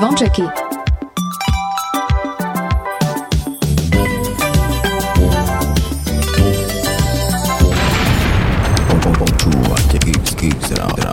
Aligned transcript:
zvončeky. 0.00 0.48
Počúvate 9.20 9.96
Kix 10.00 10.24
Kix 10.40 10.72
Rádio. 10.72 11.12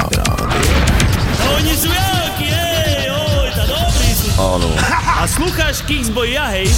Oni 1.60 1.74
sú 1.76 1.92
jakí, 1.92 2.48
ej, 2.48 3.12
oj, 3.12 3.48
tá 3.52 3.64
dobrý 3.68 4.12
sú. 4.16 4.28
Áno. 4.40 4.72
A 5.20 5.28
slúcháš 5.28 5.84
Kingsboy, 5.84 6.32
ja 6.32 6.48
hej? 6.56 6.72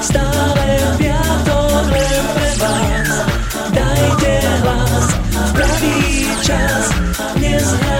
Stále 0.00 0.66
v 0.80 0.92
piatok 0.96 1.84
len 1.92 2.24
pre 2.32 2.50
vás 2.56 3.12
Dajte 3.76 4.34
hlas 4.64 5.06
v 5.28 5.50
pravý 5.52 5.96
čas 6.40 6.84
Dnes 7.36 7.91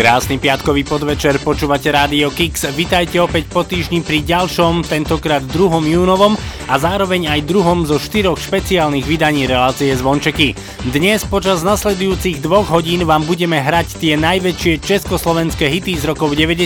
Krásny 0.00 0.40
piatkový 0.40 0.88
podvečer, 0.88 1.36
počúvate 1.44 1.92
Rádio 1.92 2.32
Kix. 2.32 2.72
Vitajte 2.72 3.20
opäť 3.20 3.52
po 3.52 3.68
týždni 3.68 4.00
pri 4.00 4.24
ďalšom, 4.24 4.88
tentokrát 4.88 5.44
druhom 5.44 5.84
júnovom 5.84 6.40
a 6.72 6.80
zároveň 6.80 7.28
aj 7.28 7.44
druhom 7.44 7.84
zo 7.84 8.00
štyroch 8.00 8.40
špeciálnych 8.40 9.04
vydaní 9.04 9.44
relácie 9.44 9.92
Zvončeky. 9.92 10.56
Dnes 10.88 11.20
počas 11.28 11.60
nasledujúcich 11.60 12.40
dvoch 12.40 12.72
hodín 12.72 13.04
vám 13.04 13.28
budeme 13.28 13.60
hrať 13.60 14.00
tie 14.00 14.16
najväčšie 14.16 14.80
československé 14.80 15.68
hity 15.68 16.00
z 16.00 16.08
rokov 16.08 16.32
90. 16.32 16.64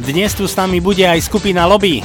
Dnes 0.00 0.32
tu 0.32 0.48
s 0.48 0.56
nami 0.56 0.80
bude 0.80 1.04
aj 1.04 1.28
skupina 1.28 1.68
Lobby. 1.68 2.00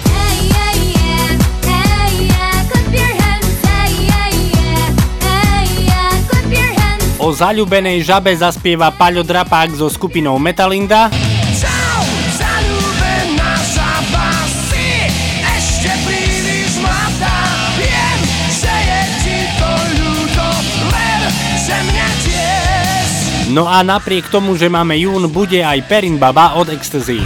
O 7.21 7.29
zaľubenej 7.29 8.01
žabe 8.01 8.33
zaspieva 8.33 8.89
Paľo 8.89 9.21
Drapák 9.21 9.77
so 9.77 9.85
skupinou 9.93 10.41
Metalinda. 10.41 11.13
Čau, 11.53 12.01
zaľúbená 12.33 13.53
žaba 13.61 14.29
si 14.65 15.05
ešte 15.37 15.93
príliš 16.01 16.81
mladá. 16.81 17.37
Viem, 17.77 18.19
že 18.49 18.73
je 18.73 19.01
ti 19.21 19.37
to 19.53 19.71
ľúto, 20.01 20.47
len 20.89 21.21
že 21.61 21.77
mňa 21.93 22.09
tiež. 22.25 23.09
No 23.53 23.69
a 23.69 23.85
napriek 23.85 24.25
tomu, 24.33 24.57
že 24.57 24.65
máme 24.65 24.97
jún, 24.97 25.29
bude 25.29 25.61
aj 25.61 25.77
Perin 25.85 26.17
Baba 26.17 26.57
od 26.57 26.73
Ecstasy. 26.73 27.21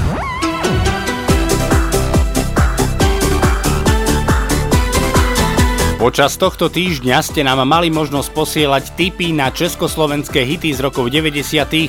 Počas 6.06 6.38
tohto 6.38 6.70
týždňa 6.70 7.18
ste 7.26 7.42
nám 7.42 7.66
mali 7.66 7.90
možnosť 7.90 8.30
posielať 8.30 8.94
tipy 8.94 9.34
na 9.34 9.50
československé 9.50 10.46
hity 10.46 10.78
z 10.78 10.86
rokov 10.86 11.10
90 11.10 11.42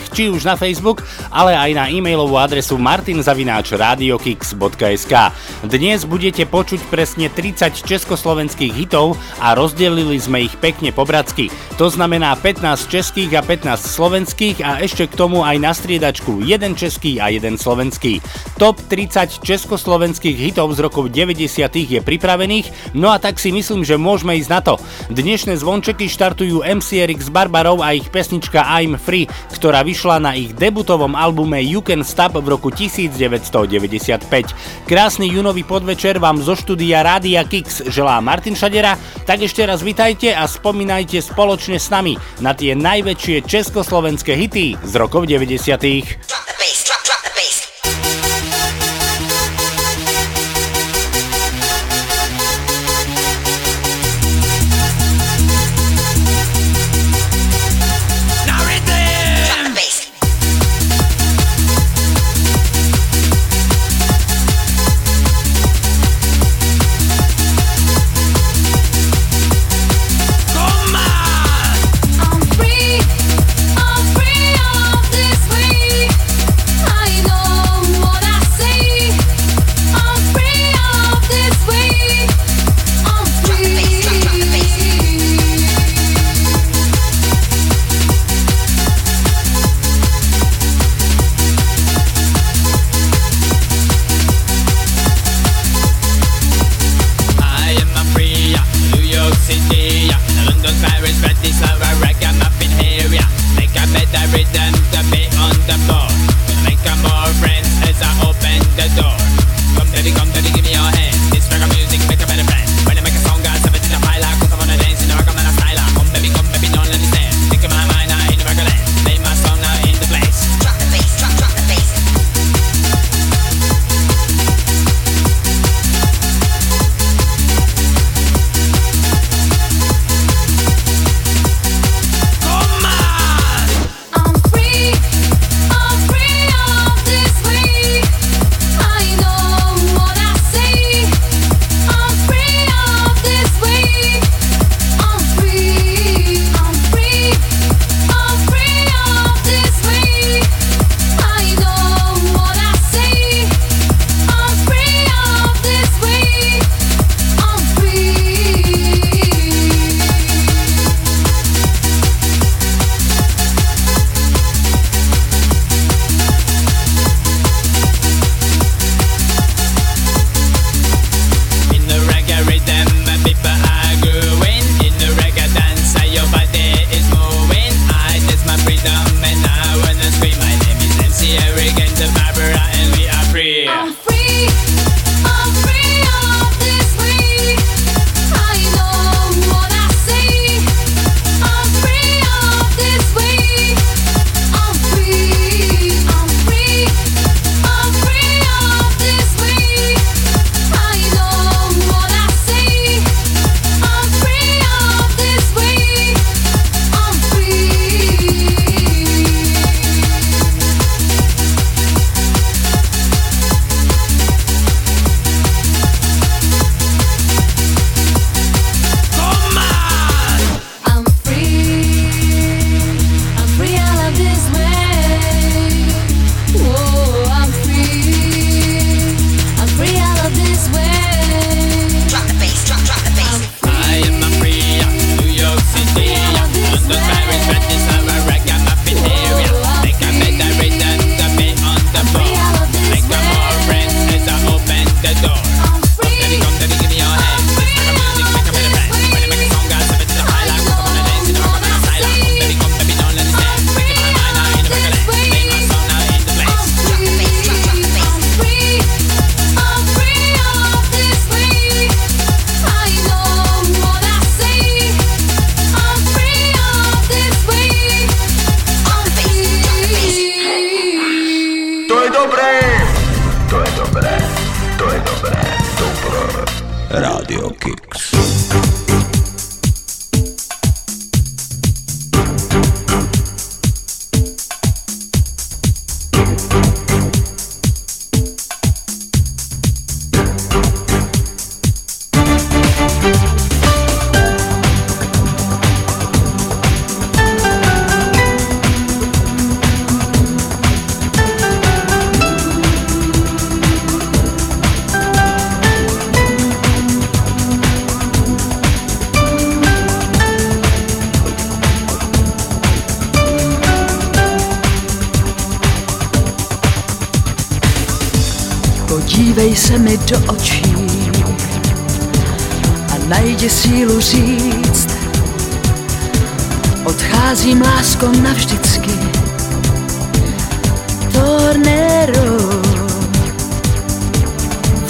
či 0.08 0.32
už 0.32 0.48
na 0.48 0.56
Facebook, 0.56 1.04
ale 1.28 1.52
aj 1.52 1.76
na 1.76 1.92
e-mailovú 1.92 2.40
adresu 2.40 2.80
martinzavináčradiokix.sk 2.80 5.14
Dnes 5.68 6.08
budete 6.08 6.48
počuť 6.48 6.80
presne 6.88 7.28
30 7.28 7.84
československých 7.84 8.72
hitov 8.72 9.20
a 9.36 9.52
rozdelili 9.52 10.16
sme 10.16 10.48
ich 10.48 10.56
pekne 10.64 10.96
po 10.96 11.04
bratsky. 11.04 11.52
To 11.76 11.92
znamená 11.92 12.40
15 12.40 12.88
českých 12.88 13.36
a 13.36 13.44
15 13.44 13.76
slovenských 13.84 14.64
a 14.64 14.80
ešte 14.80 15.12
k 15.12 15.14
tomu 15.20 15.44
aj 15.44 15.60
na 15.60 15.76
striedačku 15.76 16.40
jeden 16.40 16.72
český 16.72 17.20
a 17.20 17.28
jeden 17.28 17.60
slovenský. 17.60 18.24
Top 18.56 18.80
30 18.80 19.44
československých 19.44 20.40
hitov 20.40 20.72
z 20.72 20.88
rokov 20.88 21.12
90 21.12 21.68
je 21.68 22.00
pripravených, 22.00 22.96
no 22.96 23.12
a 23.12 23.20
tak 23.20 23.36
si 23.36 23.52
myslím, 23.52 23.84
že 23.84 24.05
môžeme 24.06 24.38
ísť 24.38 24.50
na 24.54 24.62
to. 24.62 24.78
Dnešné 25.10 25.58
zvončeky 25.58 26.06
štartujú 26.06 26.62
MCRX 26.62 27.34
Barbarov 27.34 27.82
a 27.82 27.98
ich 27.98 28.06
pesnička 28.06 28.62
I'm 28.62 28.94
Free, 28.94 29.26
ktorá 29.50 29.82
vyšla 29.82 30.22
na 30.22 30.38
ich 30.38 30.54
debutovom 30.54 31.18
albume 31.18 31.58
You 31.66 31.82
Can 31.82 32.06
Stop 32.06 32.38
v 32.38 32.46
roku 32.46 32.70
1995. 32.70 34.30
Krásny 34.86 35.26
junový 35.26 35.66
podvečer 35.66 36.22
vám 36.22 36.38
zo 36.38 36.54
štúdia 36.54 37.02
Rádia 37.02 37.42
Kix 37.42 37.82
želá 37.90 38.22
Martin 38.22 38.54
Šadera, 38.54 38.94
tak 39.26 39.42
ešte 39.42 39.66
raz 39.66 39.82
vitajte 39.82 40.30
a 40.30 40.46
spomínajte 40.46 41.18
spoločne 41.18 41.82
s 41.82 41.90
nami 41.90 42.14
na 42.38 42.54
tie 42.54 42.78
najväčšie 42.78 43.42
československé 43.42 44.38
hity 44.38 44.78
z 44.78 44.92
rokov 44.94 45.26
90. 45.26 45.56
Drop 45.56 46.44
the 46.46 46.54
bass, 46.60 46.86
drop, 46.86 47.02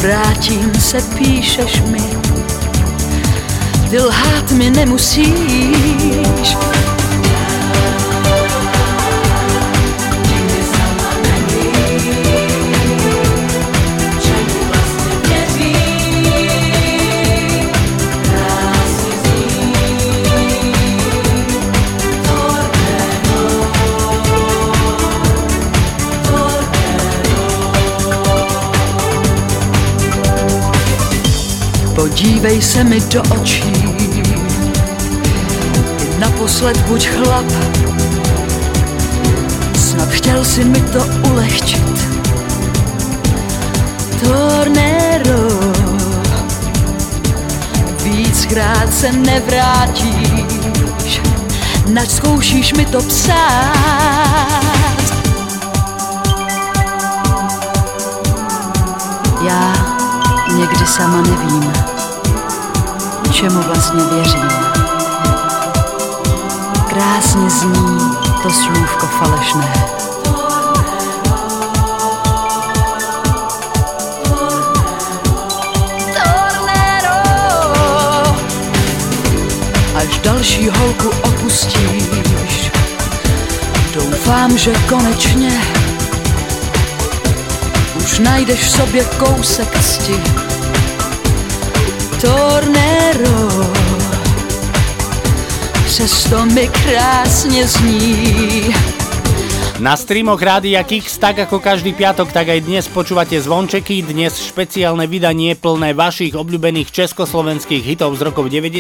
Vrátím 0.07 0.75
se, 0.75 0.99
píšeš 1.19 1.81
mi. 1.81 2.03
Ty 3.91 3.99
lhát 3.99 4.53
mi 4.53 4.71
nemusíš 4.71 6.57
Podívej 31.97 32.63
se 32.63 32.85
mi 32.85 33.01
do 33.01 33.23
očí. 33.23 33.73
Naposled 36.19 36.79
buď 36.81 37.09
chlap. 37.09 37.45
Snad 39.75 40.09
chtěl 40.09 40.45
si 40.45 40.65
mi 40.65 40.81
to 40.81 41.07
ulehčit. 41.31 42.09
Tornero 44.21 45.49
Víckrát 48.05 48.95
se 48.95 49.13
nevrátíš 49.13 50.67
Nač 51.87 52.09
zkoušíš 52.09 52.73
mi 52.73 52.85
to 52.85 52.99
psát. 53.03 53.37
Já 59.43 59.73
někdy 60.57 60.87
sama 60.87 61.23
nevím, 61.23 61.73
čemu 63.47 63.63
vlastně 63.63 64.05
věřím. 64.05 64.49
Krásně 66.89 67.51
zní 67.51 67.99
to 68.43 68.51
slůvko 68.51 69.07
falešné. 69.07 69.73
Až 79.95 80.19
další 80.19 80.69
holku 80.69 81.09
opustíš, 81.09 82.71
doufám, 83.95 84.59
že 84.59 84.73
konečně 84.89 85.61
už 87.97 88.19
najdeš 88.19 88.61
v 88.61 88.71
sobě 88.71 89.05
kousek 89.05 89.81
cti. 89.81 90.46
Tornero, 92.21 93.49
přesto 95.85 96.47
mi 96.47 96.69
krásně 96.69 97.67
zní. 97.67 98.75
Na 99.77 99.93
streamoch 99.93 100.41
Rádia 100.41 100.81
Kix, 100.89 101.21
tak 101.21 101.45
ako 101.45 101.61
každý 101.61 101.93
piatok, 101.93 102.33
tak 102.33 102.49
aj 102.49 102.65
dnes 102.65 102.89
počúvate 102.89 103.37
zvončeky, 103.37 104.09
dnes 104.09 104.33
špeciálne 104.41 105.05
vydanie 105.05 105.53
plné 105.53 105.93
vašich 105.93 106.33
obľúbených 106.33 106.89
československých 106.89 107.85
hitov 107.85 108.17
z 108.17 108.25
rokov 108.25 108.49
90. 108.49 108.73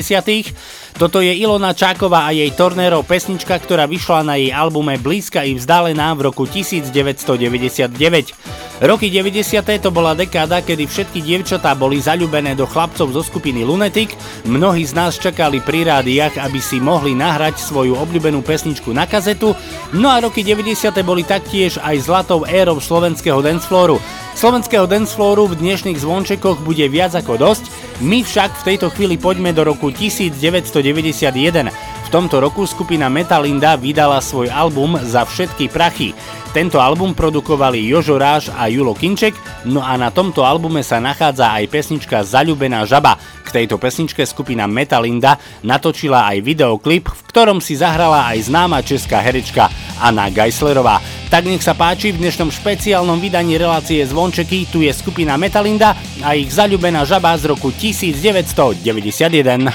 Toto 0.96 1.20
je 1.20 1.36
Ilona 1.36 1.76
Čáková 1.76 2.24
a 2.24 2.32
jej 2.32 2.48
Tornero 2.56 3.04
pesnička, 3.04 3.60
ktorá 3.60 3.84
vyšla 3.84 4.24
na 4.24 4.40
jej 4.40 4.48
albume 4.48 4.96
Blízka 4.96 5.44
i 5.44 5.52
vzdálená 5.52 6.16
v 6.16 6.32
roku 6.32 6.48
1999. 6.48 8.75
Roky 8.76 9.08
90. 9.08 9.40
to 9.80 9.88
bola 9.88 10.12
dekáda, 10.12 10.60
kedy 10.60 10.84
všetky 10.84 11.24
dievčatá 11.24 11.72
boli 11.72 11.96
zaľúbené 11.96 12.52
do 12.52 12.68
chlapcov 12.68 13.08
zo 13.08 13.24
skupiny 13.24 13.64
Lunatic, 13.64 14.12
mnohí 14.44 14.84
z 14.84 14.92
nás 14.92 15.16
čakali 15.16 15.64
pri 15.64 15.88
rádiách, 15.88 16.36
aby 16.36 16.60
si 16.60 16.76
mohli 16.76 17.16
nahrať 17.16 17.56
svoju 17.56 17.96
obľúbenú 17.96 18.44
pesničku 18.44 18.92
na 18.92 19.08
kazetu, 19.08 19.56
no 19.96 20.12
a 20.12 20.20
roky 20.20 20.44
90. 20.44 20.92
boli 21.00 21.24
taktiež 21.24 21.80
aj 21.80 22.04
zlatou 22.04 22.44
érou 22.44 22.76
slovenského 22.76 23.40
danceflooru. 23.40 23.96
Slovenského 24.36 24.84
danceflooru 24.84 25.48
v 25.48 25.56
dnešných 25.56 25.96
zvončekoch 25.96 26.60
bude 26.60 26.84
viac 26.92 27.16
ako 27.16 27.40
dosť, 27.40 27.72
my 28.04 28.20
však 28.20 28.60
v 28.60 28.76
tejto 28.76 28.92
chvíli 28.92 29.16
poďme 29.16 29.56
do 29.56 29.64
roku 29.64 29.88
1991. 29.88 31.95
V 32.06 32.14
tomto 32.14 32.38
roku 32.38 32.62
skupina 32.70 33.10
Metalinda 33.10 33.74
vydala 33.74 34.22
svoj 34.22 34.46
album 34.46 34.94
Za 35.02 35.26
všetky 35.26 35.66
prachy. 35.66 36.14
Tento 36.54 36.78
album 36.78 37.18
produkovali 37.18 37.82
Jožo 37.82 38.14
Ráš 38.14 38.46
a 38.54 38.70
Julo 38.70 38.94
Kinček, 38.94 39.34
no 39.66 39.82
a 39.82 39.98
na 39.98 40.14
tomto 40.14 40.46
albume 40.46 40.86
sa 40.86 41.02
nachádza 41.02 41.50
aj 41.50 41.66
pesnička 41.66 42.22
Zaľubená 42.22 42.86
žaba. 42.86 43.18
K 43.42 43.50
tejto 43.50 43.82
pesničke 43.82 44.22
skupina 44.22 44.70
Metalinda 44.70 45.34
natočila 45.66 46.30
aj 46.30 46.46
videoklip, 46.46 47.10
v 47.10 47.22
ktorom 47.26 47.58
si 47.58 47.74
zahrala 47.74 48.30
aj 48.30 48.54
známa 48.54 48.86
česká 48.86 49.18
herečka 49.18 49.66
Anna 49.98 50.30
Geislerová. 50.30 51.02
Tak 51.26 51.50
nech 51.50 51.66
sa 51.66 51.74
páči, 51.74 52.14
v 52.14 52.22
dnešnom 52.22 52.54
špeciálnom 52.54 53.18
vydaní 53.18 53.58
relácie 53.58 53.98
Zvončeky 54.06 54.70
tu 54.70 54.86
je 54.86 54.94
skupina 54.94 55.34
Metalinda 55.34 55.98
a 56.22 56.38
ich 56.38 56.54
Zaľubená 56.54 57.02
žaba 57.02 57.34
z 57.34 57.50
roku 57.50 57.74
1991. 57.74 59.74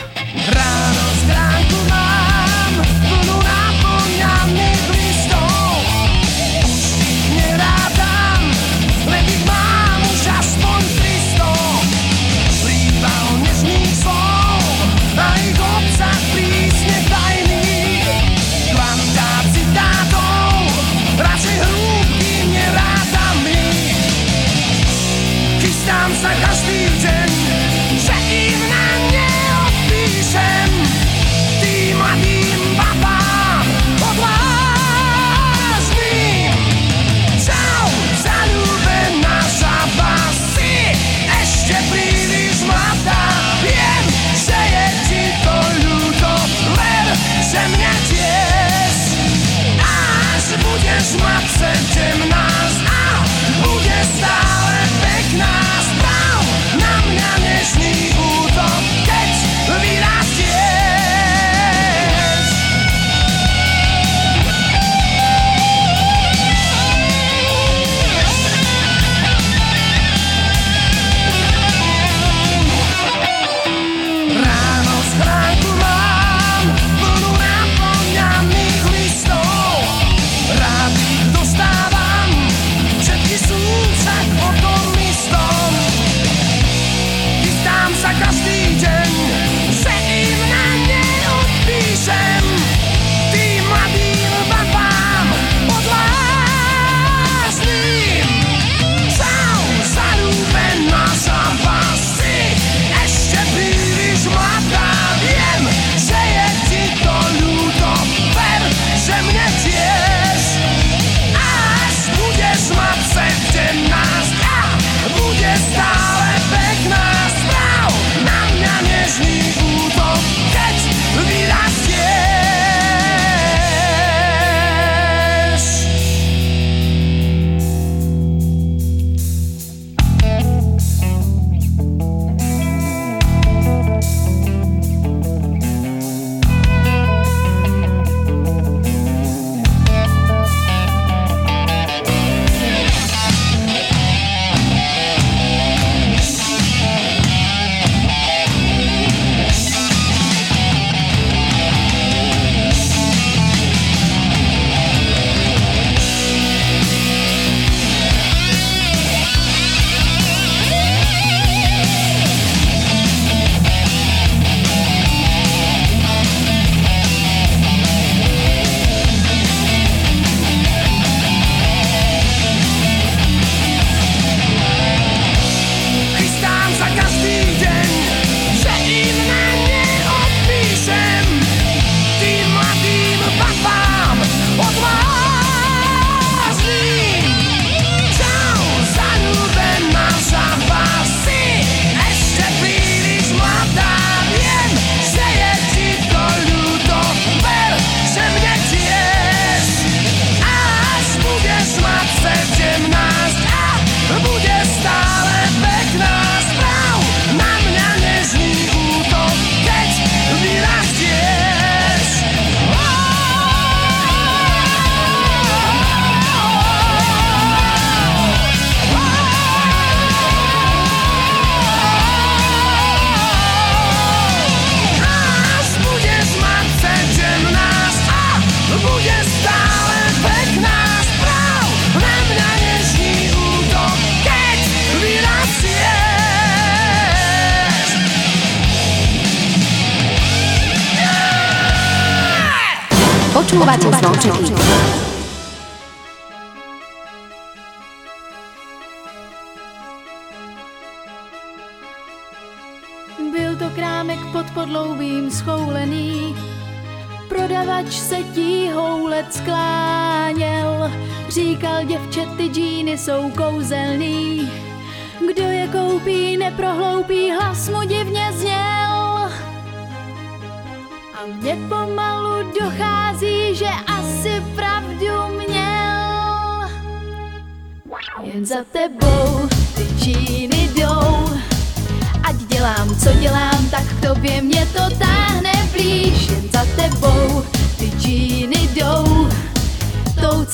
Ráno 0.56 1.11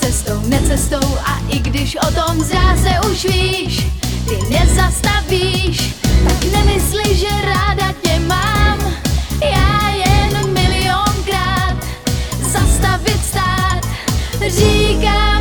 cestou, 0.08 0.42
necestou. 0.48 1.18
A 1.26 1.40
i 1.50 1.60
když 1.60 1.96
o 1.96 2.12
tom 2.12 2.44
zráze 2.44 2.90
už 3.12 3.26
víš, 3.26 3.88
ty 4.28 4.54
nezastavíš, 4.54 5.96
tak 6.28 6.52
nemysli, 6.52 7.16
že 7.16 7.28
ráda 7.46 7.94
tě 8.02 8.20
mám. 8.20 8.80
Já 9.42 9.90
jen 9.90 10.54
milionkrát 10.54 11.86
zastavit 12.42 13.26
stát, 13.26 13.82
říkám 14.48 15.37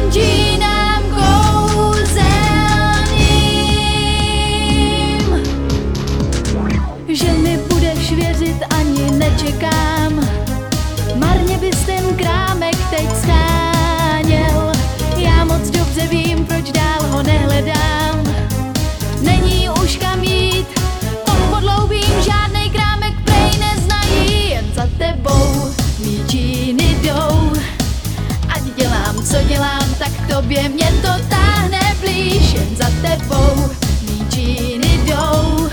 tobě 30.57 30.69
mě 30.69 30.93
to 31.03 31.09
táhne 31.29 31.97
blíž, 32.01 32.53
jen 32.53 32.77
za 32.77 32.91
tebou 33.03 33.71
mý 34.03 34.27
džíny 34.31 35.01
jdou. 35.05 35.69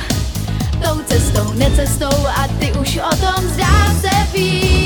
Tou 0.83 1.01
cestou, 1.05 1.53
necestou 1.53 2.27
a 2.27 2.47
ty 2.59 2.71
už 2.71 2.99
o 3.11 3.15
tom 3.15 3.47
zdá 3.47 3.93
se 4.01 4.37
víš. 4.37 4.82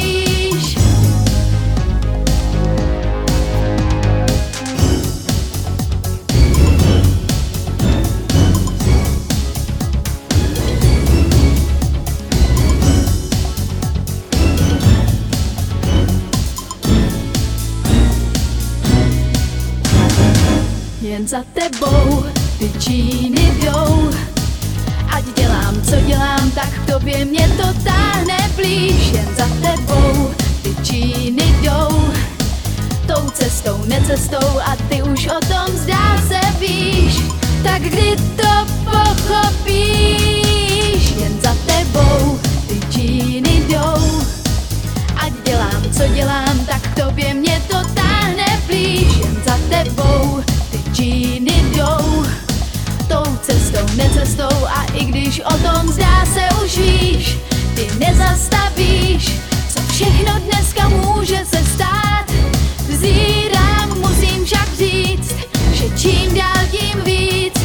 Za 21.28 21.44
tebou 21.54 22.24
ty 22.60 22.72
džíny 22.80 23.52
jdou 23.60 24.10
Ať 25.10 25.24
dělám, 25.36 25.82
co 25.82 25.96
dělám, 25.96 26.52
tak 26.52 26.70
k 26.70 26.92
tobě 26.92 27.26
mě 27.26 27.50
to 27.58 27.74
táhne 27.84 28.38
blíž. 28.56 29.12
Jen 29.12 29.28
za 29.38 29.48
tebou 29.62 30.32
ty 30.64 30.76
džíny 30.84 31.56
jdou. 31.62 32.14
Tou 33.08 33.30
cestou, 33.30 33.78
necestou 33.86 34.60
a 34.60 34.76
ty 34.90 35.02
už 35.04 35.28
o 35.28 35.40
tom 35.40 35.68
zdá 35.76 36.18
se 36.28 36.40
víš. 36.60 37.20
Tak 37.64 37.82
kdy 37.82 38.16
to 38.16 38.66
pochopíš? 38.86 39.84
Jen 41.20 41.42
za 41.44 41.56
tebou 41.66 42.40
ty 42.68 42.80
džíny 42.90 43.64
jdou. 43.68 44.22
Ať 45.18 45.34
dělám, 45.46 45.84
co 45.92 46.08
dělám, 46.08 46.66
tak 46.66 46.82
k 46.82 47.04
tobě 47.04 47.34
mě 47.34 47.62
to 47.68 47.78
táhne 47.94 48.62
blíž. 48.68 49.18
Jen 49.18 49.42
za 49.46 49.58
tebou 49.70 50.44
džíny 50.98 51.64
jdou 51.76 52.26
Tou 53.08 53.36
cestou, 53.42 53.96
necestou 53.96 54.66
a 54.66 54.84
i 54.94 55.06
když 55.06 55.40
o 55.40 55.54
tom 55.54 55.88
zdá 55.92 56.26
se 56.26 56.64
už 56.66 56.78
víš 56.78 57.38
Ty 57.76 57.88
nezastavíš, 58.00 59.32
co 59.70 59.82
všechno 59.82 60.40
dneska 60.40 60.90
může 60.90 61.46
se 61.46 61.58
stát. 61.66 62.26
Vzírám, 62.90 64.00
musím 64.00 64.46
však 64.46 64.74
říct, 64.78 65.36
že 65.74 65.86
čím 65.98 66.34
dál 66.34 66.66
tím 66.72 67.02
víc 67.06 67.57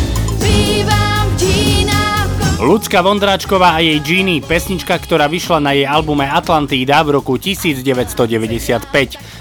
Ľudská 2.62 3.03
Vondráčková 3.03 3.75
a 3.75 3.83
jej 3.83 3.98
Genie, 3.98 4.38
pesnička, 4.38 4.94
ktorá 4.94 5.27
vyšla 5.27 5.59
na 5.59 5.75
jej 5.75 5.83
albume 5.83 6.31
Atlantída 6.31 7.03
v 7.03 7.18
roku 7.18 7.35
1995. 7.35 8.87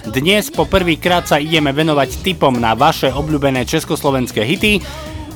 Dnes 0.10 0.49
po 0.49 0.65
prvýkrát 0.65 1.29
sa 1.29 1.38
ideme 1.38 1.69
venovať 1.69 2.17
typom 2.25 2.57
na 2.57 2.73
vaše 2.73 3.13
obľúbené 3.13 3.69
československé 3.69 4.41
hity. 4.41 4.81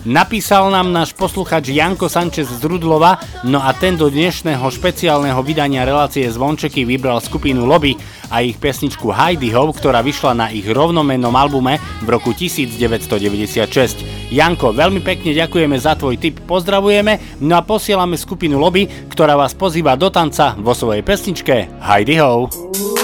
Napísal 0.06 0.70
nám 0.70 0.94
náš 0.94 1.18
posluchač 1.18 1.74
Janko 1.74 2.06
Sanchez 2.06 2.46
z 2.46 2.62
Rudlova, 2.62 3.18
no 3.42 3.58
a 3.58 3.74
ten 3.74 3.98
do 3.98 4.06
dnešného 4.06 4.62
špeciálneho 4.62 5.42
vydania 5.42 5.82
relácie 5.82 6.30
Zvončeky 6.30 6.86
vybral 6.86 7.18
skupinu 7.18 7.66
Lobby 7.66 7.98
a 8.30 8.46
ich 8.46 8.62
pesničku 8.62 9.10
Heidi 9.10 9.50
Ho, 9.58 9.66
ktorá 9.74 10.06
vyšla 10.06 10.38
na 10.38 10.48
ich 10.54 10.70
rovnomennom 10.70 11.34
albume 11.34 11.82
v 12.06 12.08
roku 12.14 12.38
1996. 12.38 14.30
Janko, 14.30 14.78
veľmi 14.78 15.02
pekne 15.02 15.34
ďakujeme 15.34 15.74
za 15.82 15.98
tvoj 15.98 16.22
tip, 16.22 16.38
pozdravujeme, 16.46 17.42
no 17.42 17.58
a 17.58 17.66
posielame 17.66 18.14
skupinu 18.14 18.62
Lobby, 18.62 18.86
ktorá 19.10 19.34
vás 19.34 19.58
pozýva 19.58 19.98
do 19.98 20.14
tanca 20.14 20.54
vo 20.62 20.78
svojej 20.78 21.02
pesničke 21.02 21.82
Heidi 21.82 22.22
Ho. 22.22 22.46
I 22.46 22.95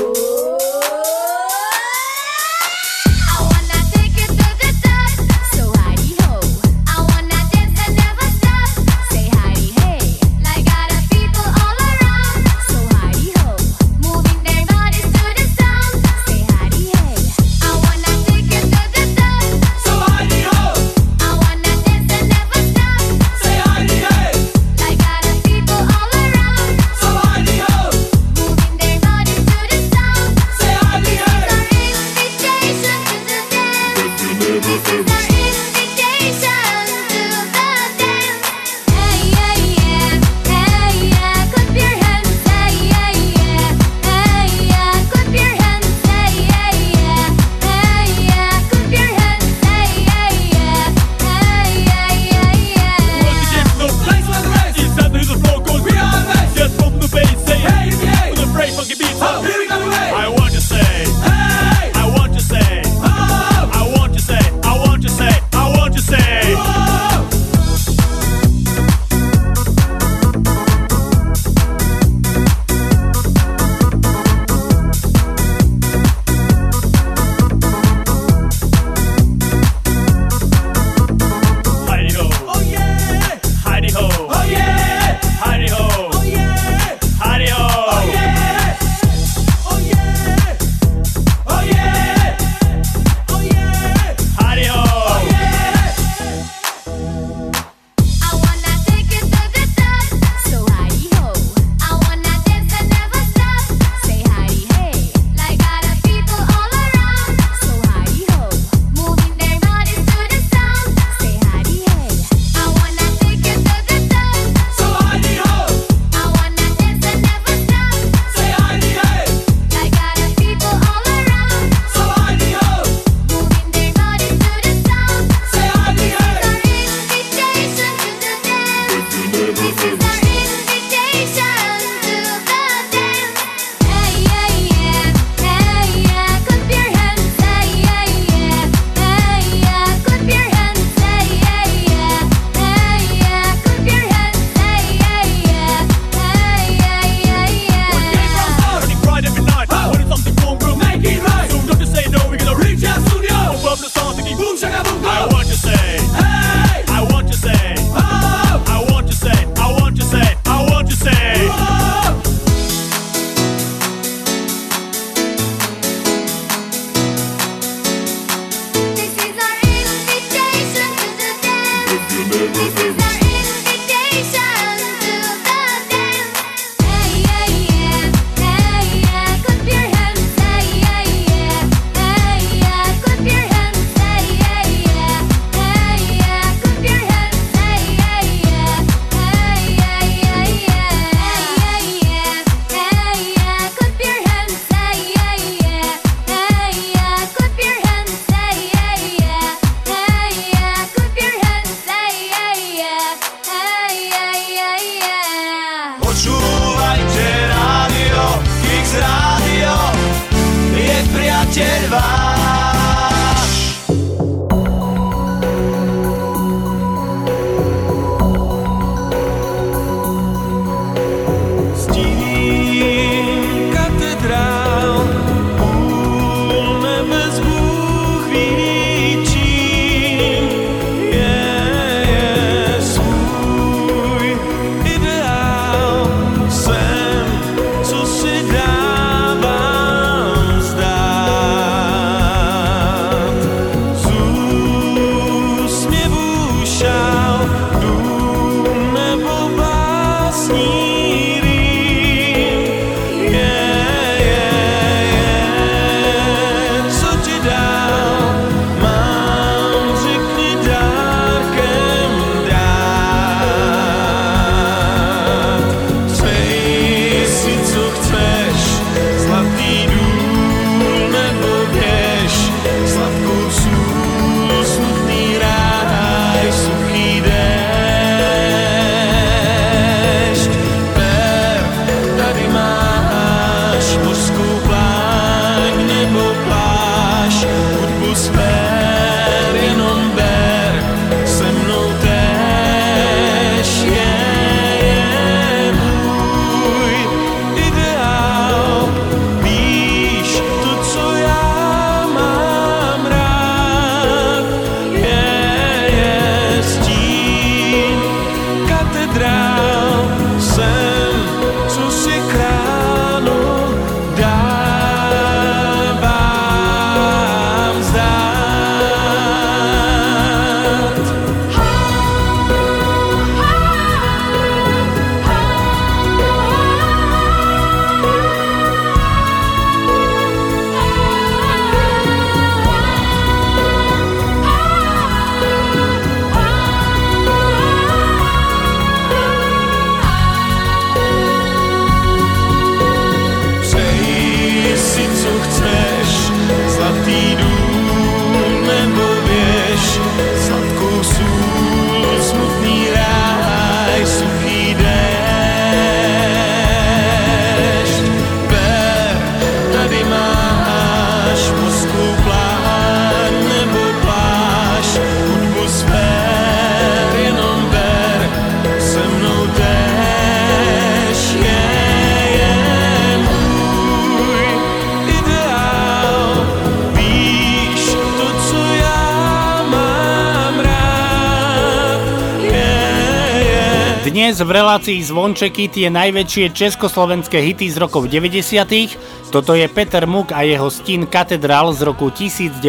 v 384.51 384.59
relácii 384.59 384.99
Zvončeky 384.99 385.71
tie 385.71 385.87
najväčšie 385.87 386.51
československé 386.51 387.39
hity 387.39 387.71
z 387.71 387.79
rokov 387.79 388.11
90. 388.11 389.31
Toto 389.31 389.55
je 389.55 389.63
Peter 389.71 390.03
Muk 390.03 390.35
a 390.35 390.43
jeho 390.43 390.67
stín 390.67 391.07
Katedrál 391.07 391.71
z 391.71 391.87
roku 391.87 392.11
1995. 392.11 392.59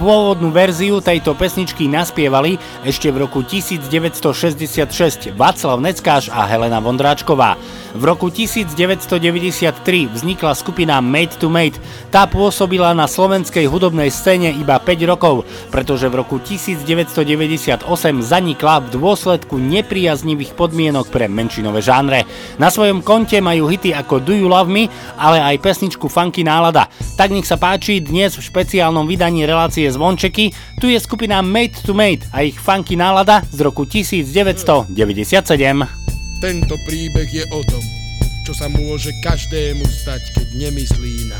Pôvodnú 0.00 0.48
verziu 0.48 1.04
tejto 1.04 1.36
pesničky 1.36 1.84
naspievali 1.92 2.56
ešte 2.88 3.12
v 3.12 3.28
roku 3.28 3.44
1966 3.44 5.36
Václav 5.36 5.84
Neckáš 5.84 6.32
a 6.32 6.48
Helena 6.48 6.80
Vondráčková. 6.80 7.60
V 7.96 8.04
roku 8.04 8.28
1993 8.28 10.12
vznikla 10.12 10.52
skupina 10.52 11.00
Made 11.00 11.40
to 11.40 11.48
Made. 11.48 11.80
Tá 12.12 12.28
pôsobila 12.28 12.92
na 12.92 13.08
slovenskej 13.08 13.64
hudobnej 13.64 14.12
scéne 14.12 14.52
iba 14.52 14.76
5 14.76 15.00
rokov, 15.08 15.48
pretože 15.72 16.04
v 16.12 16.20
roku 16.20 16.36
1998 16.36 17.88
zanikla 18.20 18.84
v 18.84 19.00
dôsledku 19.00 19.56
nepriaznivých 19.56 20.52
podmienok 20.52 21.08
pre 21.08 21.24
menšinové 21.24 21.80
žánre. 21.80 22.28
Na 22.60 22.68
svojom 22.68 23.00
konte 23.00 23.40
majú 23.40 23.72
hity 23.72 23.96
ako 23.96 24.20
Do 24.20 24.36
You 24.36 24.52
Love 24.52 24.68
Me, 24.68 24.92
ale 25.16 25.40
aj 25.40 25.64
pesničku 25.64 26.12
Funky 26.12 26.44
Nálada. 26.44 26.92
Tak 27.16 27.32
nech 27.32 27.48
sa 27.48 27.56
páči, 27.56 28.04
dnes 28.04 28.36
v 28.36 28.44
špeciálnom 28.44 29.08
vydaní 29.08 29.48
relácie 29.48 29.88
Zvončeky, 29.88 30.52
tu 30.84 30.92
je 30.92 31.00
skupina 31.00 31.40
Made 31.40 31.80
to 31.80 31.96
Made 31.96 32.28
a 32.28 32.44
ich 32.44 32.60
Funky 32.60 32.92
Nálada 32.92 33.40
z 33.48 33.64
roku 33.64 33.88
1997. 33.88 36.04
Tento 36.36 36.76
príbeh 36.84 37.26
je 37.32 37.44
o 37.48 37.64
tom, 37.64 37.80
čo 38.44 38.52
sa 38.54 38.68
môže 38.70 39.10
každému 39.24 39.82
stať, 39.88 40.30
keď 40.36 40.48
nemyslí 40.54 41.32
na... 41.32 41.38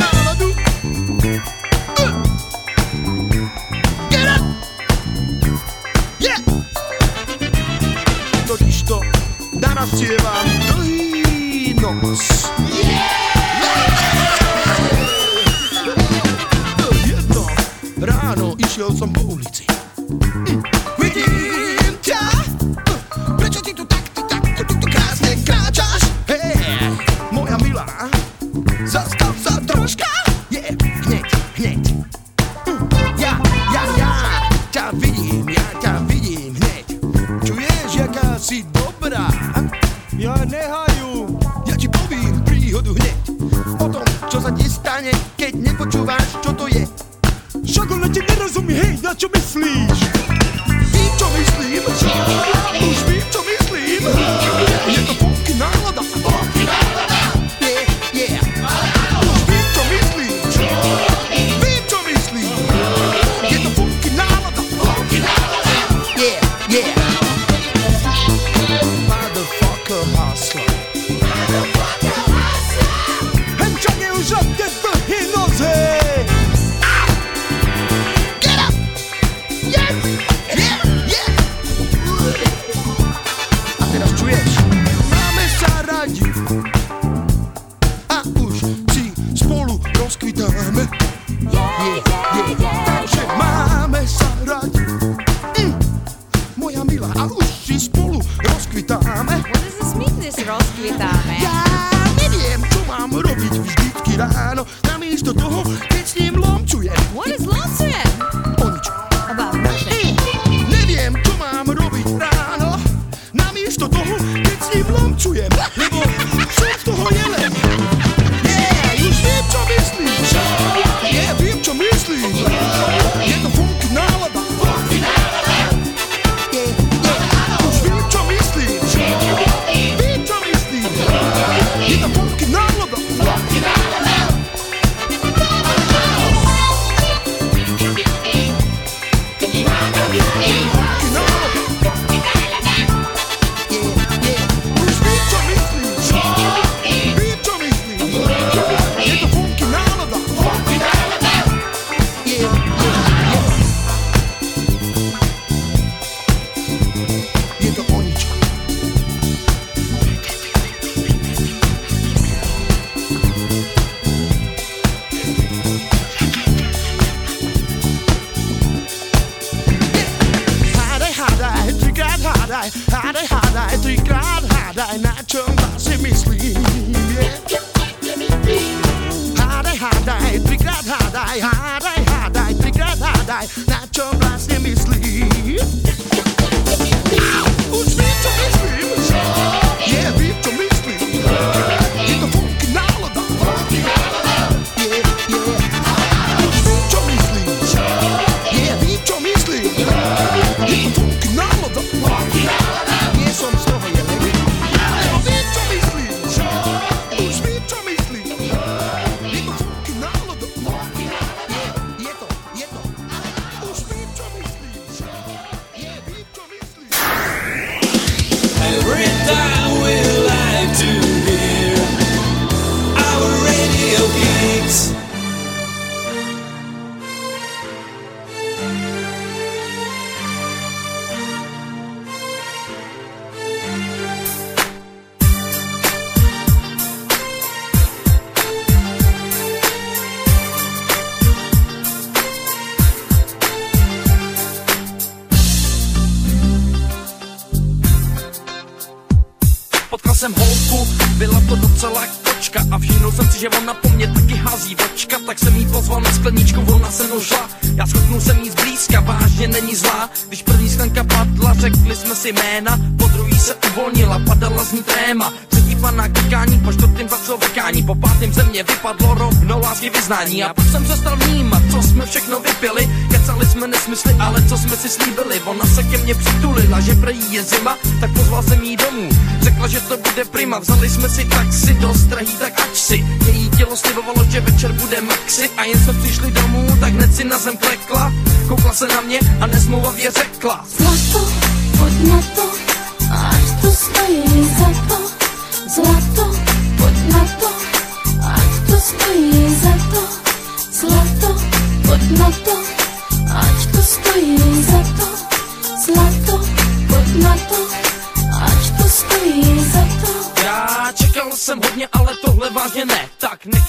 Náladu! 0.00 0.48
Get 4.10 4.26
up! 4.26 4.42
Yeah! 6.18 6.40
Totižto 8.48 9.04
naraspievam 9.60 10.46
dlhý 10.74 11.76
nos. 11.78 12.50
Jedno 17.04 17.44
ráno 18.00 18.56
išiel 18.58 18.90
som 18.96 19.12
po 19.14 19.38
ulici. 19.38 19.69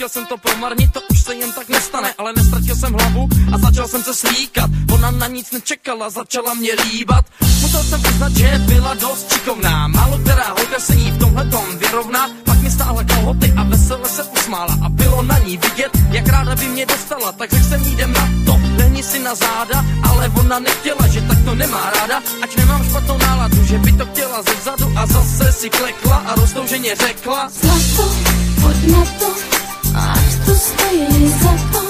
Nechtěl 0.01 0.21
jsem 0.21 0.25
to 0.25 0.37
promarnit, 0.37 0.93
to 0.93 1.01
už 1.11 1.21
se 1.21 1.35
jen 1.35 1.51
tak 1.53 1.69
nestane. 1.69 2.13
Ale 2.17 2.33
nestratil 2.33 2.75
jsem 2.75 2.93
hlavu 2.93 3.29
a 3.53 3.57
začal 3.57 3.87
jsem 3.87 4.03
se 4.03 4.13
slíkat. 4.13 4.69
Ona 4.93 5.11
na 5.11 5.27
nic 5.27 5.51
nečekala, 5.51 6.09
začala 6.09 6.53
mě 6.53 6.71
líbat. 6.83 7.25
Musel 7.61 7.83
jsem 7.83 8.01
uznat, 8.09 8.33
že 8.33 8.61
byla 8.65 8.93
dost 8.93 9.33
šikovná. 9.33 9.87
Málo 9.87 10.17
která 10.17 10.47
holka 10.47 10.79
se 10.79 10.95
jí 10.95 11.11
v 11.11 11.19
tomhle 11.19 11.45
tom 11.45 11.77
vyrovná. 11.77 12.29
Pak 12.45 12.57
mi 12.61 12.71
stáhla 12.71 13.03
kalhoty 13.03 13.53
a 13.57 13.63
vesele 13.63 14.09
se 14.09 14.23
usmála. 14.23 14.77
A 14.85 14.89
bylo 14.89 15.21
na 15.21 15.37
ní 15.37 15.57
vidět, 15.57 15.91
jak 16.09 16.27
ráda 16.27 16.55
by 16.55 16.67
mě 16.67 16.85
dostala. 16.85 17.31
Tak 17.31 17.49
řekl 17.53 17.65
jsem 17.69 17.83
jí 17.83 17.93
jdem 17.93 18.13
na 18.13 18.29
to, 18.45 18.59
lehni 18.77 19.03
si 19.03 19.19
na 19.19 19.35
záda 19.35 19.85
Ale 20.09 20.29
ona 20.29 20.59
nechtěla, 20.59 21.07
že 21.07 21.21
tak 21.21 21.37
to 21.45 21.55
nemá 21.55 21.91
ráda. 21.91 22.21
Ač 22.41 22.55
nemám 22.55 22.83
špatnou 22.83 23.17
náladu, 23.17 23.65
že 23.65 23.77
by 23.77 23.91
to 23.91 24.05
chtěla 24.05 24.41
ze 24.41 24.55
vzadu 24.55 24.93
A 24.95 25.05
zase 25.05 25.51
si 25.51 25.69
klekla 25.69 26.15
a 26.15 26.35
roztouženě 26.35 26.95
řekla. 26.95 27.49
Zlato, 27.49 28.15
pojď 28.61 28.91
na 28.91 29.05
to, 29.19 29.61
ať 29.95 30.29
to 30.45 30.53
stojí 30.55 31.27
za 31.41 31.53
to. 31.71 31.81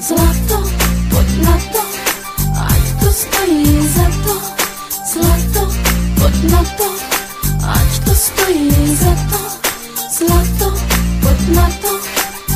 Zlato, 0.00 0.58
pojď 1.10 1.30
na 1.44 1.56
to, 1.72 1.82
ať 2.56 2.84
to 3.00 3.08
stojí 3.12 3.72
za 3.88 4.06
to. 4.24 4.34
Zlato, 5.12 5.62
pojď 6.18 6.36
na 6.50 6.62
to, 6.78 6.88
ať 7.64 7.90
to 8.04 8.12
stojí 8.14 8.70
za 8.96 9.14
to. 9.30 9.40
Zlato, 10.10 10.68
pojď 11.22 11.40
na 11.54 11.66
to, 11.82 11.92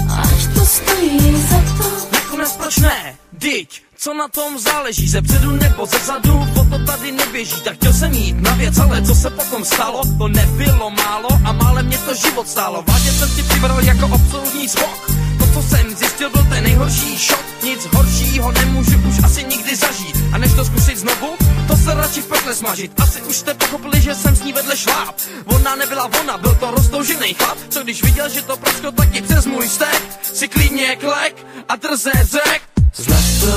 ať 0.08 0.40
to 0.54 0.62
stojí 0.64 1.20
za 1.48 1.60
to. 1.78 1.86
Nakonec 2.12 2.52
proč 2.56 2.74
ne? 2.78 2.98
Dyť, 3.32 3.70
co 4.04 4.14
na 4.14 4.28
tom 4.28 4.58
záleží, 4.58 5.08
ze 5.08 5.22
předu 5.22 5.50
nebo 5.50 5.86
ze 5.86 5.98
zadu, 5.98 6.46
o 6.60 6.64
to 6.64 6.78
tady 6.86 7.12
neběží, 7.12 7.60
tak 7.64 7.74
chtěl 7.74 7.92
jsem 7.92 8.12
jít 8.12 8.40
na 8.40 8.54
věc, 8.54 8.78
ale 8.78 9.02
co 9.02 9.14
se 9.14 9.30
potom 9.30 9.64
stalo, 9.64 10.02
to 10.18 10.28
nebylo 10.28 10.90
málo 10.90 11.28
a 11.44 11.52
málem 11.52 11.86
mě 11.86 11.98
to 11.98 12.14
život 12.14 12.48
stálo, 12.48 12.84
vážně 12.88 13.12
jsem 13.12 13.28
si 13.28 13.42
připadal 13.42 13.80
jako 13.84 14.10
absolutní 14.14 14.68
skok, 14.68 15.10
to 15.38 15.46
co 15.54 15.62
jsem 15.68 15.96
zjistil 15.96 16.30
byl 16.30 16.46
ten 16.50 16.62
nejhorší 16.64 17.18
šok, 17.18 17.44
nic 17.62 17.86
horšího 17.86 18.52
nemůžu 18.52 18.98
už 19.08 19.24
asi 19.24 19.44
nikdy 19.44 19.76
zažít, 19.76 20.16
a 20.32 20.38
než 20.38 20.52
to 20.52 20.64
zkusit 20.64 20.98
znovu, 20.98 21.36
to 21.68 21.76
se 21.76 21.94
radši 21.94 22.22
v 22.22 22.26
pekle 22.26 22.54
smažit, 22.54 23.00
asi 23.00 23.22
už 23.22 23.36
jste 23.36 23.54
pochopili, 23.54 24.00
že 24.00 24.14
jsem 24.14 24.36
s 24.36 24.42
ní 24.42 24.52
vedle 24.52 24.76
šláp, 24.76 25.16
ona 25.46 25.76
nebyla 25.76 26.10
ona, 26.20 26.38
byl 26.38 26.54
to 26.54 26.70
roztoužený 26.70 27.34
chlap, 27.34 27.58
co 27.68 27.82
když 27.82 28.02
viděl, 28.02 28.28
že 28.28 28.42
to 28.42 28.56
prasklo 28.56 28.92
taky 28.92 29.22
přes 29.22 29.46
můj 29.46 29.68
stek, 29.68 30.02
si 30.32 30.48
klidně 30.48 30.96
klek 30.96 31.46
a 31.68 31.76
drze 31.76 32.12
řek, 32.24 32.73
Zlato, 32.94 33.54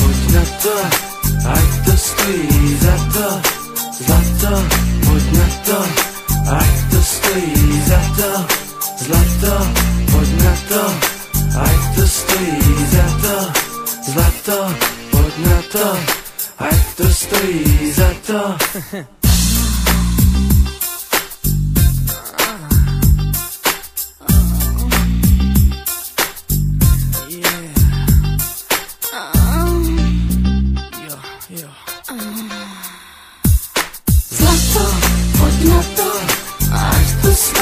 pojď 0.00 0.20
na 0.32 0.44
to, 0.64 0.76
ať 1.44 1.68
to 1.84 1.94
stojí 1.96 2.76
za 2.80 2.96
to. 3.12 3.28
Zlato, 4.00 4.52
pojď 5.04 5.24
na 5.36 5.48
to, 5.66 5.78
ať 6.56 6.74
to 6.90 7.00
stojí 7.04 7.82
za 7.84 8.00
to. 8.16 8.30
Zlato, 9.04 9.54
pojď 10.08 10.30
na 10.40 10.54
to, 10.68 10.82
ať 11.60 11.80
to 11.96 12.04
stojí 12.08 12.74
za 12.88 13.06
to. 13.20 13.36
Zlato, 14.08 14.58
pojď 15.12 15.34
na 15.44 15.58
to, 15.72 15.86
ať 16.58 16.80
to 16.96 17.06
stojí 17.12 17.92
za 17.92 18.10
to. 18.24 18.40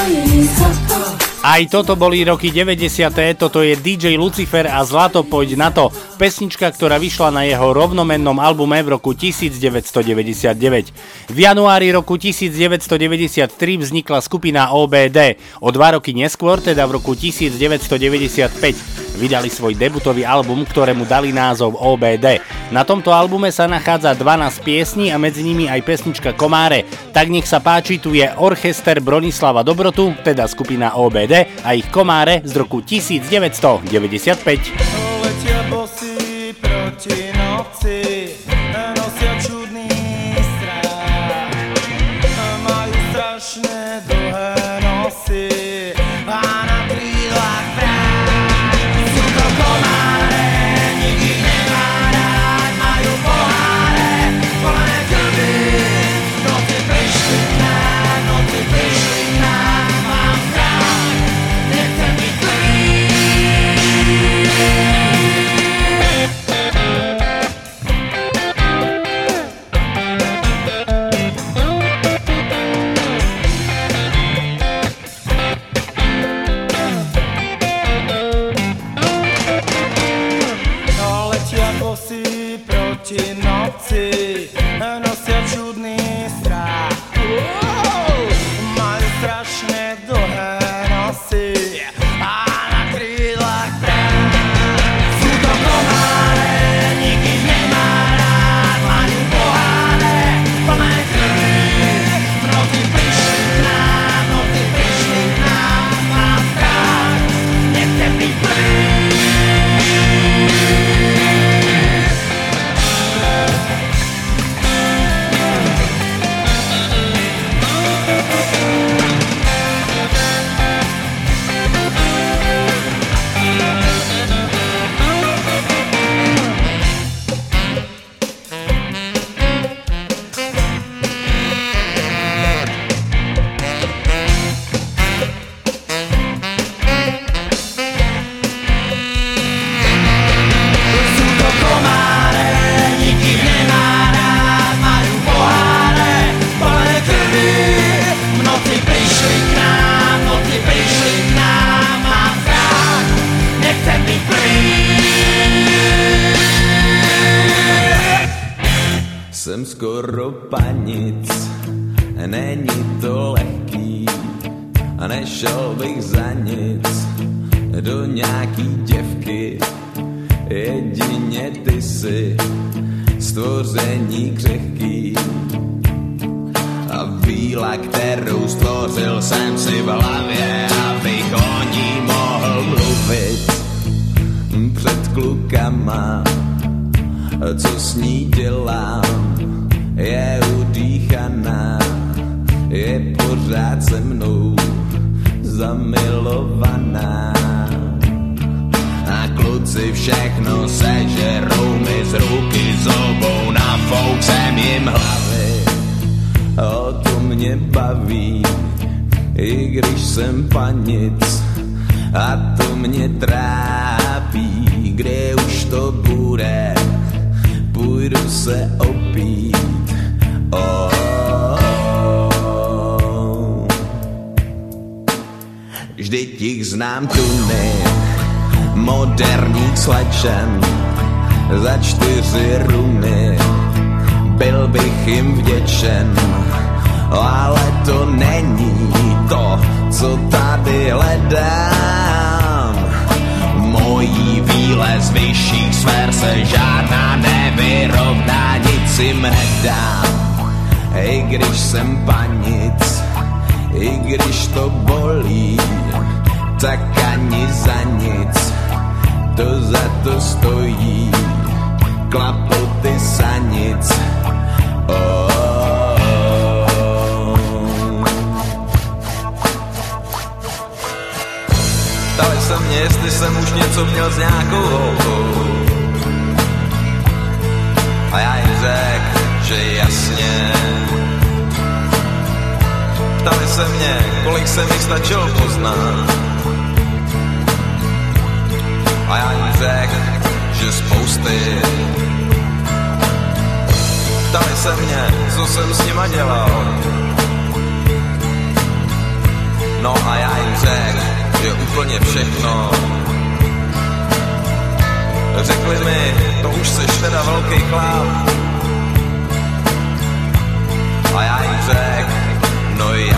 Please. 0.07 1.26
Aj 1.45 1.61
toto 1.69 1.93
boli 1.93 2.25
roky 2.25 2.49
90. 2.49 3.37
Toto 3.37 3.61
je 3.61 3.77
DJ 3.77 4.17
Lucifer 4.17 4.65
a 4.65 4.81
Zlato 4.81 5.21
poď 5.21 5.53
na 5.53 5.69
to. 5.69 5.93
Pesnička, 6.17 6.73
ktorá 6.73 6.97
vyšla 6.97 7.29
na 7.29 7.45
jeho 7.45 7.77
rovnomennom 7.77 8.41
albume 8.41 8.81
v 8.81 8.97
roku 8.97 9.13
1999. 9.13 11.29
V 11.29 11.37
januári 11.37 11.93
roku 11.93 12.17
1993 12.17 13.53
vznikla 13.77 14.17
skupina 14.23 14.73
OBD. 14.73 15.37
O 15.61 15.69
dva 15.69 15.99
roky 15.99 16.17
neskôr, 16.17 16.57
teda 16.57 16.89
v 16.89 16.97
roku 16.97 17.13
1995 17.13 18.97
vydali 19.17 19.49
svoj 19.49 19.73
debutový 19.73 20.23
album, 20.23 20.61
ktorému 20.61 21.09
dali 21.09 21.33
názov 21.33 21.73
OBD. 21.73 22.37
Na 22.69 22.85
tomto 22.85 23.09
albume 23.09 23.49
sa 23.49 23.65
nachádza 23.65 24.13
12 24.13 24.61
piesní 24.61 25.09
a 25.09 25.17
medzi 25.17 25.41
nimi 25.41 25.65
aj 25.65 25.81
pesnička 25.81 26.37
Komáre. 26.37 26.85
Tak 27.11 27.33
nech 27.33 27.49
sa 27.49 27.57
páči, 27.57 27.97
tu 27.97 28.13
je 28.13 28.29
orchester 28.37 29.01
Bronislava 29.01 29.65
Dobrotu, 29.65 30.13
teda 30.21 30.45
skupina 30.45 30.93
OBD. 30.93 31.26
DVD 31.27 31.45
a 31.63 31.73
ich 31.73 31.89
komáre 31.91 32.41
z 32.43 32.55
roku 32.55 32.81
1995. 32.81 34.71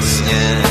no 0.09 0.15
jasně. 0.15 0.68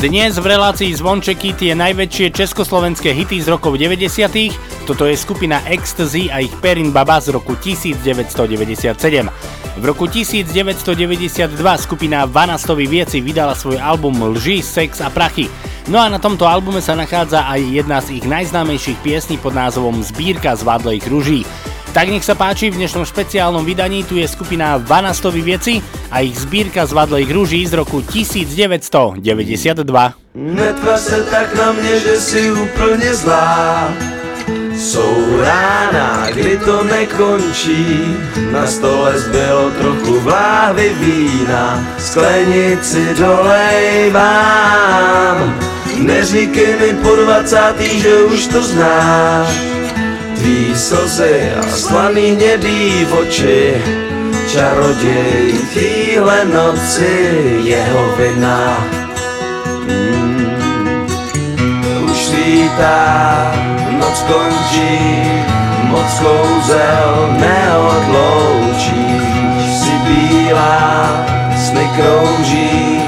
Dnes 0.00 0.40
v 0.40 0.56
relácii 0.56 0.96
Zvončeky 0.96 1.52
tie 1.60 1.76
najväčšie 1.76 2.32
československé 2.32 3.12
hity 3.12 3.44
z 3.44 3.52
rokov 3.52 3.76
90. 3.76 4.32
Toto 4.88 5.04
je 5.04 5.12
skupina 5.12 5.60
Ecstasy 5.68 6.32
a 6.32 6.40
ich 6.40 6.56
Perin 6.64 6.88
Baba 6.88 7.20
z 7.20 7.36
roku 7.36 7.52
1997. 7.52 8.96
V 9.76 9.84
roku 9.84 10.08
1992 10.08 11.52
skupina 11.76 12.24
Vanastovi 12.24 12.88
Vieci 12.88 13.20
vydala 13.20 13.52
svoj 13.52 13.76
album 13.76 14.16
Lži, 14.32 14.64
sex 14.64 15.04
a 15.04 15.12
prachy. 15.12 15.52
No 15.92 16.00
a 16.00 16.08
na 16.08 16.16
tomto 16.16 16.48
albume 16.48 16.80
sa 16.80 16.96
nachádza 16.96 17.44
aj 17.44 17.60
jedna 17.60 18.00
z 18.00 18.16
ich 18.16 18.24
najznámejších 18.24 19.04
piesní 19.04 19.36
pod 19.36 19.52
názvom 19.52 20.00
Zbírka 20.00 20.56
zvádlej 20.56 21.04
kruží. 21.04 21.44
Tak 21.92 22.08
nech 22.08 22.24
sa 22.24 22.32
páči, 22.32 22.72
v 22.72 22.80
dnešnom 22.80 23.04
špeciálnom 23.04 23.68
vydaní 23.68 24.08
tu 24.08 24.16
je 24.16 24.24
skupina 24.24 24.80
Vanastovi 24.80 25.44
Vieci 25.44 25.84
a 26.10 26.20
ich 26.20 26.38
zbírka 26.38 26.86
zvadlej 26.86 27.26
kruží 27.26 27.66
z 27.66 27.72
roku 27.72 28.02
1992. 28.02 30.14
Netvař 30.34 31.00
se 31.00 31.24
tak 31.30 31.54
na 31.54 31.72
mě, 31.72 32.00
že 32.00 32.20
jsi 32.20 32.52
úplně 32.52 33.14
zlá. 33.14 33.88
Jsou 34.76 35.40
rána, 35.40 36.30
kdy 36.30 36.56
to 36.56 36.84
nekončí 36.84 38.16
Na 38.52 38.66
stole 38.66 39.18
zbylo 39.18 39.70
trochu 39.70 40.20
vláhy 40.20 40.92
vína. 41.00 41.86
Sklenici 41.98 43.14
dolejvám 43.18 44.20
Neříkej 45.98 46.76
mi 46.80 46.94
po 47.02 47.16
dvacátý, 47.16 48.00
že 48.00 48.22
už 48.22 48.46
to 48.46 48.62
znáš. 48.62 49.48
Tvý 50.34 50.76
slzy 50.76 51.50
a 51.60 51.62
slaný 51.62 52.30
hnědý 52.30 53.06
oči 53.20 53.74
Čaroděj 54.52 55.54
téhle 55.74 56.44
noci 56.44 57.38
jeho 57.64 58.16
vina 58.16 58.86
už 62.04 62.18
svítá, 62.18 63.52
noc 63.90 64.22
končí, 64.22 64.98
moc 65.82 66.18
kouzel 66.18 67.36
neodloučíš. 67.38 68.90
Si 69.82 69.92
bílá, 70.06 71.26
sny 71.66 71.90
kroužíš, 71.96 73.02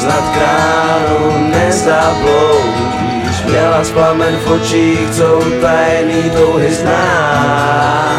snad 0.00 0.24
kránu 0.34 1.48
nezabloudíš. 1.50 3.42
Měla 3.48 3.82
plamen 3.92 4.36
v 4.44 4.50
očích, 4.50 5.10
co 5.10 5.40
tajný 5.60 6.30
touhy 6.30 6.74
zná. 6.74 8.09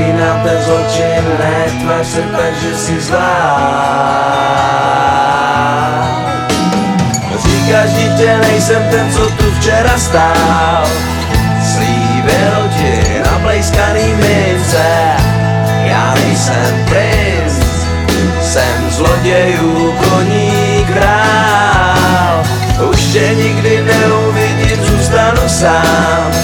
Yeah. 0.00 0.10
Zaklínám 0.10 0.40
ten 0.42 0.62
zločin, 0.62 1.24
netvař 1.38 2.06
se 2.06 2.22
tak, 2.22 2.54
že 2.62 2.76
jsi 2.76 3.00
zlá. 3.00 3.80
Říkáš 7.42 7.90
dítě, 7.92 8.38
nejsem 8.42 8.82
ten, 8.90 9.12
co 9.12 9.30
tu 9.30 9.54
včera 9.58 9.98
stál 9.98 10.86
Slíbil 11.74 12.70
ti 12.78 13.20
na 13.24 13.38
blejskaný 13.38 14.14
mince 14.14 14.86
Já 15.84 16.14
nejsem 16.14 16.86
princ, 16.88 17.64
jsem 18.42 18.90
zlodějů 18.90 19.92
koní 19.92 20.86
král 20.94 22.44
Už 22.90 23.00
tě 23.12 23.34
nikdy 23.34 23.84
neuvidím, 23.84 24.84
zůstanu 24.84 25.48
sám 25.48 26.39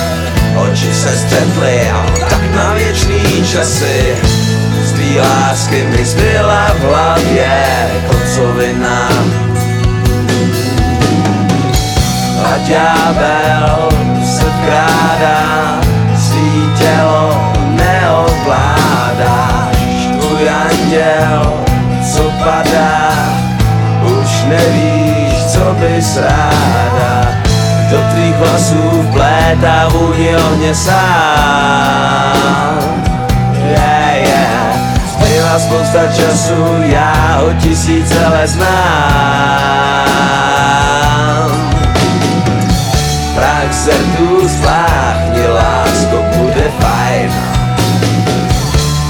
Oči 0.77 0.93
se 0.95 1.17
střetly 1.17 1.91
a 1.91 2.07
tak 2.21 2.55
na 2.55 2.75
věčný 2.75 3.45
časy. 3.53 4.17
Z 4.85 4.93
tvý 4.93 5.21
lásky 5.21 5.85
mi 5.85 6.05
zbyla 6.05 6.67
v 6.75 6.81
hlavě 6.81 7.65
kocovina. 8.07 9.09
A 12.45 12.59
ďábel 12.69 13.89
se 14.25 14.45
vkrádá, 14.45 15.81
svý 16.19 16.71
tělo 16.79 17.53
neovládáš, 17.69 19.77
tvůj 20.21 20.49
anděl, 20.49 21.53
co 22.15 22.23
padá, 22.23 23.13
už 24.03 24.45
nevíš, 24.49 25.45
co 25.53 25.77
bys 25.81 26.17
ráda, 26.17 26.96
tvých 28.37 28.49
vlasů 28.49 29.03
vplétá 29.11 29.89
vůni 29.89 30.37
ohně 30.37 30.75
sám. 30.75 30.97
Yeah, 33.69 34.17
yeah. 34.17 34.77
Zbyla 35.13 35.59
spousta 35.59 36.07
času, 36.17 36.83
já 36.83 37.39
ho 37.41 37.53
tisíce 37.53 38.29
let 38.29 38.51
znám. 38.51 38.67
Prach 43.35 43.89
tu 44.17 44.49
spláchni, 44.49 45.47
lásko, 45.49 46.17
bude 46.37 46.71
fajn. 46.81 47.33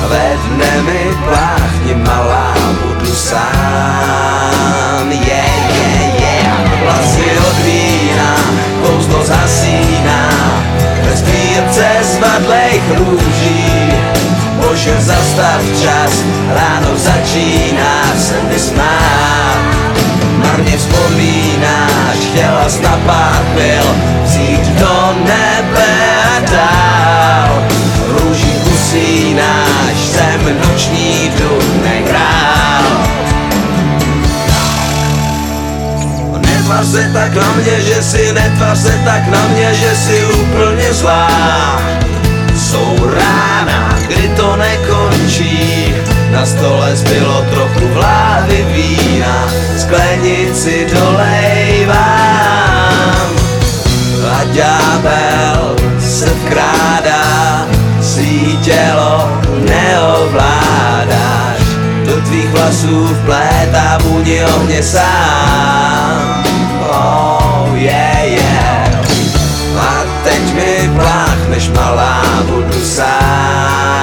Ve 0.08 0.36
dne 0.36 0.82
mi 0.82 1.16
pláchni, 1.24 1.94
malá, 1.94 2.54
budu 2.82 3.14
sám. 3.14 4.85
Kouzlo 8.96 9.24
zasíná, 9.24 10.28
ve 11.02 11.16
sbírce 11.16 11.86
zvadlejch 12.02 12.82
růží. 12.98 13.92
Bože, 14.56 14.96
zastav 15.00 15.62
čas, 15.82 16.24
ráno 16.54 16.96
začíná 16.96 18.02
se 18.18 18.34
mi 18.48 18.58
smát. 18.58 19.56
Marně 20.36 20.76
vzpomínáš, 20.78 22.16
chtěla 22.30 22.68
jsi 22.68 22.82
na 22.82 23.00
pár 23.06 23.42
pil 23.54 23.84
Vzít 24.24 24.66
do 24.68 25.14
nebe 25.24 25.94
a 26.36 26.40
dál 26.40 27.62
Růží 28.08 28.52
usínáš, 28.74 29.96
jsem 29.96 30.58
noční 30.60 31.32
důdne 31.38 32.02
král 32.06 32.56
Netvář 36.66 36.86
se 36.86 37.10
tak 37.12 37.34
na 37.34 37.52
mě, 37.52 37.80
že 37.80 38.02
si 38.02 38.32
netvář 38.32 38.78
se 38.78 39.00
tak 39.04 39.28
na 39.28 39.48
mě, 39.48 39.74
že 39.74 39.96
si 39.96 40.24
úplně 40.24 40.92
zlá. 40.92 41.80
Jsou 42.56 43.10
rána, 43.14 43.98
kdy 44.06 44.28
to 44.28 44.56
nekončí. 44.56 45.94
Na 46.30 46.46
stole 46.46 46.96
zbylo 46.96 47.44
trochu 47.50 47.88
vláhy 47.88 48.66
vína. 48.72 49.48
Sklenici 49.78 50.86
dolejvám 50.94 51.96
A 54.32 54.44
ďábel 54.44 55.76
se 56.00 56.26
vkrádá 56.26 57.66
Svý 58.00 58.58
tělo 58.62 59.40
neovládáš. 59.58 61.60
Do 62.06 62.20
tvých 62.20 62.48
vlasů 62.48 63.06
vplétá 63.06 63.98
vůni 64.02 64.44
ohně 64.44 64.82
sám 64.82 66.55
Oh 66.88 67.74
yeah 67.74 68.24
yeah. 68.24 69.04
A 69.78 70.04
teď 70.24 70.54
mi 70.54 70.90
pláchneš 70.96 71.68
malá, 71.68 72.22
budu 72.46 72.80
sám 72.84 73.95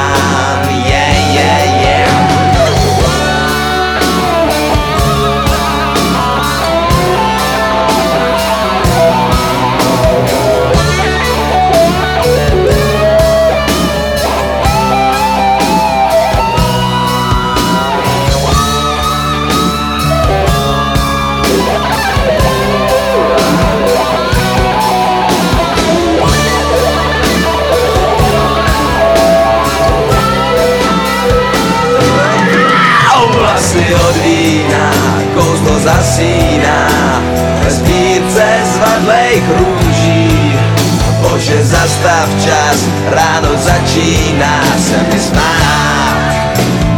čas, 42.43 42.77
ráno 43.05 43.49
začíná 43.55 44.63
se 44.77 44.97
mi 45.13 45.19
smát 45.19 46.23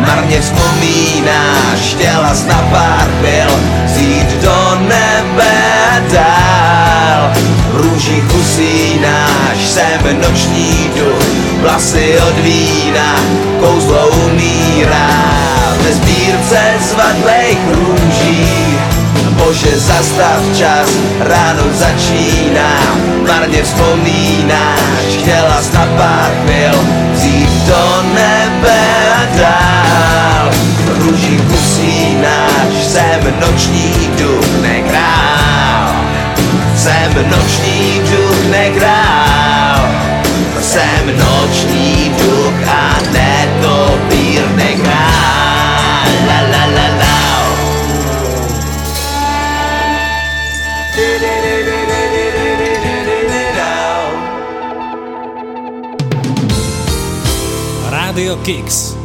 Marně 0.08 0.42
vzpomínáš, 0.42 1.80
chtěla 1.80 2.36
jsi 2.36 2.48
na 2.48 2.62
pár 2.72 3.08
pil 3.22 3.52
Vzít 3.86 4.42
do 4.42 4.80
nebe 4.80 5.54
dál 6.14 7.34
V 7.72 7.78
růžích 7.78 8.36
usínáš, 8.36 9.58
jsem 9.58 10.22
noční 10.22 10.92
duch 10.96 11.26
Vlasy 11.62 12.18
od 12.28 12.40
vína, 12.40 13.16
kouzlo 13.60 14.08
umírá 14.08 15.10
Ve 15.84 15.94
sbírce 15.94 16.60
zvadlejch 16.80 17.60
růží. 17.72 18.95
Bože, 19.36 19.80
zastav 19.80 20.42
čas, 20.58 20.90
ráno 21.20 21.64
začíná, 21.74 22.72
marně 23.28 23.64
vzpomínáš, 23.64 25.08
chtěla 25.20 25.62
jsi 25.62 25.74
na 25.74 25.86
pár 25.98 26.32
chvil 26.44 26.76
vzít 27.14 27.50
do 27.68 28.04
nebe 28.14 28.80
a 29.16 29.38
dál. 29.38 30.52
Růží 30.98 31.40
usínáš, 31.54 32.74
jsem 32.88 33.34
noční 33.40 34.10
duch, 34.20 34.62
ne 34.62 34.82
král. 34.82 35.96
Jsem 36.76 37.30
noční 37.30 38.02
duch, 38.12 38.52
ne 38.52 38.70
král. 38.70 39.90
Jsem 40.62 41.20
noční 41.20 42.12
duch 42.20 42.68
a 42.68 42.96
ne 43.12 43.48
topír, 43.62 44.42
ne 44.56 44.74
král. 44.74 44.96
La 46.28 46.42
la 46.42 46.42
la 46.42 46.42
la. 46.42 46.45
Radio 58.16 58.42
Kicks. 58.44 58.96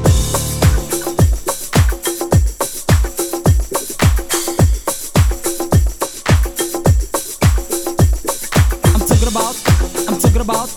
I'm 8.86 9.00
talking 9.02 9.26
about, 9.26 9.56
I'm 10.06 10.16
talking 10.16 10.40
about, 10.40 10.68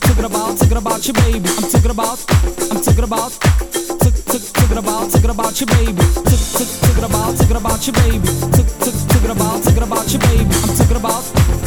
talking 0.00 0.24
about, 0.24 0.56
talking 0.56 0.76
about 0.78 1.06
your 1.06 1.12
baby. 1.12 1.48
I'm 1.58 1.68
talking 1.68 1.90
about, 1.90 2.24
I'm 2.70 2.80
talking 2.80 3.04
about, 3.04 3.32
talking 3.36 4.78
about, 4.78 5.10
talking 5.10 5.30
about 5.30 5.60
your 5.60 5.66
baby. 5.76 6.02
Talking 6.24 7.04
about, 7.04 7.36
talking 7.36 7.56
about 7.56 7.86
your 7.86 7.94
baby. 7.96 8.28
Talking 8.48 9.30
about, 9.30 9.62
talking 9.62 9.82
about 9.82 10.10
your 10.10 10.20
baby. 10.22 10.54
I'm 10.64 10.74
talking 10.74 10.96
about, 10.96 11.24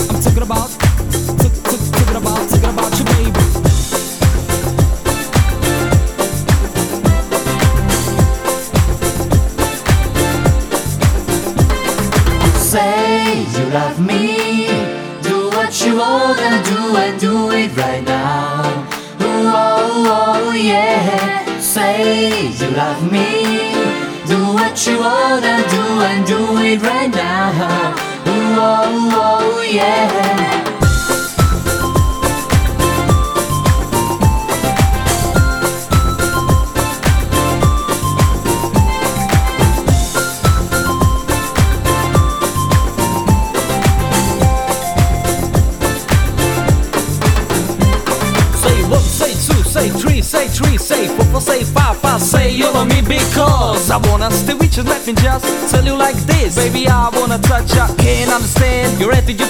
I'm 0.10 0.20
talking 0.20 0.42
about, 0.42 0.83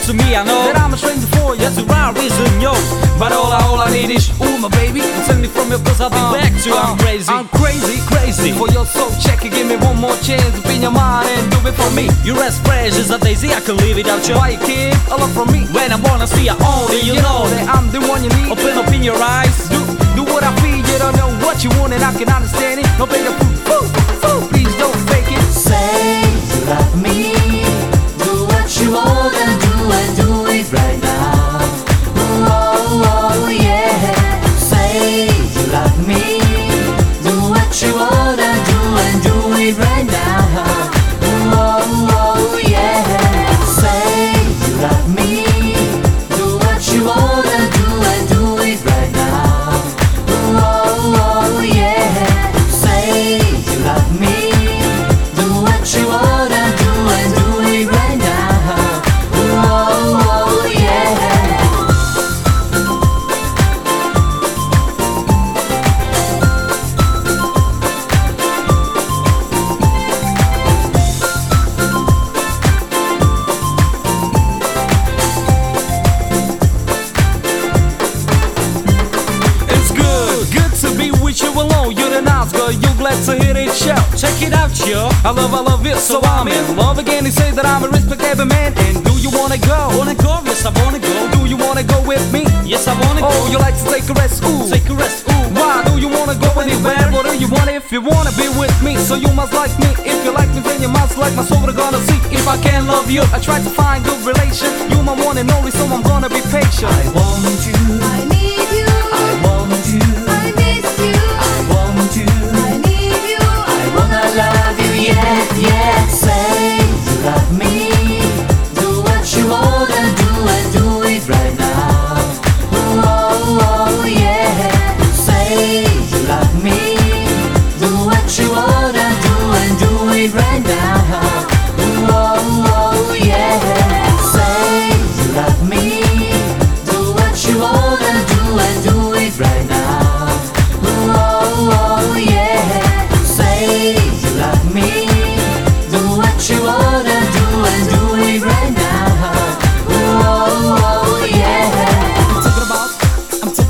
to 0.08 0.14
me. 0.14 0.36
I 0.36 0.43
know 0.43 0.60
that 0.68 0.76
I'm 0.76 0.91
a 0.91 0.97
stranger 0.99 1.28
for 1.39 1.56
you. 1.56 1.64
That's 1.64 1.80
the 1.80 1.88
right 1.88 2.12
reason, 2.12 2.47
yo. 2.60 2.76
But 3.16 3.32
all 3.32 3.47
I, 3.47 3.64
all 3.64 3.80
I 3.80 3.88
need 3.88 4.12
is 4.12 4.28
ooh, 4.36 4.60
my 4.60 4.68
baby. 4.76 4.99
Send 5.24 5.39
me 5.39 5.47
from 5.47 5.72
your 5.72 5.80
cause 5.80 6.01
I'll 6.04 6.12
be 6.12 6.20
uh, 6.20 6.36
back 6.36 6.51
to 6.51 6.70
you. 6.70 6.76
I'm 6.76 6.99
crazy, 6.99 7.32
I'm 7.32 7.47
crazy, 7.47 8.04
crazy 8.12 8.51
for 8.51 8.68
your 8.76 8.84
soul. 8.84 9.12
Check 9.24 9.47
it, 9.47 9.56
give 9.56 9.68
me 9.68 9.80
one 9.80 9.95
more 9.95 10.16
chance. 10.20 10.43
Open 10.60 10.84
your 10.84 10.91
mind 10.91 11.32
and 11.32 11.47
do 11.51 11.60
it 11.64 11.76
for 11.80 11.88
me. 11.95 12.12
You're 12.28 12.43
as 12.43 12.60
fresh 12.68 12.99
as 12.99 13.12
a 13.16 13.20
daisy. 13.20 13.56
I 13.56 13.62
can 13.64 13.80
live 13.80 13.95
without 13.95 14.28
you. 14.28 14.36
Why 14.36 14.60
you 14.60 14.62
keep 14.68 14.91
a 15.08 15.16
lot 15.16 15.32
from 15.32 15.47
me 15.56 15.64
when 15.72 15.91
I 15.95 15.99
wanna 16.04 16.28
see 16.28 16.51
you 16.51 16.58
only? 16.60 16.99
You, 16.99 17.16
know 17.24 17.47
that 17.47 17.72
I'm 17.72 17.88
the 17.95 18.04
one 18.04 18.28
you 18.28 18.32
need. 18.36 18.51
Open 18.51 18.76
up 18.76 18.91
in 18.91 19.04
your 19.04 19.20
eyes. 19.22 19.70
Do 19.72 19.80
do 20.20 20.24
what 20.28 20.43
I 20.43 20.51
feel. 20.60 20.84
You 20.84 20.99
don't 20.99 21.16
know 21.16 21.32
what 21.47 21.64
you 21.64 21.72
want 21.80 21.93
and 21.95 22.04
I 22.04 22.12
can 22.12 22.28
understand 22.28 22.84
it. 22.84 22.88
No 22.99 23.08
bigger 23.08 23.32
food, 23.39 23.58
food, 23.64 23.88
food. 24.20 24.41
Please 24.51 24.74
don't 24.76 24.99
fake 25.08 25.32
it. 25.32 25.43
Say 25.47 26.28
you 26.51 26.60
love 26.68 26.91
me. 27.01 27.12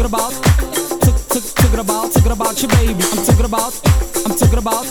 Talking 0.04 0.20
about, 0.20 0.34
talking 1.30 1.80
about, 1.80 2.12
talking 2.12 2.32
about 2.32 2.62
your 2.62 2.72
baby. 2.72 3.04
I'm 3.12 3.24
talking 3.26 3.46
about, 3.46 3.82
I'm 4.26 4.36
talking 4.36 4.58
about, 4.60 4.86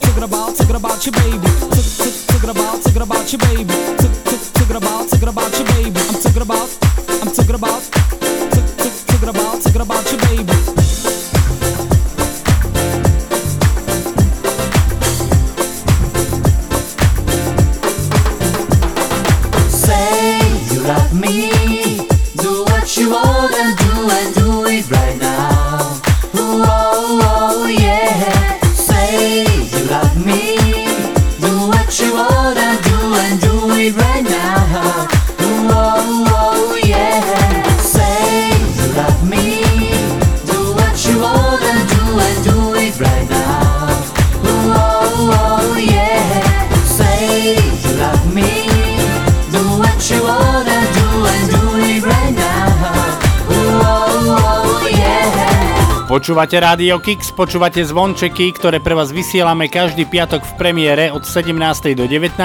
talking 0.00 0.22
about, 0.24 0.56
talking 0.56 0.76
about 0.76 1.06
your 1.06 1.12
baby. 1.12 1.46
Talking 2.26 2.50
about, 2.50 2.82
talking 2.82 3.02
about 3.02 3.32
your 3.32 3.38
baby. 3.38 3.74
Talking 4.54 4.76
about, 4.76 5.08
talking 5.08 5.28
about 5.28 5.58
your 5.58 5.66
baby. 5.68 6.00
I'm 6.00 6.20
talking 6.20 6.42
about, 6.42 6.78
I'm 7.22 7.30
talking 7.32 7.54
about, 7.54 7.82
talking 9.06 9.28
about, 9.28 9.62
talking 9.62 9.80
about 9.80 10.10
your 10.10 10.20
baby. 10.22 10.53
Počúvate 56.24 56.56
Rádio 56.56 57.04
Kix, 57.04 57.36
počúvate 57.36 57.84
zvončeky, 57.84 58.56
ktoré 58.56 58.80
pre 58.80 58.96
vás 58.96 59.12
vysielame 59.12 59.68
každý 59.68 60.08
piatok 60.08 60.40
v 60.40 60.56
premiére 60.56 61.12
od 61.12 61.20
17. 61.20 61.52
do 61.92 62.08
19. 62.08 62.40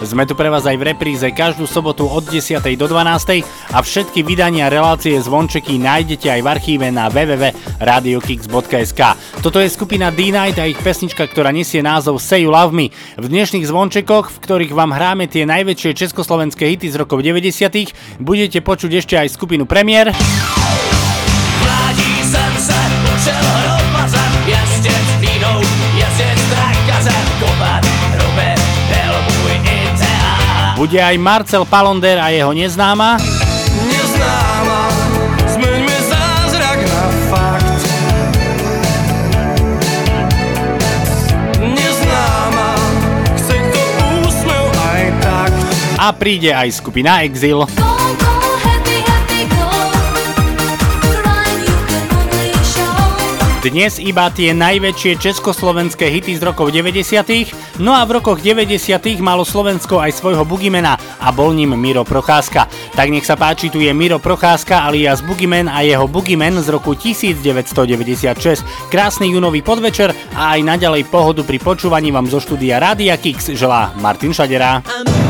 Sme 0.00 0.24
tu 0.24 0.32
pre 0.32 0.48
vás 0.48 0.64
aj 0.64 0.80
v 0.80 0.96
repríze 0.96 1.28
každú 1.28 1.68
sobotu 1.68 2.08
od 2.08 2.24
10. 2.24 2.64
do 2.72 2.88
12. 2.88 3.44
a 3.44 3.78
všetky 3.84 4.24
vydania 4.24 4.72
relácie 4.72 5.12
zvončeky 5.20 5.76
nájdete 5.76 6.32
aj 6.32 6.40
v 6.40 6.48
archíve 6.56 6.88
na 6.88 7.12
www.radiokix.sk. 7.12 9.00
Toto 9.44 9.60
je 9.60 9.68
skupina 9.68 10.08
D-Night 10.08 10.56
a 10.56 10.64
ich 10.64 10.80
pesnička, 10.80 11.28
ktorá 11.28 11.52
nesie 11.52 11.84
názov 11.84 12.16
Say 12.16 12.48
You 12.48 12.56
Love 12.56 12.72
Me. 12.72 12.96
V 13.20 13.28
dnešných 13.28 13.68
zvončekoch, 13.68 14.32
v 14.32 14.40
ktorých 14.40 14.72
vám 14.72 14.96
hráme 14.96 15.28
tie 15.28 15.44
najväčšie 15.44 16.00
československé 16.00 16.64
hity 16.64 16.88
z 16.88 16.96
rokov 16.96 17.20
90. 17.20 18.24
budete 18.24 18.64
počuť 18.64 19.04
ešte 19.04 19.20
aj 19.20 19.36
skupinu 19.36 19.68
premiér. 19.68 20.16
bude 30.82 30.98
aj 30.98 31.14
Marcel 31.14 31.62
Palonder 31.62 32.18
a 32.18 32.34
jeho 32.34 32.50
neznáma. 32.50 33.14
Neznáma, 33.86 34.82
zmeňme 35.54 35.96
zázrak 36.10 36.78
na 36.82 37.04
fakt. 37.30 37.82
Neznáma, 41.62 42.70
chce 43.38 43.56
to 43.70 43.82
úsmev 44.26 44.66
aj 44.90 45.04
tak. 45.22 45.52
A 46.02 46.10
príde 46.10 46.50
aj 46.50 46.74
skupina 46.74 47.22
Exil. 47.22 47.62
Koľko 47.78 48.21
Dnes 53.62 54.02
iba 54.02 54.26
tie 54.26 54.50
najväčšie 54.50 55.22
československé 55.22 56.10
hity 56.10 56.34
z 56.34 56.42
rokov 56.42 56.74
90. 56.74 57.78
No 57.78 57.94
a 57.94 58.02
v 58.02 58.18
rokoch 58.18 58.42
90. 58.42 58.74
malo 59.22 59.46
Slovensko 59.46 60.02
aj 60.02 60.18
svojho 60.18 60.42
bugimena 60.42 60.98
a 61.22 61.30
bol 61.30 61.54
ním 61.54 61.78
Miro 61.78 62.02
Procházka. 62.02 62.66
Tak 62.98 63.06
nech 63.06 63.22
sa 63.22 63.38
páči, 63.38 63.70
tu 63.70 63.78
je 63.78 63.94
Miro 63.94 64.18
Procházka 64.18 64.82
alias 64.82 65.22
Bugimen 65.22 65.70
a 65.70 65.86
jeho 65.86 66.10
Bugimen 66.10 66.58
z 66.58 66.74
roku 66.74 66.98
1996. 66.98 68.66
Krásny 68.90 69.30
junový 69.30 69.62
podvečer 69.62 70.10
a 70.34 70.58
aj 70.58 70.66
naďalej 70.66 71.06
pohodu 71.06 71.46
pri 71.46 71.62
počúvaní 71.62 72.10
vám 72.10 72.26
zo 72.26 72.42
štúdia 72.42 72.82
Rádia 72.82 73.14
Kix 73.14 73.54
želá 73.54 73.94
Martin 74.02 74.34
Šadera. 74.34 74.82
Amen. 74.82 75.21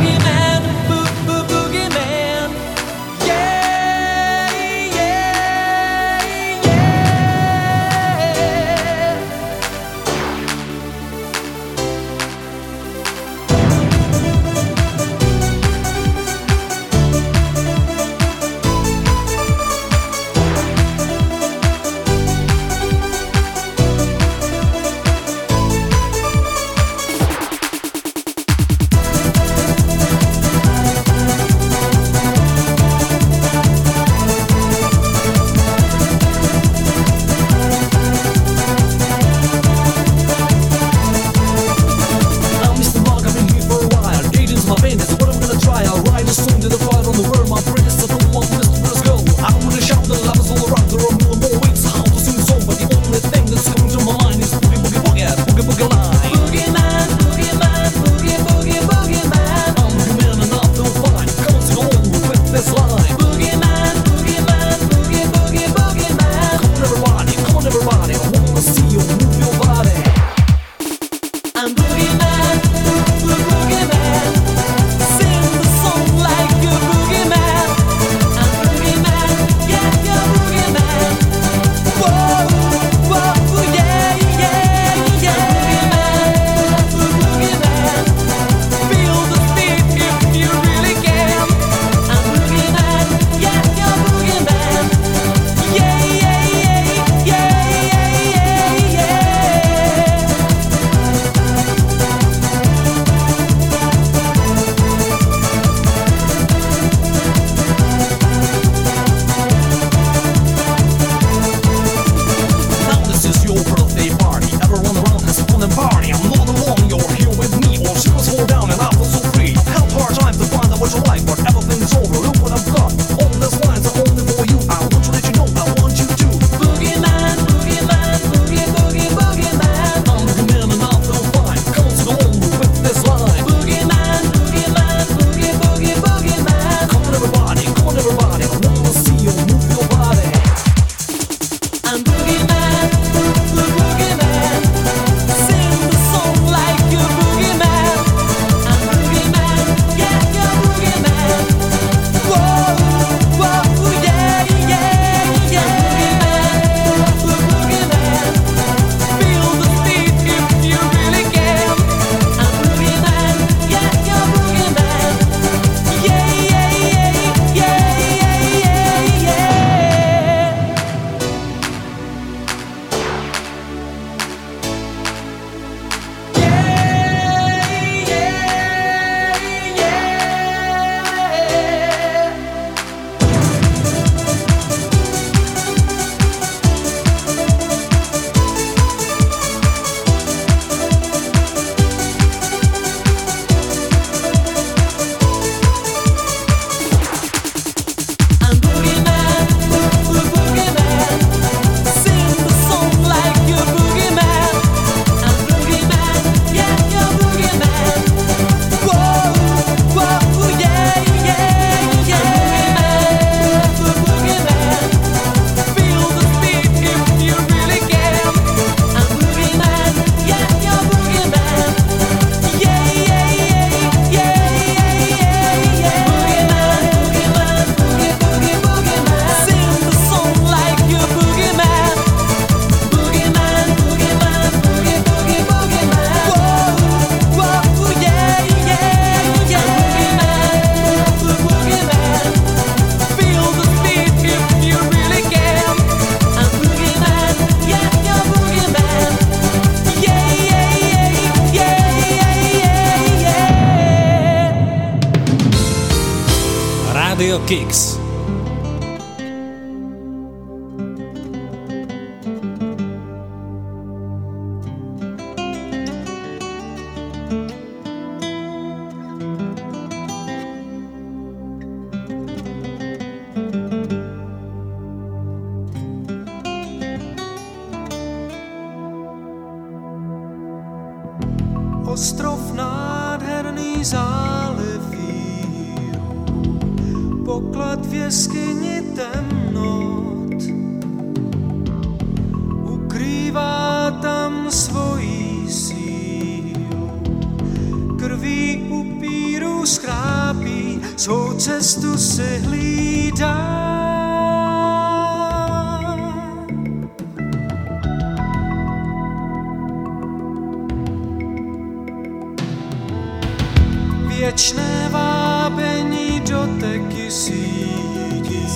Věčné 314.33 314.89
vábení 314.91 316.21
doteky 316.21 317.11
sídí, 317.11 318.47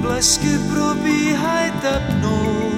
blesky 0.00 0.58
probíhaj 0.70 1.72
tepnou. 1.82 2.70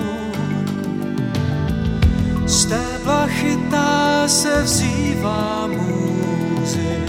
Stébla 2.46 3.26
chytá 3.26 4.22
se 4.28 4.62
vzývá 4.62 5.66
můzy, 5.66 7.04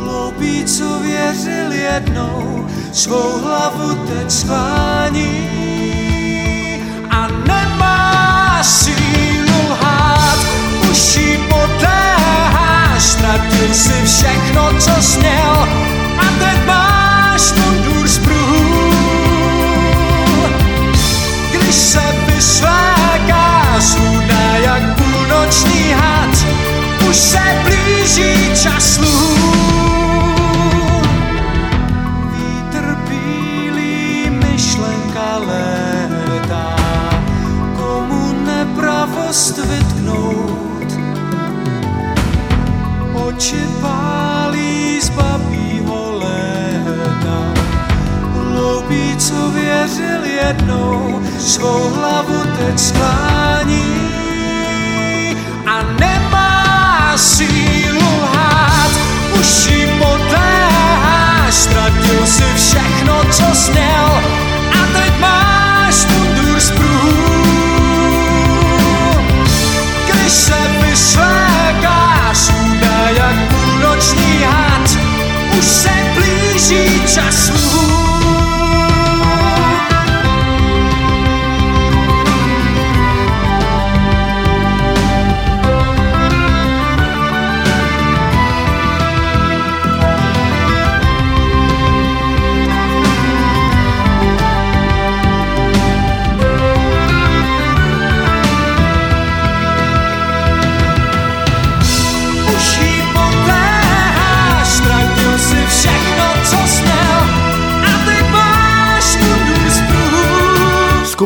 hloupý, 0.00 0.64
co 0.64 0.98
věřil 0.98 1.72
jednou, 1.72 2.66
svou 2.92 3.40
hlavu 3.42 3.94
teď 3.94 4.30
sklání. 4.30 5.48
A 7.10 7.28
nemá 7.28 8.62
sílu 8.62 9.05
ztratil 13.36 13.74
si 13.74 14.04
všechno, 14.04 14.70
co 14.80 15.02
jsi 15.02 15.18
měl 15.18 15.68
a 16.18 16.24
teď 16.38 16.66
máš 16.66 17.52
mundur 17.52 18.08
z 18.08 18.18
pruhů. 18.18 18.92
Když 21.50 21.74
se 21.74 22.02
vysvéká 22.26 23.76
zhudná 23.78 24.56
jak 24.56 24.96
půlnoční 24.96 25.92
had, 25.92 26.46
už 27.10 27.16
se 27.16 27.42
blíží 27.64 28.62
čas 28.62 28.94
sluhů. 28.94 29.55
Jednou, 50.46 51.22
svou 51.38 51.90
hlavu 51.90 52.42
teď 52.58 52.78
sklání 52.78 53.94
a 55.66 55.82
nemá 56.00 57.12
sílu 57.16 58.06
lhát, 58.22 58.90
už 59.40 59.66
jí 59.66 59.86
podléháš, 59.98 61.54
ztratil 61.54 62.26
si 62.26 62.44
všechno, 62.54 63.24
co 63.30 63.54
jsi 63.54 63.70
měl 63.70 64.10
a 64.72 64.86
teď 64.92 65.18
máš 65.20 66.06
mundur 66.06 66.60
z 66.60 66.70
pruhů. 66.70 67.16
Když 70.06 70.32
se 70.32 70.56
vysvékáš, 70.82 72.38
hudá 72.48 73.08
jak 73.16 73.36
půlnoční 73.50 74.42
had, 74.42 74.90
už 75.58 75.64
se 75.64 75.90
blíží 76.14 77.02
čas 77.14 77.50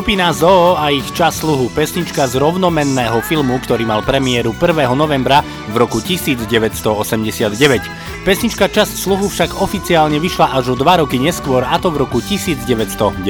Skupina 0.01 0.33
Zoo 0.33 0.73
a 0.81 0.89
ich 0.89 1.05
čas 1.13 1.45
sluhu, 1.45 1.69
pesnička 1.77 2.25
z 2.25 2.41
rovnomenného 2.41 3.21
filmu, 3.21 3.61
ktorý 3.61 3.85
mal 3.85 4.01
premiéru 4.01 4.49
1. 4.49 4.89
novembra 4.97 5.45
v 5.69 5.77
roku 5.77 6.01
1989. 6.01 7.53
Pesnička 8.25 8.65
Čas 8.65 8.89
sluhu 8.97 9.29
však 9.29 9.61
oficiálne 9.61 10.17
vyšla 10.17 10.57
až 10.57 10.73
o 10.73 10.75
dva 10.81 11.05
roky 11.05 11.21
neskôr, 11.21 11.61
a 11.61 11.77
to 11.77 11.93
v 11.93 12.01
roku 12.01 12.17
1991. 12.17 13.21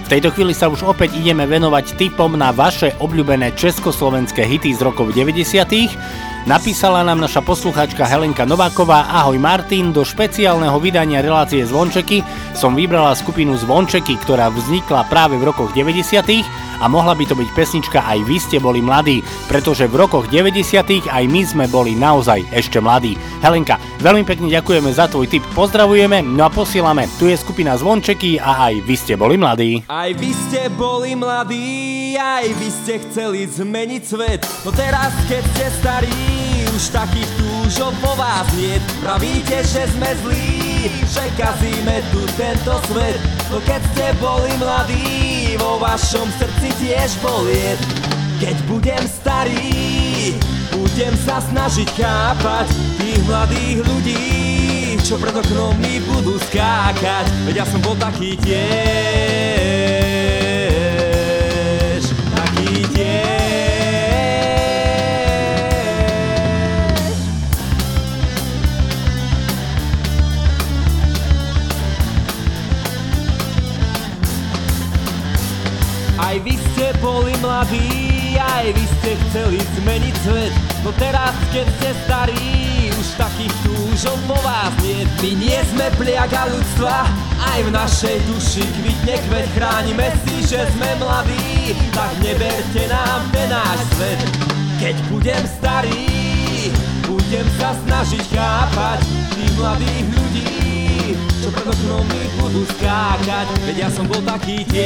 V 0.00 0.08
tejto 0.08 0.32
chvíli 0.32 0.56
sa 0.56 0.72
už 0.72 0.80
opäť 0.80 1.20
ideme 1.20 1.44
venovať 1.44 1.92
tipom 2.00 2.32
na 2.40 2.56
vaše 2.56 2.96
obľúbené 2.96 3.52
československé 3.52 4.48
hity 4.48 4.72
z 4.72 4.80
rokov 4.80 5.12
90. 5.12 5.44
Napísala 6.48 7.04
nám 7.04 7.20
naša 7.20 7.44
posluchačka 7.44 8.08
Helenka 8.08 8.48
Nováková 8.48 9.12
Ahoj 9.12 9.36
Martin, 9.36 9.92
do 9.92 10.00
špeciálneho 10.00 10.80
vydania 10.80 11.20
relácie 11.20 11.60
Zvončeky 11.68 12.24
som 12.56 12.72
vybrala 12.72 13.12
skupinu 13.12 13.60
Zvončeky, 13.60 14.16
ktorá 14.20 14.48
vznikla 14.48 15.04
práve 15.12 15.36
v 15.36 15.52
rokoch 15.52 15.72
90 15.76 16.00
a 16.80 16.88
mohla 16.88 17.12
by 17.12 17.28
to 17.28 17.36
byť 17.36 17.48
pesnička 17.52 18.00
Aj 18.00 18.16
vy 18.24 18.40
ste 18.40 18.56
boli 18.56 18.80
mladí, 18.80 19.20
pretože 19.52 19.84
v 19.84 20.00
rokoch 20.00 20.32
90 20.32 21.12
aj 21.12 21.24
my 21.28 21.42
sme 21.44 21.64
boli 21.68 21.92
naozaj 21.92 22.40
ešte 22.56 22.80
mladí. 22.80 23.20
Helenka, 23.44 23.76
veľmi 24.00 24.24
pekne 24.24 24.48
ďakujeme 24.48 24.88
za 24.96 25.12
tvoj 25.12 25.28
tip, 25.28 25.44
pozdravujeme, 25.52 26.24
no 26.24 26.48
a 26.48 26.50
posielame. 26.50 27.04
Tu 27.20 27.28
je 27.28 27.36
skupina 27.36 27.76
Zvončeky 27.76 28.40
a 28.40 28.72
aj 28.72 28.74
vy 28.80 28.94
ste 28.96 29.14
boli 29.20 29.36
mladí. 29.36 29.84
Aj 29.92 30.08
vy 30.16 30.32
ste 30.32 30.72
boli 30.72 31.12
mladí, 31.12 32.16
aj 32.16 32.48
vy 32.56 32.68
ste 32.72 32.94
chceli 33.04 33.44
zmeniť 33.44 34.02
svet 34.04 34.40
No 34.60 34.70
teraz, 34.76 35.12
keď 35.24 35.42
ste 35.56 35.66
starí, 35.80 36.39
už 36.74 36.94
takých 36.94 37.30
túžov 37.38 37.92
po 38.00 38.14
vás. 38.14 38.46
Niet 38.54 38.82
Pravíte, 39.02 39.62
že 39.64 39.86
sme 39.90 40.10
zlí, 40.22 40.90
že 41.06 41.24
kazíme 41.34 42.02
tu 42.14 42.22
tento 42.38 42.78
svet. 42.90 43.18
No 43.50 43.58
keď 43.66 43.80
ste 43.94 44.06
boli 44.22 44.52
mladí, 44.62 45.30
vo 45.60 45.76
vašom 45.82 46.30
srdci 46.38 46.68
tiež 46.80 47.18
boliet 47.20 47.78
Keď 48.40 48.56
budem 48.70 49.02
starý, 49.04 50.34
budem 50.72 51.14
sa 51.26 51.42
snažiť 51.44 51.88
chápať 51.98 52.66
Tých 52.96 53.20
mladých 53.28 53.84
ľudí, 53.84 54.96
čo 55.04 55.18
pred 55.20 55.34
oknom 55.36 55.76
mi 55.82 56.00
budú 56.06 56.38
skákať. 56.50 57.26
Veď 57.44 57.54
ja 57.64 57.66
som 57.68 57.80
bol 57.84 57.96
taký 57.98 58.38
tiež 58.40 58.60
Taký 62.32 62.86
tiež 62.94 63.39
Aj 76.30 76.38
vy 76.46 76.54
ste 76.54 76.94
boli 77.02 77.34
mladí, 77.42 78.38
aj 78.38 78.70
vy 78.70 78.84
ste 78.86 79.18
chceli 79.18 79.58
zmeniť 79.82 80.14
svet 80.22 80.54
No 80.86 80.94
teraz, 80.94 81.34
keď 81.50 81.66
ste 81.66 81.90
starí, 82.06 82.54
už 82.94 83.18
takých 83.18 83.50
túžov 83.66 84.14
po 84.30 84.38
vás 84.46 84.70
nie. 84.78 85.02
My 85.18 85.30
nie 85.34 85.58
sme 85.74 85.90
pliaga 85.98 86.46
ľudstva, 86.54 87.02
aj 87.50 87.58
v 87.66 87.70
našej 87.74 88.16
duši 88.30 88.62
kvitne 88.62 89.18
kvet. 89.26 89.46
Chránime 89.58 90.14
si, 90.22 90.46
že 90.46 90.70
sme 90.70 91.02
mladí, 91.02 91.74
tak 91.90 92.14
neberte 92.22 92.86
nám 92.86 93.26
ten 93.34 93.50
náš 93.50 93.82
svet. 93.98 94.22
Keď 94.78 94.96
budem 95.10 95.42
starý, 95.58 96.06
budem 97.10 97.46
sa 97.58 97.74
snažiť 97.74 98.22
chápať 98.38 99.02
tých 99.34 99.52
mladých 99.58 100.06
ľudí 100.14 100.19
čo 101.40 101.48
pred 101.48 101.72
oknom 101.72 102.04
mi 102.04 102.28
budú 102.36 102.68
skákať, 102.76 103.48
veď 103.64 103.88
ja 103.88 103.88
som 103.88 104.04
bol 104.04 104.20
taký 104.20 104.60
tiež, 104.68 104.84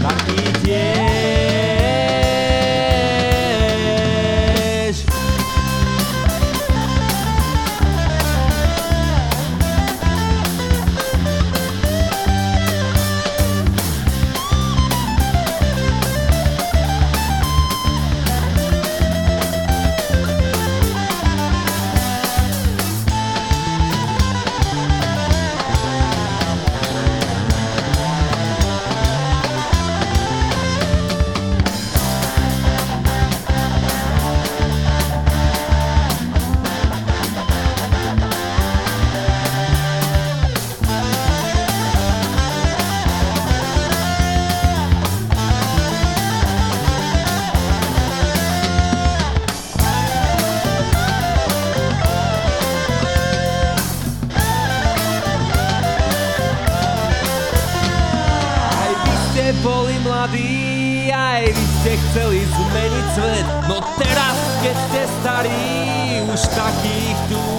taký 0.00 0.40
tiež. 0.64 1.07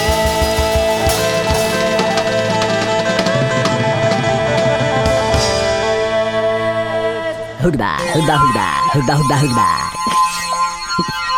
Hudba, 7.60 7.98
hudba, 8.14 8.36
hudba, 8.38 8.70
hudba, 8.94 9.14
hudba, 9.16 9.36
hudba. 9.36 9.68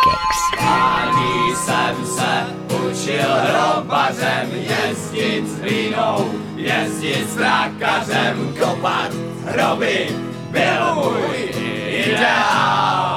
Keks. 0.04 0.40
Ani 0.60 1.56
jsem 1.56 1.96
se 2.06 2.46
učil 2.74 3.30
hrobařem 3.30 4.50
jezdit 4.52 5.48
s 5.48 5.60
vínou, 5.60 6.30
jezdit 6.56 7.30
s 7.30 7.34
trakařem, 7.34 8.54
kopat 8.60 9.10
hroby, 9.46 10.08
byl 10.50 10.94
můj 10.94 11.48
ideál. 11.88 13.07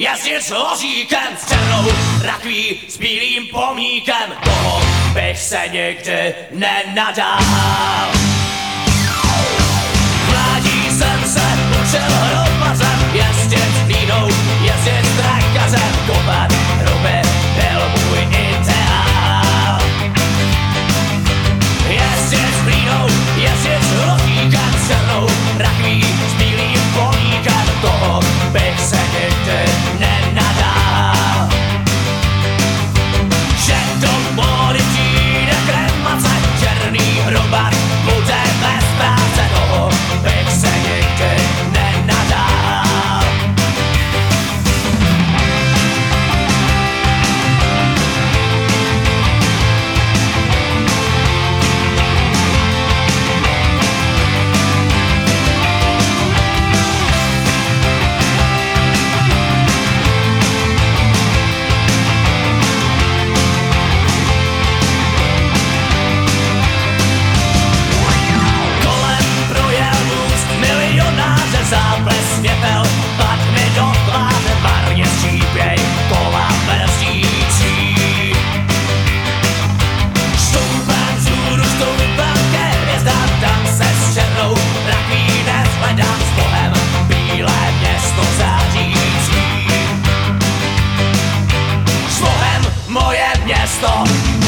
jasně 0.00 0.42
sloříkem 0.42 1.36
S 1.38 1.48
černou 1.48 1.88
rakví 2.22 2.80
s 2.88 2.96
bílým 2.96 3.46
pomíkem. 3.46 4.34
Toho 4.44 4.82
bych 5.14 5.38
se 5.38 5.60
nikdy 5.72 6.34
nenadal. 6.50 7.38
Vládí 10.30 10.90
jsem 10.90 11.24
se 11.24 11.42
učil 11.82 12.00
hrát 12.00 12.39
stop 93.70 94.39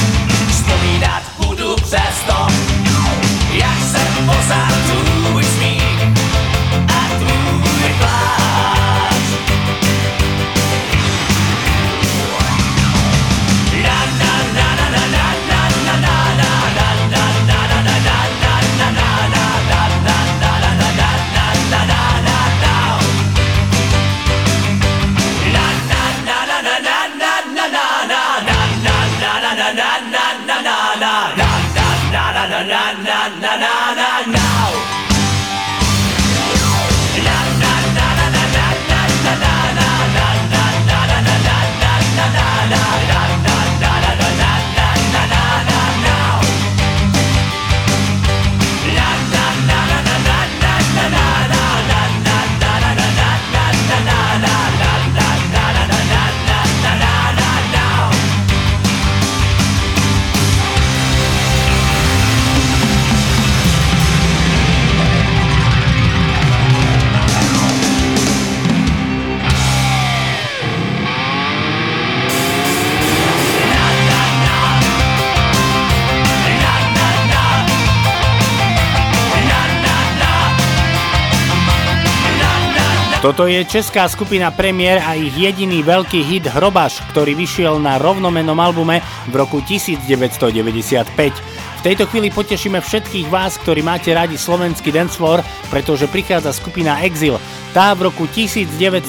Toto 83.23 83.47
je 83.47 83.63
česká 83.63 84.11
skupina 84.11 84.51
Premier 84.51 84.99
a 84.99 85.15
ich 85.15 85.31
jediný 85.39 85.87
veľký 85.87 86.27
hit 86.27 86.51
Hrobaš, 86.51 87.07
ktorý 87.15 87.39
vyšiel 87.39 87.79
na 87.79 87.95
rovnomenom 87.95 88.59
albume 88.59 88.99
v 89.31 89.35
roku 89.39 89.63
1995. 89.63 91.62
V 91.83 91.91
tejto 91.91 92.07
chvíli 92.07 92.31
potešíme 92.31 92.79
všetkých 92.79 93.27
vás, 93.27 93.59
ktorí 93.59 93.83
máte 93.83 94.15
radi 94.15 94.39
slovenský 94.39 94.95
dancefloor, 94.95 95.43
pretože 95.67 96.07
prichádza 96.07 96.55
skupina 96.55 97.03
Exil. 97.03 97.43
Tá 97.75 97.91
v 97.99 98.07
roku 98.07 98.31
1996 98.31 99.03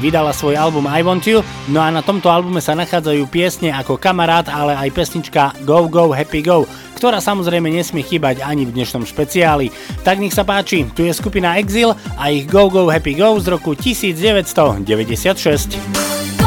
vydala 0.00 0.32
svoj 0.32 0.56
album 0.56 0.88
I 0.88 1.04
Want 1.04 1.28
You, 1.28 1.44
no 1.68 1.84
a 1.84 1.92
na 1.92 2.00
tomto 2.00 2.32
albume 2.32 2.64
sa 2.64 2.72
nachádzajú 2.72 3.28
piesne 3.28 3.76
ako 3.76 4.00
Kamarát, 4.00 4.48
ale 4.48 4.72
aj 4.72 4.88
pesnička 4.88 5.52
Go 5.68 5.84
Go 5.84 6.16
Happy 6.16 6.40
Go, 6.40 6.64
ktorá 6.96 7.20
samozrejme 7.20 7.68
nesmie 7.68 8.08
chýbať 8.08 8.40
ani 8.40 8.64
v 8.64 8.80
dnešnom 8.80 9.04
špeciáli. 9.04 9.68
Tak 10.00 10.16
nech 10.16 10.32
sa 10.32 10.48
páči, 10.48 10.88
tu 10.96 11.04
je 11.04 11.12
skupina 11.12 11.60
Exil 11.60 11.92
a 12.16 12.32
ich 12.32 12.48
Go 12.48 12.72
Go 12.72 12.88
Happy 12.88 13.12
Go 13.12 13.36
z 13.36 13.52
roku 13.52 13.76
1996. 13.76 16.39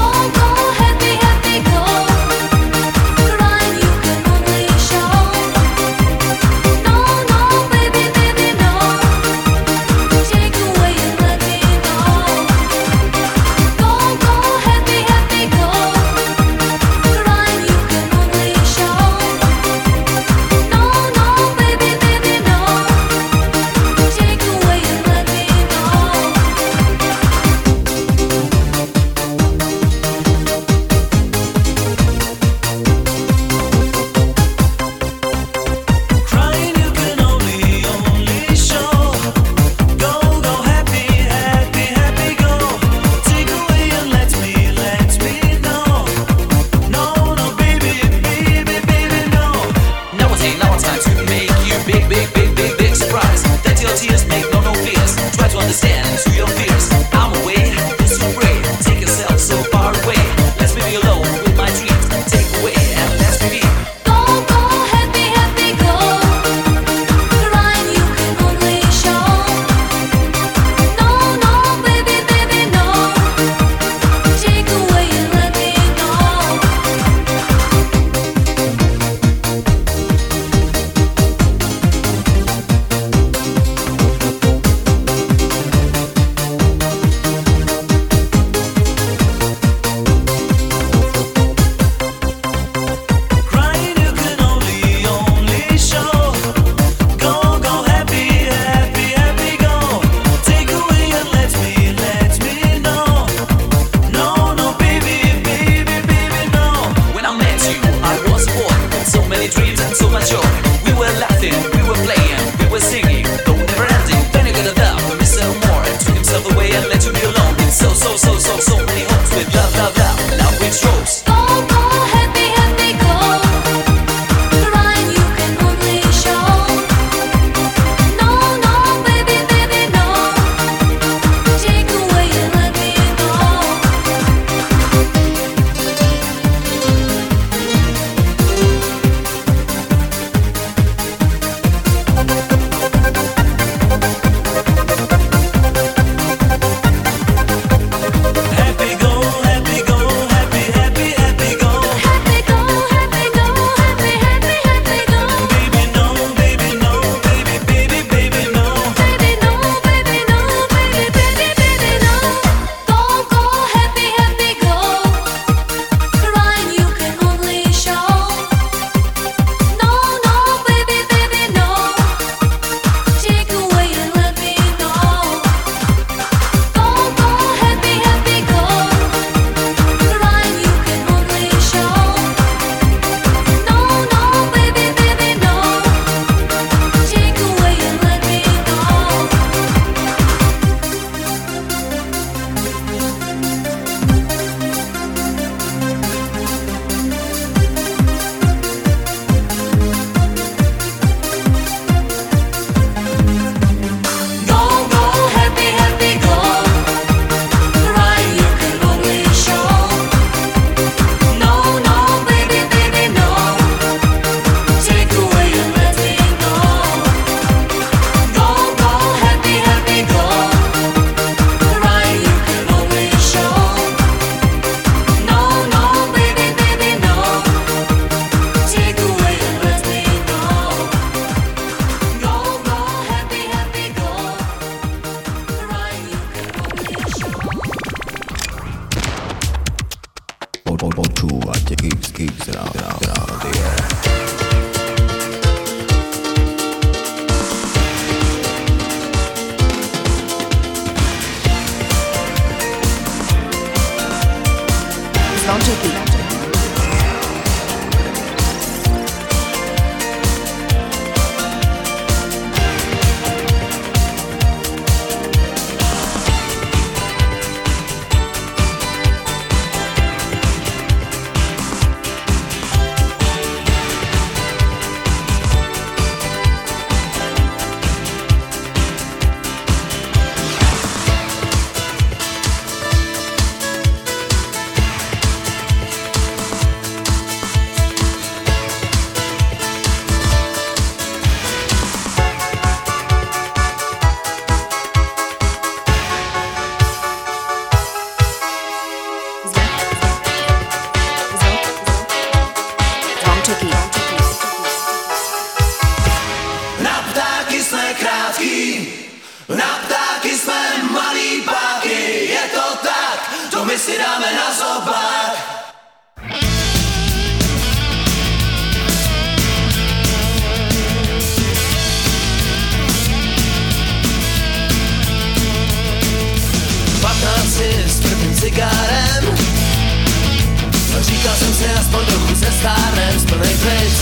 si 331.64 331.70
aspoň 331.80 332.06
trochu 332.06 332.36
se 332.36 332.52
stárnem 332.60 333.20
z 333.20 333.26
plnej 333.26 333.56
klic 333.64 333.96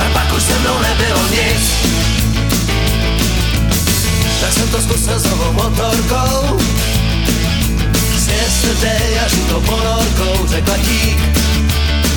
A 0.00 0.04
pak 0.12 0.32
už 0.32 0.42
se 0.42 0.58
mnou 0.58 0.78
nebylo 0.80 1.22
nic. 1.28 1.64
Tak 4.40 4.52
jsem 4.52 4.68
to 4.68 4.82
zkusil 4.82 5.18
s 5.18 5.24
novou 5.24 5.52
motorkou. 5.52 6.58
S 8.16 8.28
yesterday 8.28 9.20
a 9.24 9.28
žitou 9.28 9.60
ponorkou 9.60 10.46
Řekla 10.46 10.76
dík. 10.76 11.18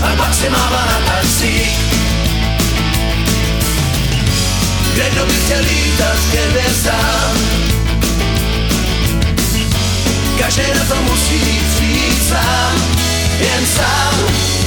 A 0.02 0.16
pak 0.16 0.34
si 0.34 0.50
máva 0.50 0.86
na 0.86 1.00
taxík. 1.06 1.78
Kde 4.94 5.10
kdo 5.10 5.26
by 5.26 5.34
chtěl 5.34 5.60
lítat 5.60 6.18
ke 6.32 6.42
hvězdám 6.50 7.34
Každý 10.40 10.62
na 10.62 10.84
to 10.96 11.02
musí 11.02 11.62
přijít 11.76 12.30
sám 12.30 13.17
Jen 13.40 13.66
sám, 13.66 14.14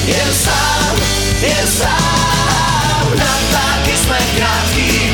jen 0.07 0.35
sám, 0.35 0.97
jen 1.41 1.67
sám. 1.67 3.19
Na 3.19 3.25
ptáky 3.49 3.97
jsme 3.97 4.19
krátký 4.37 5.11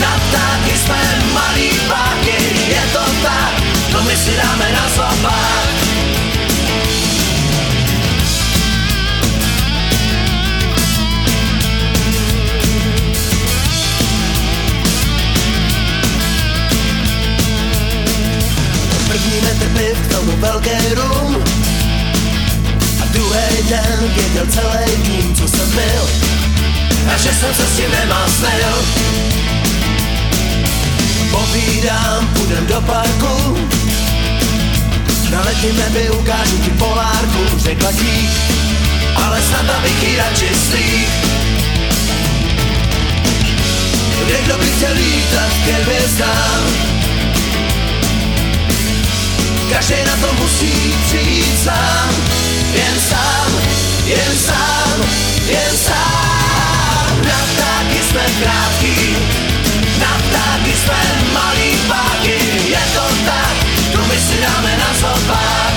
Na 0.00 0.20
ptáky 0.28 0.78
jsme 0.78 0.98
malý 1.32 1.70
páky. 1.88 2.38
Je 2.68 2.82
to 2.92 3.04
tak, 3.22 3.62
to 3.92 4.02
my 4.02 4.16
si 4.16 4.36
dáme 4.36 4.72
na 4.72 4.88
zobák 4.96 5.68
První 19.08 19.40
metr 19.40 19.68
piv 19.78 19.98
k 20.08 20.14
tomu 20.14 20.32
velký 20.36 20.94
rum 20.94 21.57
druhý 23.18 23.62
den 23.68 24.12
věděl 24.14 24.46
celý 24.46 25.02
tým, 25.02 25.34
co 25.34 25.48
jsem 25.48 25.70
byl. 25.70 26.02
A 27.14 27.16
že 27.16 27.30
jsem 27.32 27.54
se 27.54 27.66
s 27.66 27.76
tím 27.76 27.90
nemásnil 27.90 28.72
Povídám, 31.30 32.28
půjdem 32.34 32.66
do 32.66 32.80
parku. 32.80 33.58
Na 35.30 35.40
letním 35.40 35.76
nebi 35.76 36.10
ukážu 36.10 36.58
ti 36.58 36.70
polárku 36.70 37.58
Řekla 37.58 37.92
dík, 37.92 38.30
ale 39.24 39.42
snad 39.42 39.76
abych 39.76 40.02
ji 40.02 40.16
radši 40.16 40.48
slík. 40.70 41.08
Kde 44.24 44.42
kdo 44.44 44.58
by 44.58 44.66
chtěl 44.66 44.92
lítat 44.92 45.52
ke 45.64 45.72
hvězdám 45.72 46.97
Každý 49.72 49.94
na 50.06 50.16
to 50.16 50.32
musí 50.32 50.94
přijít 51.06 51.62
sám. 51.64 52.10
Jen 52.72 53.00
sám, 53.08 53.52
jen 54.04 54.38
sám, 54.46 54.96
jen 55.46 55.76
sám. 55.76 57.22
Na 57.24 57.38
ptáky 57.52 58.00
jsme 58.08 58.24
krátký 58.40 59.16
Na 60.00 60.12
ptáky 60.28 60.72
jsme 60.72 61.00
malý 61.32 61.76
páky. 61.88 62.38
Je 62.68 62.82
to 62.94 63.04
tak, 63.26 63.56
to 63.92 63.98
my 64.08 64.16
si 64.20 64.40
dáme 64.40 64.76
na 64.78 64.90
zobák. 65.00 65.74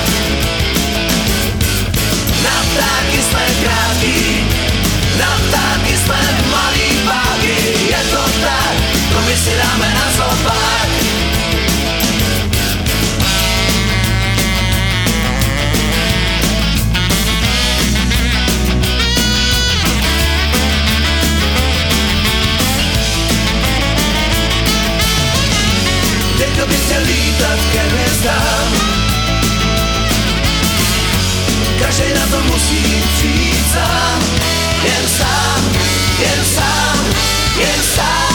Na 2.43 2.57
ptáky 2.71 3.19
jsme 3.29 3.45
krátký 3.63 4.47
Na 5.19 5.39
ptáky 5.47 5.97
jsme 5.97 6.19
malý 6.51 6.89
páky. 7.05 7.55
Je 7.89 8.01
to 8.11 8.23
tak, 8.41 8.73
to 9.13 9.21
my 9.21 9.35
si 9.37 9.51
dáme 9.57 9.93
na 9.93 10.05
zobák 10.17 10.90
lítat 27.41 27.59
ke 27.71 27.79
hvězdám 27.79 28.67
Každý 31.79 32.13
na 32.13 32.25
to 32.31 32.43
musí 32.43 33.03
přijít 33.17 33.65
sám. 33.73 34.21
Jen 34.83 35.07
sám, 35.17 35.71
jen 36.19 36.45
sám, 36.45 37.05
jen 37.57 37.83
sám 37.95 38.30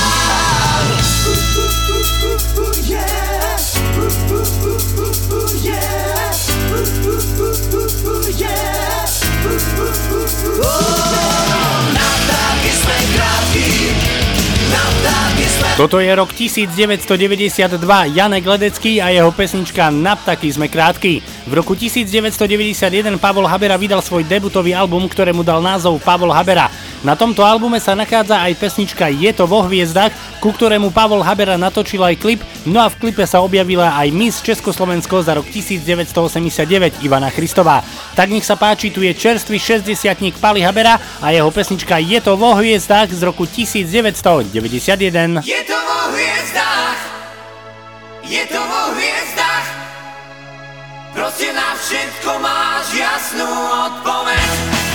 Toto 15.76 16.00
je 16.00 16.08
rok 16.08 16.32
1992, 16.32 17.76
Janek 18.16 18.48
Ledecký 18.48 18.96
a 18.96 19.12
jeho 19.12 19.28
pesnička 19.28 19.92
Na 19.92 20.16
ptaky 20.16 20.48
krátky. 20.72 21.20
V 21.44 21.52
roku 21.52 21.76
1991 21.76 23.20
Pavol 23.20 23.44
Habera 23.44 23.76
vydal 23.76 24.00
svoj 24.00 24.24
debutový 24.24 24.72
album, 24.72 25.04
ktorému 25.04 25.44
dal 25.44 25.60
názov 25.60 26.00
Pavol 26.00 26.32
Habera. 26.32 26.72
Na 27.04 27.12
tomto 27.12 27.44
albume 27.44 27.76
sa 27.76 27.92
nachádza 27.92 28.40
aj 28.40 28.56
pesnička 28.56 29.12
Je 29.12 29.28
to 29.36 29.44
vo 29.44 29.60
hviezdach, 29.68 30.14
ku 30.40 30.54
ktorému 30.54 30.94
Pavol 30.94 31.20
Habera 31.20 31.60
natočil 31.60 32.00
aj 32.00 32.16
klip, 32.16 32.40
no 32.64 32.80
a 32.80 32.88
v 32.88 32.96
klipe 32.96 33.26
sa 33.28 33.44
objavila 33.44 33.92
aj 33.98 34.08
Miss 34.14 34.40
Československo 34.40 35.20
za 35.20 35.36
rok 35.36 35.44
1989 35.50 37.04
Ivana 37.04 37.28
Christová. 37.28 37.84
Tak 38.16 38.32
nech 38.32 38.46
sa 38.46 38.56
páči, 38.56 38.88
tu 38.88 39.04
je 39.04 39.12
čerstvý 39.12 39.60
60 39.60 40.40
Pali 40.40 40.64
Habera 40.64 40.96
a 41.20 41.34
jeho 41.34 41.50
pesnička 41.52 42.00
Je 42.00 42.22
to 42.22 42.38
vo 42.38 42.56
hviezdach 42.56 43.12
z 43.12 43.20
roku 43.26 43.44
1991. 43.44 45.44
Je 45.44 45.60
to 45.66 45.76
vo 45.76 46.00
hviezdách, 46.16 47.00
je 48.24 48.44
to 48.48 48.60
vo 48.60 48.82
hviezdách, 48.96 49.66
proste 51.12 51.48
na 51.52 51.68
všetko 51.76 52.30
máš 52.40 52.86
jasnú 52.96 53.50
odpoveď. 53.90 54.85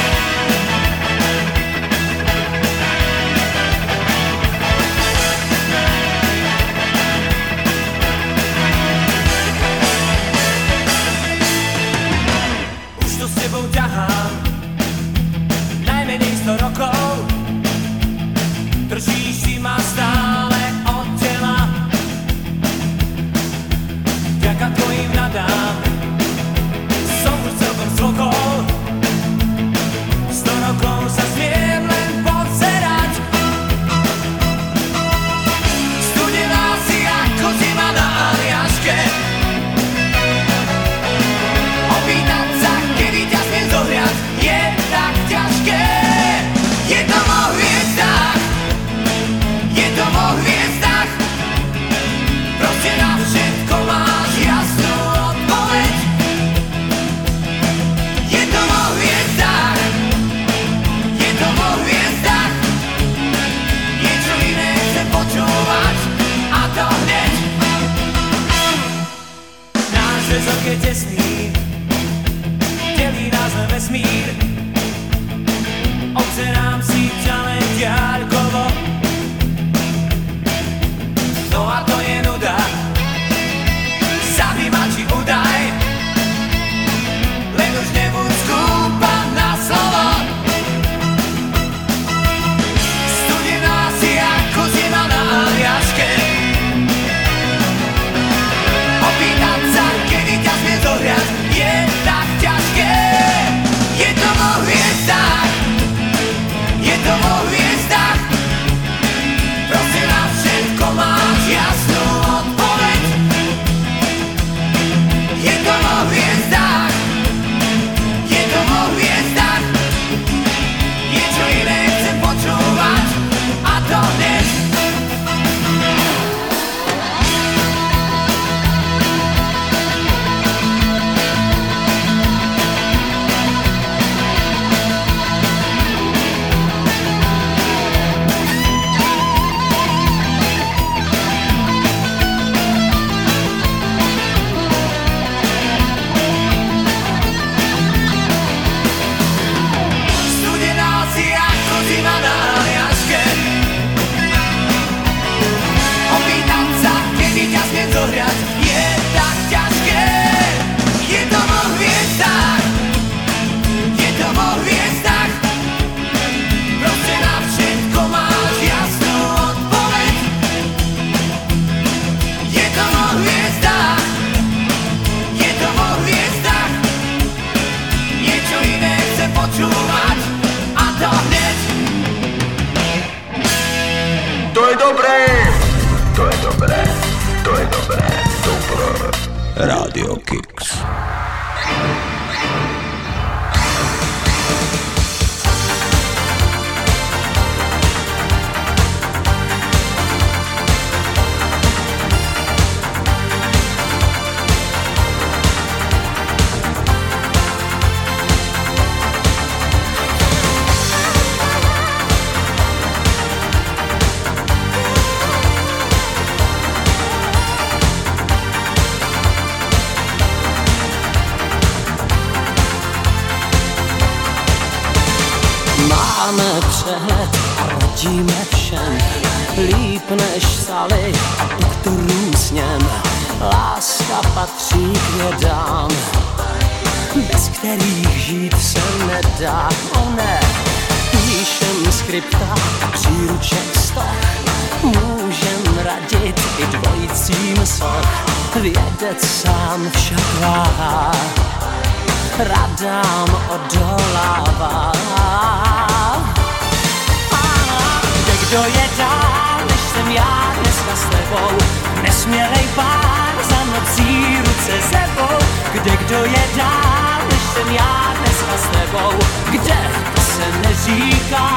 Kdo 258.52 258.64
je 258.64 258.90
dál, 258.98 259.58
než 259.70 259.80
jsem 259.80 260.12
já 260.12 260.54
dneska 260.60 260.96
s 260.96 261.06
tebou? 261.10 261.58
Nesmělej 262.02 262.68
pár 262.76 263.34
za 263.50 263.64
nocí 263.64 264.38
ruce 264.38 264.74
sebou. 264.90 265.38
Kde 265.72 265.98
kdo 265.98 266.16
je 266.16 266.44
dál, 266.58 267.20
než 267.32 267.42
jsem 267.42 267.74
já 267.74 268.14
dneska 268.20 268.58
s 268.58 268.68
tebou? 268.78 269.20
Kde 269.52 269.92
to 270.16 270.22
se 270.22 270.68
neříká? 270.68 271.48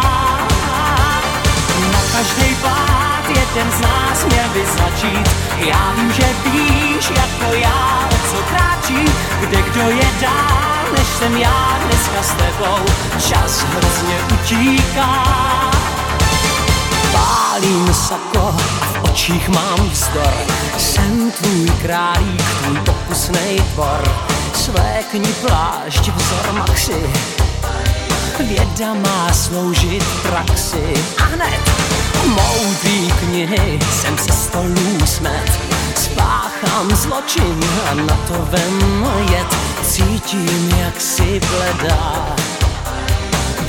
Na 1.92 2.00
každý 2.12 2.54
pád 2.54 3.28
jeden 3.28 3.72
z 3.72 3.80
nás 3.80 4.24
měl 4.24 4.48
by 4.52 4.66
začít. 4.66 5.28
Já 5.56 5.92
vím, 5.96 6.12
že 6.12 6.26
víš, 6.44 7.10
jako 7.10 7.54
já, 7.54 8.08
o 8.10 8.28
co 8.30 8.36
kráčí. 8.36 9.04
Kde 9.40 9.62
kdo 9.62 9.80
je 9.80 10.06
dál, 10.20 10.84
než 10.96 11.06
jsem 11.06 11.36
já 11.36 11.78
dneska 11.84 12.22
s 12.22 12.34
tebou. 12.34 12.84
Čas 13.28 13.62
hrozně 13.62 14.16
utíká. 14.34 15.44
Pálím 17.14 17.94
sako 17.94 18.54
a 18.82 18.86
v 18.86 19.10
očích 19.10 19.48
mám 19.48 19.88
vzdor. 19.90 20.34
Jsem 20.78 21.30
tvůj 21.30 21.70
králík, 21.82 22.42
tvůj 22.62 22.78
pokusnej 22.78 23.62
tvor. 23.74 24.14
Svékni 24.54 25.32
plášť 25.32 26.10
vzor 26.16 26.52
maxi. 26.52 27.10
Věda 28.38 28.94
má 28.94 29.32
sloužit 29.32 30.04
praxi 30.22 30.94
a 31.18 31.22
hned 31.22 31.84
moudrý 32.26 33.12
knihy 33.20 33.78
jsem 33.92 34.18
se 34.18 34.32
stolů 34.32 35.06
smet. 35.06 35.60
Spáchám 35.96 36.96
zločin 36.96 37.60
a 37.90 37.94
na 37.94 38.16
to 38.28 38.48
vem 38.50 39.06
jet. 39.30 39.56
Cítím, 39.82 40.74
jak 40.78 41.00
si 41.00 41.40
bledá, 41.40 42.36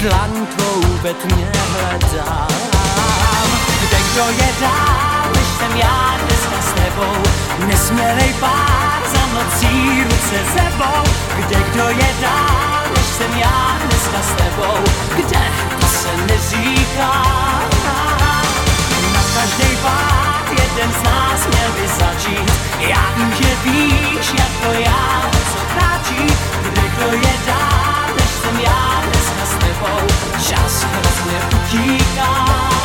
dlaň 0.01 0.45
tvou 0.45 0.81
ve 1.01 1.13
tmě 1.13 1.51
hledám. 1.53 2.74
Kdo 4.15 4.29
je 4.29 4.49
dál, 4.61 5.29
než 5.35 5.47
jsem 5.57 5.77
já 5.77 6.17
dneska 6.23 6.61
s 6.61 6.73
tebou? 6.73 7.15
Nesmělej 7.67 8.33
pár 8.39 9.01
za 9.13 9.25
nocí 9.33 10.03
ruce 10.03 10.37
sebou. 10.53 11.03
Kde 11.37 11.55
kdo 11.55 11.87
je 11.89 12.09
dál, 12.21 12.83
než 12.95 13.05
jsem 13.05 13.37
já 13.37 13.77
dneska 13.85 14.17
s 14.21 14.31
tebou? 14.37 14.77
Kde 15.15 15.39
to 15.79 15.87
se 15.87 16.17
neříká? 16.27 17.11
Na 19.13 19.21
každý 19.35 19.75
pád 19.75 20.45
jeden 20.49 20.91
z 20.93 21.03
nás 21.03 21.47
měl 21.47 21.71
by 21.81 21.87
začít. 21.87 22.51
Já 22.79 23.03
vím, 23.15 23.33
že 23.33 23.55
víš, 23.63 24.33
jako 24.39 24.79
já, 24.79 25.31
co 25.53 25.59
kráčí. 25.73 26.35
Kde 26.61 26.81
kdo 26.81 27.17
je 27.17 27.33
dál, 27.45 28.07
než 28.19 28.29
jsem 28.29 28.59
já 28.59 29.01
dneska 29.03 29.45
s 29.45 29.55
tebou? 29.59 30.07
Čas 30.47 30.83
hrozně 30.83 31.39
utíká. 31.55 32.84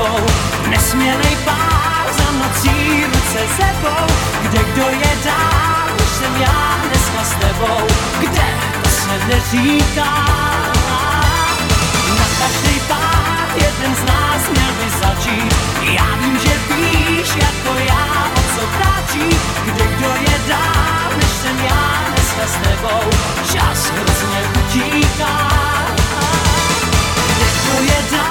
Dneska 0.00 0.08
s 0.08 0.08
tebou? 0.08 0.26
Nesmělej 0.68 1.36
pár 1.44 2.06
za 2.12 2.30
nocí 2.32 3.04
ruce 3.04 3.40
sebou. 3.56 4.06
Kde 4.42 4.58
kdo 4.58 4.82
je 4.82 5.16
dál, 5.24 5.96
než 5.98 6.08
jsem 6.08 6.36
já 6.36 6.78
dneska 6.88 7.24
s 7.24 7.40
tebou? 7.40 7.86
Kde 8.18 8.48
to 8.82 8.90
se 8.90 9.26
neříká? 9.28 10.26
Na 12.18 12.26
každý 12.38 12.80
pád 12.88 13.56
jeden 13.56 13.94
z 13.94 14.02
nás 14.04 14.42
měl 14.50 14.72
by 14.78 14.90
začít. 14.90 15.54
Já 15.82 16.16
vím, 16.16 16.38
že 16.38 16.74
víš, 16.74 17.28
jako 17.36 17.78
já, 17.78 18.30
o 18.36 18.40
co 18.54 18.66
kráčí. 18.66 19.38
Kde 19.64 19.86
kdo 19.86 20.08
je 20.08 20.38
dál, 20.48 21.10
než 21.16 21.28
jsem 21.28 21.58
já 21.58 22.04
dneska 22.14 22.46
s 22.46 22.68
tebou? 22.68 23.10
Čas 23.52 23.90
hrozně 23.90 24.40
utíká. 24.60 25.99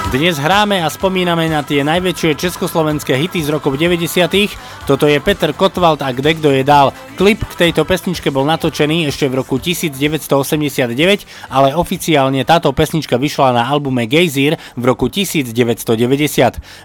Dnes 0.09 0.41
hráme 0.41 0.81
a 0.81 0.89
spomíname 0.89 1.45
na 1.53 1.61
tie 1.61 1.85
najväčšie 1.85 2.33
československé 2.33 3.13
hity 3.13 3.45
z 3.45 3.53
rokov 3.53 3.77
90. 3.77 4.09
Toto 4.89 5.05
je 5.05 5.21
Peter 5.21 5.53
Kotwald 5.53 6.01
a 6.01 6.09
Kde 6.09 6.33
kto 6.33 6.49
je 6.49 6.65
dál. 6.65 6.89
Klip 7.19 7.43
k 7.43 7.67
tejto 7.67 7.83
pesničke 7.83 8.31
bol 8.31 8.47
natočený 8.47 9.11
ešte 9.11 9.27
v 9.27 9.43
roku 9.43 9.59
1989, 9.59 11.27
ale 11.51 11.75
oficiálne 11.75 12.47
táto 12.47 12.71
pesnička 12.71 13.19
vyšla 13.19 13.59
na 13.59 13.67
albume 13.67 14.07
Gejzír 14.07 14.55
v 14.79 14.83
roku 14.87 15.11
1990. 15.11 15.99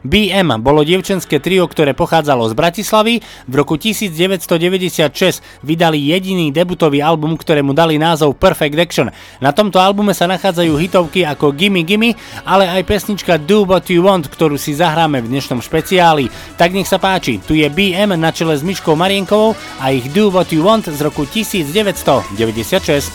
BM 0.03 0.59
bolo 0.59 0.83
dievčenské 0.83 1.39
trio, 1.39 1.71
ktoré 1.71 1.95
pochádzalo 1.95 2.51
z 2.51 2.55
Bratislavy. 2.59 3.23
V 3.47 3.55
roku 3.55 3.79
1996 3.79 5.39
vydali 5.63 6.03
jediný 6.03 6.51
debutový 6.51 6.99
album, 6.99 7.39
ktorému 7.39 7.71
dali 7.71 7.95
názov 7.95 8.35
Perfect 8.35 8.75
Action. 8.75 9.15
Na 9.39 9.55
tomto 9.55 9.79
albume 9.79 10.19
sa 10.19 10.27
nachádzajú 10.27 10.75
hitovky 10.83 11.23
ako 11.23 11.55
Gimme 11.55 11.87
Gimme, 11.87 12.19
ale 12.43 12.67
aj 12.75 12.83
pesnička 12.83 13.39
Do 13.39 13.71
What 13.71 13.87
You 13.87 14.03
Want, 14.03 14.27
ktorú 14.27 14.59
si 14.59 14.75
zahráme 14.75 15.23
v 15.23 15.31
dnešnom 15.31 15.63
špeciáli. 15.63 16.27
Tak 16.59 16.75
nech 16.75 16.91
sa 16.91 16.99
páči, 16.99 17.39
tu 17.39 17.55
je 17.55 17.71
BM 17.71 18.19
na 18.19 18.35
čele 18.35 18.59
s 18.59 18.67
Myškou 18.67 18.99
Marienkovou 18.99 19.55
a 19.79 19.95
ich 19.95 20.11
Do 20.11 20.24
What 20.33 20.53
You 20.53 20.65
Want 20.65 20.97
z 20.97 21.01
roku 21.01 21.23
1996. 21.23 23.13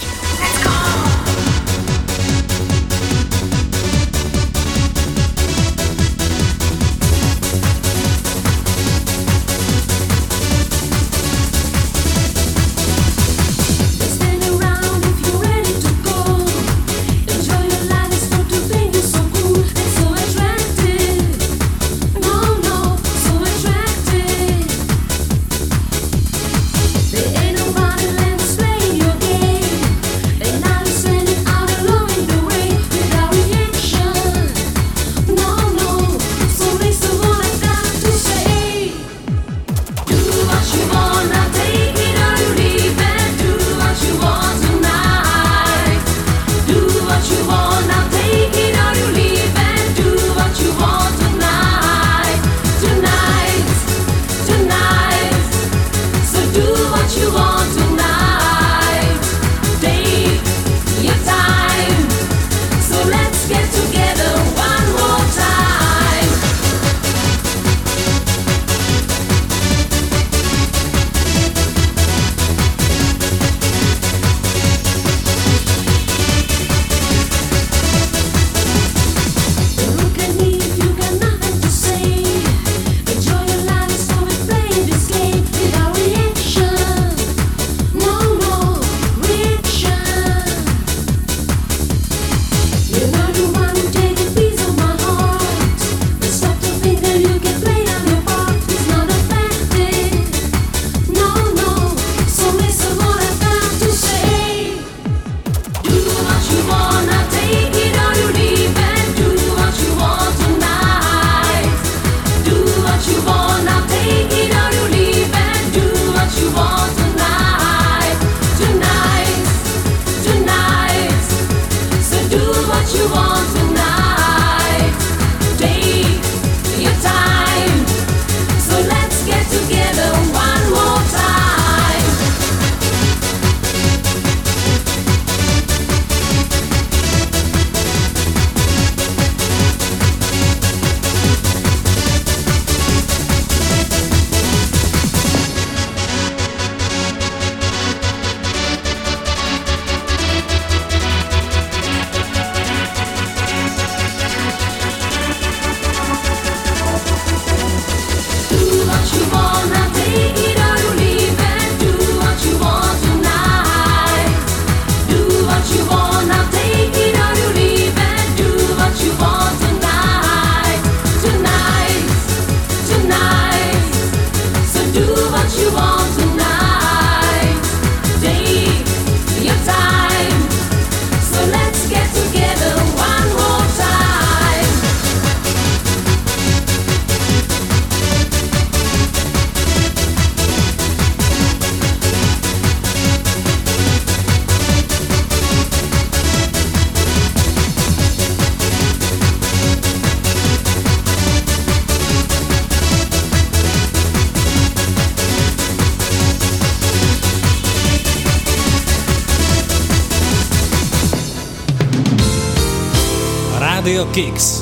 Geeks. 214.13 214.58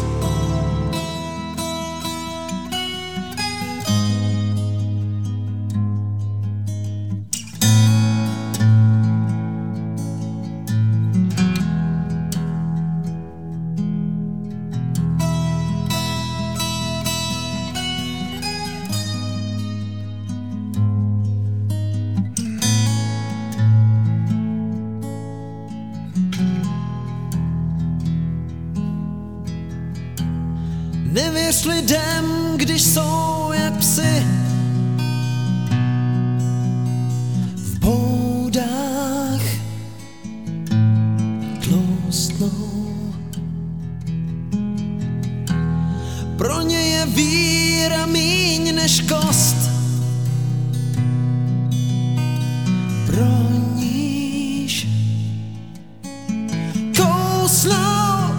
Kousnou 57.47 58.35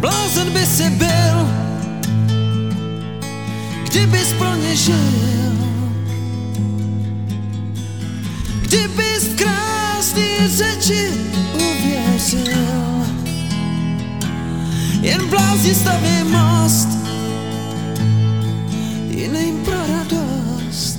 Blázen 0.00 0.50
by 0.50 0.66
si 0.66 0.90
byl, 0.90 1.48
kdybys 3.86 4.32
pro 4.32 4.54
ně 4.54 4.76
žil. 4.76 5.52
Kdybys 8.62 9.30
krásný 9.36 10.48
řeči 10.48 11.10
uvěřil. 11.54 13.06
Jen 15.00 15.28
blázni 15.28 15.74
staví 15.74 16.24
most, 16.24 16.88
jiným 19.08 19.64
pro 19.64 19.78
radost. 19.86 20.98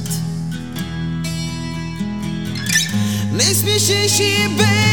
Nejsměšnější 3.31 4.47
bývá 4.47 4.90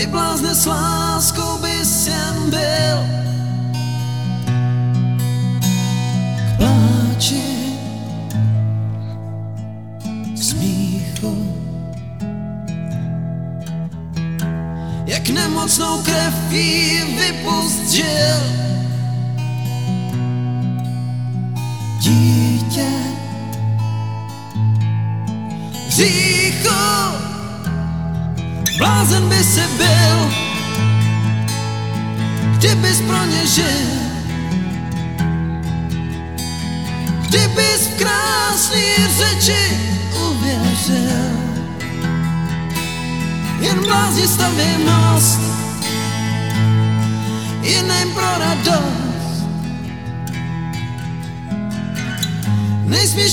Ty 0.00 0.06
blázne 0.06 0.54
s 0.54 0.66
láskou 0.66 1.58
bys 1.60 2.06
jen 2.06 2.50
byl. 2.50 2.98
K 6.36 6.56
pláči 6.56 7.44
smíchu. 10.36 11.56
Jak 15.06 15.28
nemocnou 15.28 16.02
krev 16.02 16.52
jí 16.52 17.02
vypustil 17.20 18.59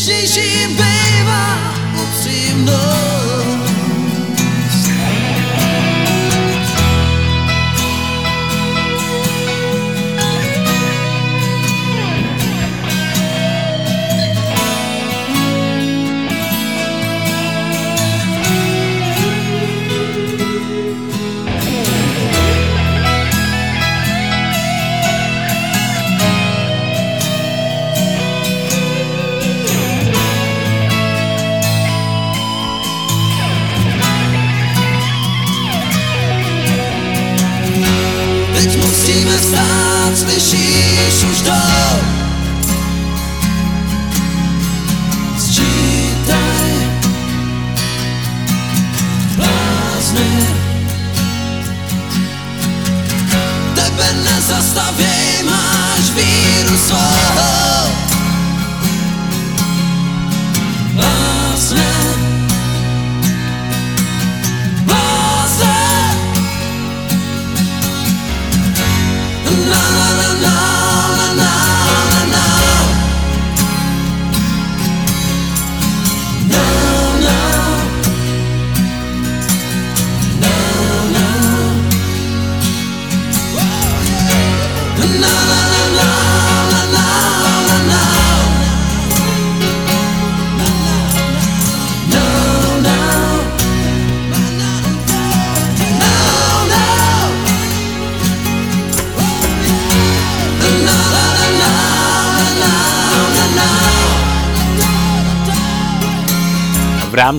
Nejsměšnější 0.08 0.68
bývá 0.68 1.74
upřímnost. 2.04 3.07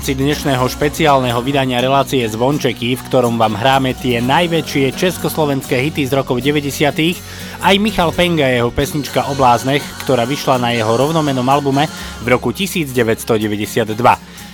Rámci 0.09 0.24
dnešného 0.24 0.64
špeciálneho 0.64 1.36
vydania 1.44 1.85
relácie 1.85 2.24
Zvončeky, 2.24 2.97
v 2.97 3.02
ktorom 3.12 3.36
vám 3.36 3.60
hráme 3.60 3.93
tie 3.93 4.24
najväčšie 4.24 4.97
československé 4.97 5.85
hity 5.85 6.09
z 6.09 6.16
rokov 6.16 6.40
90. 6.40 6.64
aj 7.60 7.74
Michal 7.76 8.16
Penga 8.16 8.48
jeho 8.48 8.72
pesnička 8.72 9.28
o 9.28 9.36
bláznech, 9.36 9.85
ktorá 10.01 10.24
vyšla 10.24 10.64
na 10.64 10.72
jeho 10.72 10.97
rovnomenom 10.97 11.44
albume 11.44 11.93
v 12.24 12.26
roku 12.32 12.56
1992. 12.56 13.85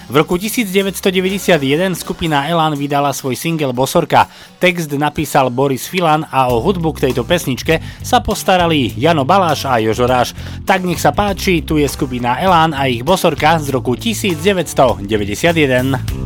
V 0.04 0.16
roku 0.16 0.36
1991 0.36 1.94
skupina 1.96 2.48
Elan 2.48 2.76
vydala 2.76 3.12
svoj 3.12 3.36
single 3.36 3.72
Bosorka. 3.72 4.28
Text 4.60 4.92
napísal 4.92 5.48
Boris 5.48 5.88
Filan 5.88 6.28
a 6.28 6.52
o 6.52 6.60
hudbu 6.60 6.92
k 6.92 7.08
tejto 7.08 7.24
pesničke 7.24 7.80
sa 8.04 8.20
postarali 8.20 8.92
Jano 9.00 9.24
Baláš 9.24 9.64
a 9.64 9.80
Jožo 9.80 10.04
Ráš. 10.04 10.36
Tak 10.68 10.84
nech 10.84 11.00
sa 11.00 11.16
páči, 11.16 11.64
tu 11.64 11.80
je 11.80 11.88
skupina 11.88 12.36
Elan 12.36 12.76
a 12.76 12.84
ich 12.84 13.00
Bosorka 13.00 13.56
z 13.56 13.72
roku 13.72 13.96
1991. 13.96 16.23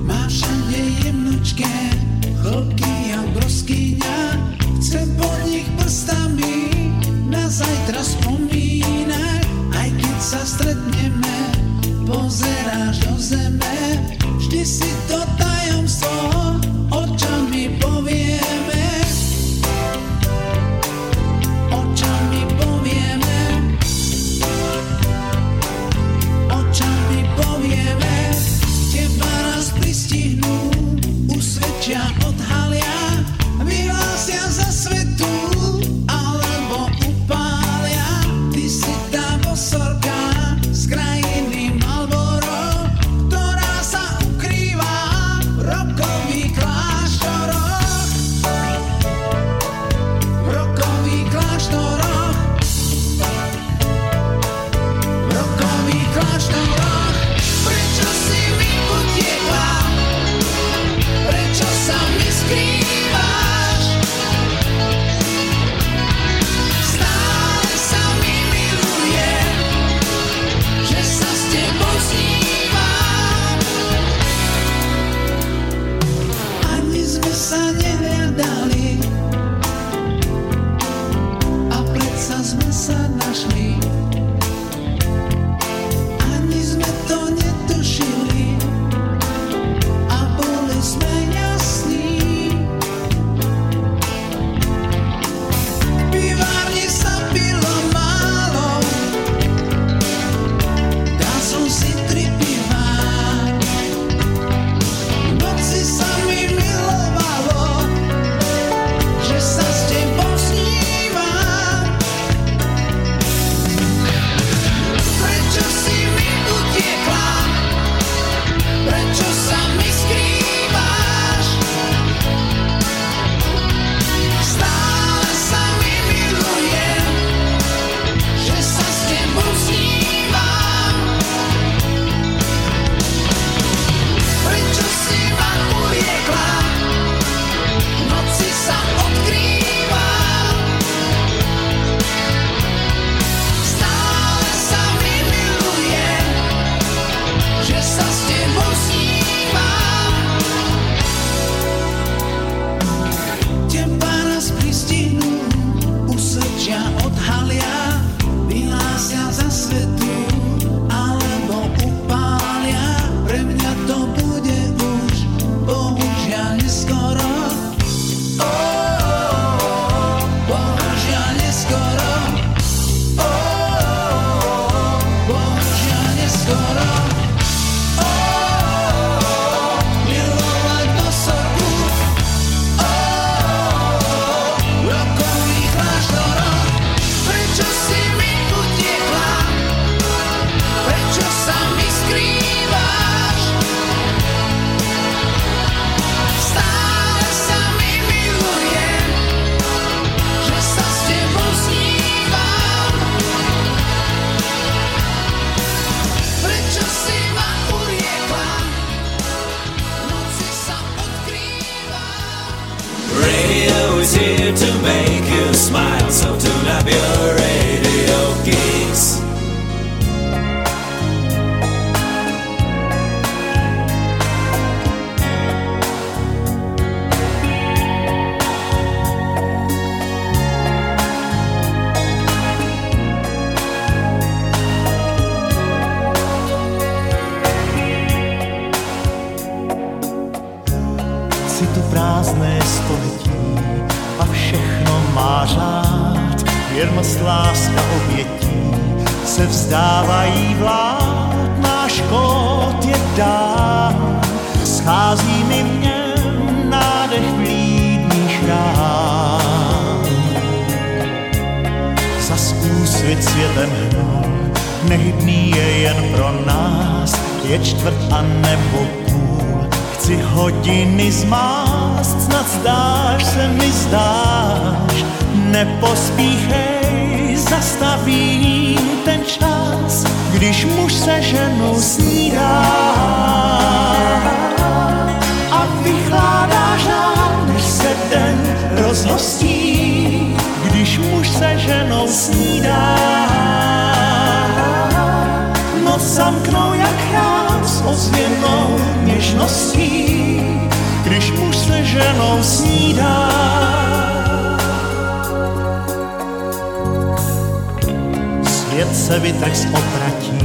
se 309.08 309.18
vytrh 309.18 309.56
z 309.56 309.66
opratí, 309.66 310.38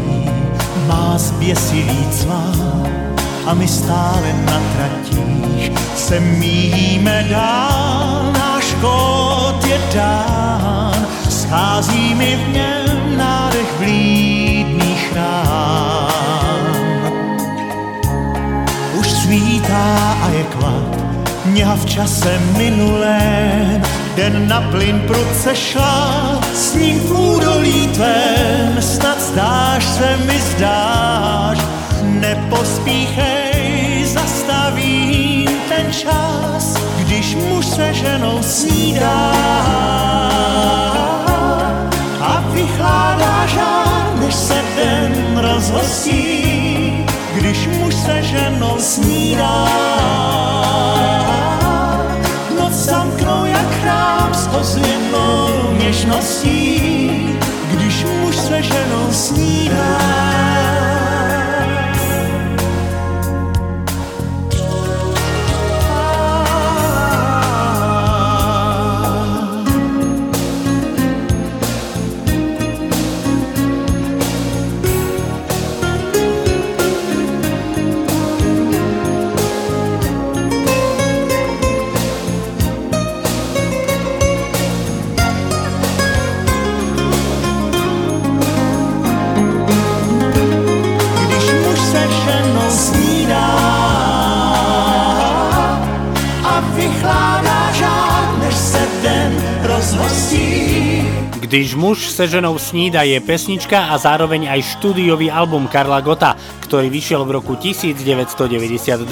má 0.87 1.17
zběsilý 1.17 2.07
cvá 2.11 2.51
a 3.45 3.53
my 3.53 3.67
stále 3.67 4.33
na 4.45 4.61
tratích 4.75 5.71
se 5.95 6.19
míjíme 6.19 7.27
dál. 7.29 8.31
Náš 8.33 8.73
kód 8.81 9.65
je 9.67 9.79
dán, 9.93 11.07
schází 11.29 12.15
mi 12.15 12.35
v 12.35 12.53
něm 12.53 13.17
nádech 13.17 13.79
vlídných 13.79 15.13
rán. 15.15 16.63
Už 18.99 19.07
svítá 19.11 20.17
a 20.23 20.29
je 20.29 20.43
klad, 20.43 20.97
měha 21.45 21.75
v 21.75 21.85
čase 21.85 22.41
minulém, 22.57 23.81
den 24.15 24.47
na 24.47 24.61
plyn 24.61 25.01
prudce 25.07 25.55
šla, 25.55 26.39
s 26.53 26.75
ním 26.75 26.99
v 26.99 27.11
údolí 27.11 27.87
tvém, 27.87 28.81
snad 28.81 29.21
zdáš 29.21 29.85
se 29.85 30.17
mi 30.25 30.39
zdáš, 30.39 31.57
nepospíchej, 32.03 34.05
zastavím 34.05 35.49
ten 35.69 35.93
čas, 35.93 36.73
když 36.97 37.35
muž 37.35 37.65
se 37.65 37.93
ženou 37.93 38.43
snídá 38.43 39.31
a 42.21 42.43
vychládá 42.51 43.47
žár, 43.47 44.19
než 44.19 44.35
se 44.35 44.61
den 44.75 45.37
rozhostí, 45.37 47.05
když 47.35 47.67
muž 47.67 47.95
se 47.95 48.23
ženou 48.23 48.75
snídá. 48.79 50.62
Ozvěnou 54.59 55.73
něžností, 55.77 56.81
když 57.71 58.05
muž 58.05 58.35
se 58.37 58.63
ženou 58.63 59.11
snídá. 59.11 60.52
Když 101.53 101.77
muž 101.77 102.09
se 102.09 102.25
ženou 102.27 102.57
snída 102.57 103.05
je 103.05 103.21
pesnička 103.21 103.93
a 103.93 104.01
zároveň 104.01 104.49
aj 104.49 104.73
štúdiový 104.73 105.29
album 105.29 105.69
Karla 105.69 106.01
Gota, 106.01 106.33
ktorý 106.65 106.89
vyšiel 106.89 107.21
v 107.29 107.37
roku 107.37 107.53
1992. 107.53 109.05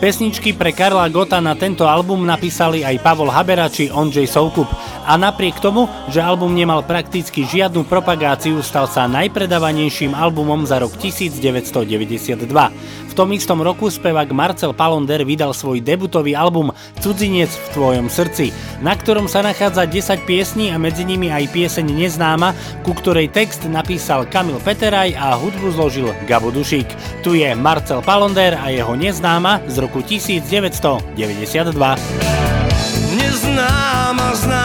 Pesničky 0.00 0.56
pre 0.56 0.72
Karla 0.72 1.04
Gota 1.12 1.44
na 1.44 1.52
tento 1.52 1.84
album 1.84 2.24
napísali 2.24 2.80
aj 2.80 3.04
Pavol 3.04 3.28
Habera 3.28 3.68
či 3.68 3.92
Ondřej 3.92 4.32
Soukup. 4.32 4.72
A 5.04 5.20
napriek 5.20 5.60
tomu, 5.60 5.84
že 6.08 6.24
album 6.24 6.56
nemal 6.56 6.88
prakticky 6.88 7.44
žiadnu 7.44 7.84
propagáciu, 7.84 8.64
stal 8.64 8.88
sa 8.88 9.04
najpredávanejším 9.04 10.16
albumom 10.16 10.64
za 10.64 10.80
rok 10.80 10.96
1992. 10.96 12.48
Tom 13.14 13.30
istom 13.30 13.62
roku 13.62 13.86
spevák 13.86 14.34
Marcel 14.34 14.74
Palonder 14.74 15.22
vydal 15.22 15.54
svoj 15.54 15.78
debutový 15.78 16.34
album 16.34 16.74
Cudzinec 16.98 17.46
v 17.46 17.66
tvojom 17.70 18.10
srdci, 18.10 18.50
na 18.82 18.90
ktorom 18.98 19.30
sa 19.30 19.38
nachádza 19.38 19.86
10 19.86 20.26
piesní 20.26 20.74
a 20.74 20.82
medzi 20.82 21.06
nimi 21.06 21.30
aj 21.30 21.46
pieseň 21.54 21.94
Neznáma, 21.94 22.58
ku 22.82 22.90
ktorej 22.90 23.30
text 23.30 23.70
napísal 23.70 24.26
Kamil 24.26 24.58
Peteraj 24.58 25.14
a 25.14 25.38
hudbu 25.38 25.78
zložil 25.78 26.10
Gabo 26.26 26.50
Dušík. 26.50 26.90
Tu 27.22 27.38
je 27.38 27.54
Marcel 27.54 28.02
Palonder 28.02 28.58
a 28.58 28.74
jeho 28.74 28.98
Neznáma 28.98 29.62
z 29.70 29.78
roku 29.78 30.02
1992. 30.02 31.14
Neznáma, 33.14 34.26
známa, 34.34 34.63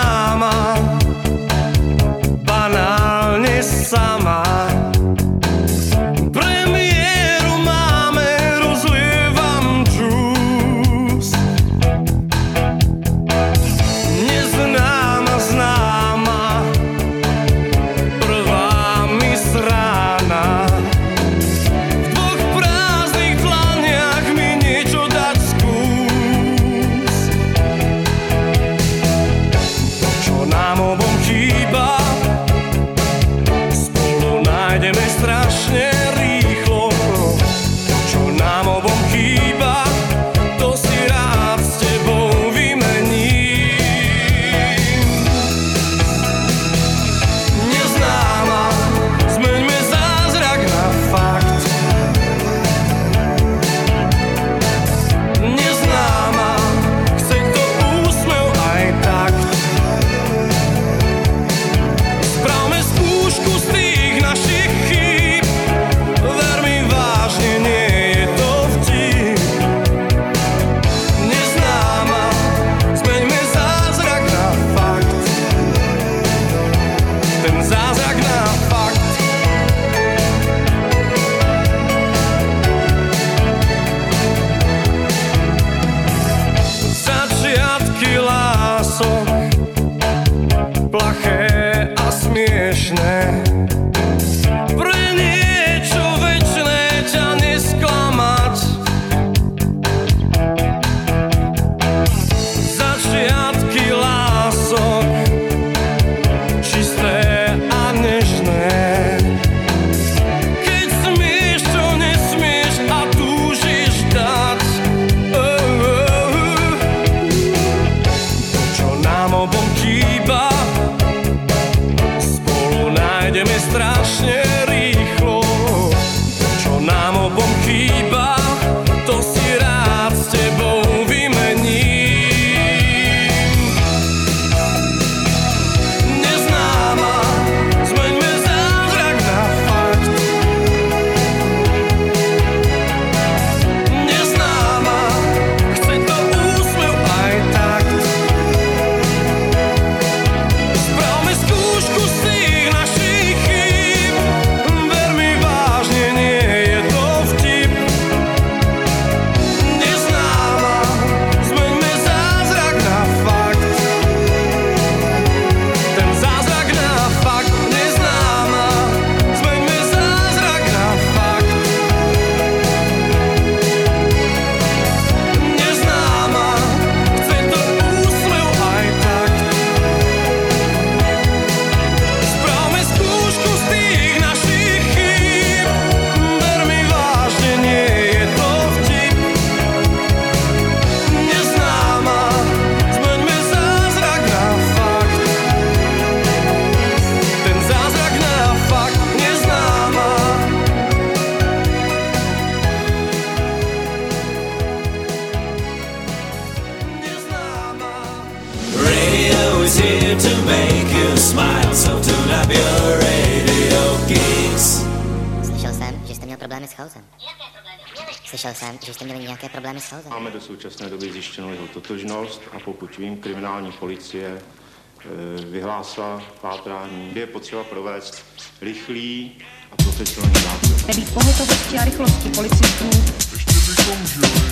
Slyšel 218.29 218.53
jsem, 218.53 218.79
že 218.85 218.93
jste 218.93 219.05
měli 219.05 219.23
nějaké 219.23 219.49
problémy 219.49 219.81
s 219.81 219.89
chaosem. 219.89 220.11
Máme 220.11 220.31
do 220.31 220.41
současné 220.41 220.89
doby 220.89 221.11
zjištěnou 221.11 221.49
jeho 221.49 221.67
totožnost 221.67 222.41
a 222.51 222.59
pokud 222.59 222.97
vím, 222.97 223.17
kriminální 223.17 223.71
policie 223.71 224.41
eh, 224.41 225.05
vyhlásila 225.45 226.23
pátrání. 226.41 227.11
Je 227.15 227.27
potřeba 227.27 227.63
provést 227.63 228.23
rychlý 228.61 229.31
a 229.71 229.75
profesionální 229.75 230.41
zákrok. 230.41 230.87
Nebýt 230.87 231.13
pohotovosti 231.13 231.77
a 231.77 231.85
rychlosti 231.85 232.29
policistů. 232.29 232.89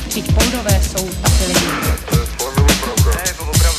Vždyť 0.07 0.33
poldové 0.33 0.81
jsou 0.83 1.09
taky 1.09 1.45
lidi. 1.47 1.67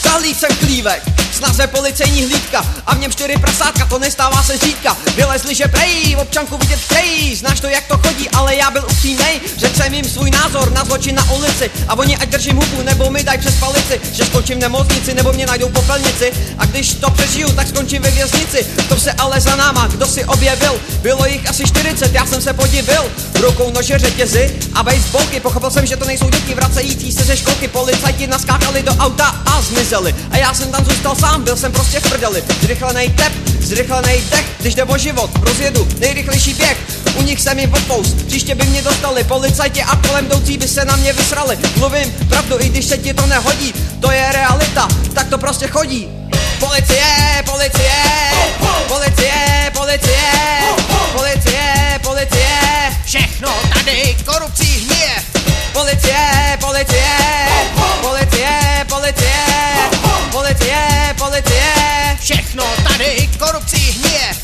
Zahlíd 0.03 0.39
jsem 0.39 0.57
chlívek, 0.57 1.03
snaze 1.39 1.67
policejní 1.67 2.25
hlídka 2.25 2.67
a 2.87 2.95
v 2.95 2.99
něm 2.99 3.13
čtyři 3.13 3.37
prasátka, 3.39 3.87
to 3.87 3.99
nestává 3.99 4.43
se 4.43 4.57
zřídka. 4.57 4.97
Vylezli, 5.17 5.55
že 5.55 5.69
prej, 5.69 6.17
občanku 6.21 6.57
vidět 6.57 6.81
chtějí, 6.81 7.37
znáš 7.37 7.61
to, 7.61 7.67
jak 7.67 7.87
to 7.87 7.99
chodí, 7.99 8.29
ale 8.31 8.57
já 8.57 8.71
byl 8.71 8.85
upřímnej. 8.91 9.41
Řekl 9.57 9.77
jsem 9.77 9.95
jim 9.95 10.05
svůj 10.05 10.31
názor 10.31 10.73
na 10.73 10.85
zločin 10.85 11.15
na 11.15 11.31
ulici 11.31 11.71
a 11.89 11.99
oni 11.99 12.17
ať 12.17 12.29
držím 12.29 12.57
hubu, 12.57 12.83
nebo 12.83 13.11
mi 13.11 13.23
daj 13.23 13.39
přes 13.39 13.55
palici, 13.55 14.01
že 14.13 14.25
skončím 14.25 14.59
v 14.59 14.61
nemocnici, 14.61 15.15
nebo 15.15 15.33
mě 15.33 15.47
najdou 15.47 15.69
popelnici 15.69 16.33
a 16.59 16.67
když 16.67 16.95
to 16.95 17.11
přežiju, 17.11 17.53
tak 17.53 17.69
skončím 17.69 18.03
ve 18.03 18.11
věznici. 18.11 18.67
To 18.89 18.97
se 18.97 19.13
ale 19.13 19.41
za 19.41 19.57
náma, 19.57 19.87
kdo 19.87 20.07
si 20.07 20.25
objevil, 20.25 20.81
bylo 21.03 21.27
jich 21.27 21.51
asi 21.51 21.65
40, 21.65 22.15
já 22.15 22.27
jsem 22.27 22.43
se 22.43 22.53
podivil. 22.53 23.05
Rukou 23.41 23.71
nože 23.71 23.99
řetězy 23.99 24.55
a 24.75 24.83
baseballky, 24.83 25.41
pochopil 25.41 25.71
jsem, 25.71 25.87
že 25.87 25.97
to 25.97 26.05
nejsou 26.05 26.31
děti 26.31 26.55
vracející 26.55 27.13
se 27.13 27.25
ze 27.25 27.37
školky, 27.37 27.69
policajti 27.69 28.27
naskákali 28.27 28.83
do 28.83 28.93
auta 28.93 29.43
a 29.47 29.63
zmizeli. 29.63 30.15
A 30.31 30.37
já 30.37 30.55
jsem 30.55 30.71
tam 30.71 30.85
zůstal 30.85 31.17
sám, 31.17 31.28
byl 31.37 31.57
jsem 31.57 31.73
prostě 31.73 32.01
v 32.01 32.11
prdeli. 32.11 32.45
Zrychlený 32.63 33.09
tep, 33.09 33.33
zrychlený 33.61 34.13
dech, 34.31 34.45
když 34.61 34.75
jde 34.75 34.85
o 34.85 34.99
život, 34.99 35.31
rozjedu 35.41 35.89
nejrychlejší 35.99 36.55
běh. 36.55 36.77
U 37.15 37.23
nich 37.23 37.41
jsem 37.41 37.59
jim 37.59 37.73
odpous, 37.73 38.15
příště 38.27 38.55
by 38.55 38.67
mě 38.67 38.83
dostali 38.83 39.25
policajti 39.25 39.83
a 39.83 39.97
kolem 39.97 40.27
jdoucí 40.27 40.59
by 40.59 40.69
se 40.69 40.85
na 40.85 40.97
mě 40.97 41.13
vysrali. 41.13 41.59
Mluvím 41.77 42.13
pravdu, 42.29 42.57
i 42.61 42.69
když 42.69 42.85
se 42.85 42.99
ti 42.99 43.15
to 43.15 43.27
nehodí, 43.27 43.75
to 44.01 44.11
je 44.11 44.33
realita, 44.33 44.89
tak 45.15 45.29
to 45.29 45.39
prostě 45.39 45.67
chodí. 45.67 46.09
Policie, 46.59 47.05
policie, 47.45 47.93
policie, 48.89 49.33
policie, 49.75 50.21
policie, 51.13 52.01
policie, 52.03 52.49
všechno 53.05 53.55
tady 53.75 54.17
korupcí. 54.25 54.89
Policie, 54.89 55.23
policie, 55.73 56.59
policie, 56.61 57.58
všechno 62.29 62.65
tady 62.89 63.29
korupcí 63.39 63.77
hníje. 63.77 64.35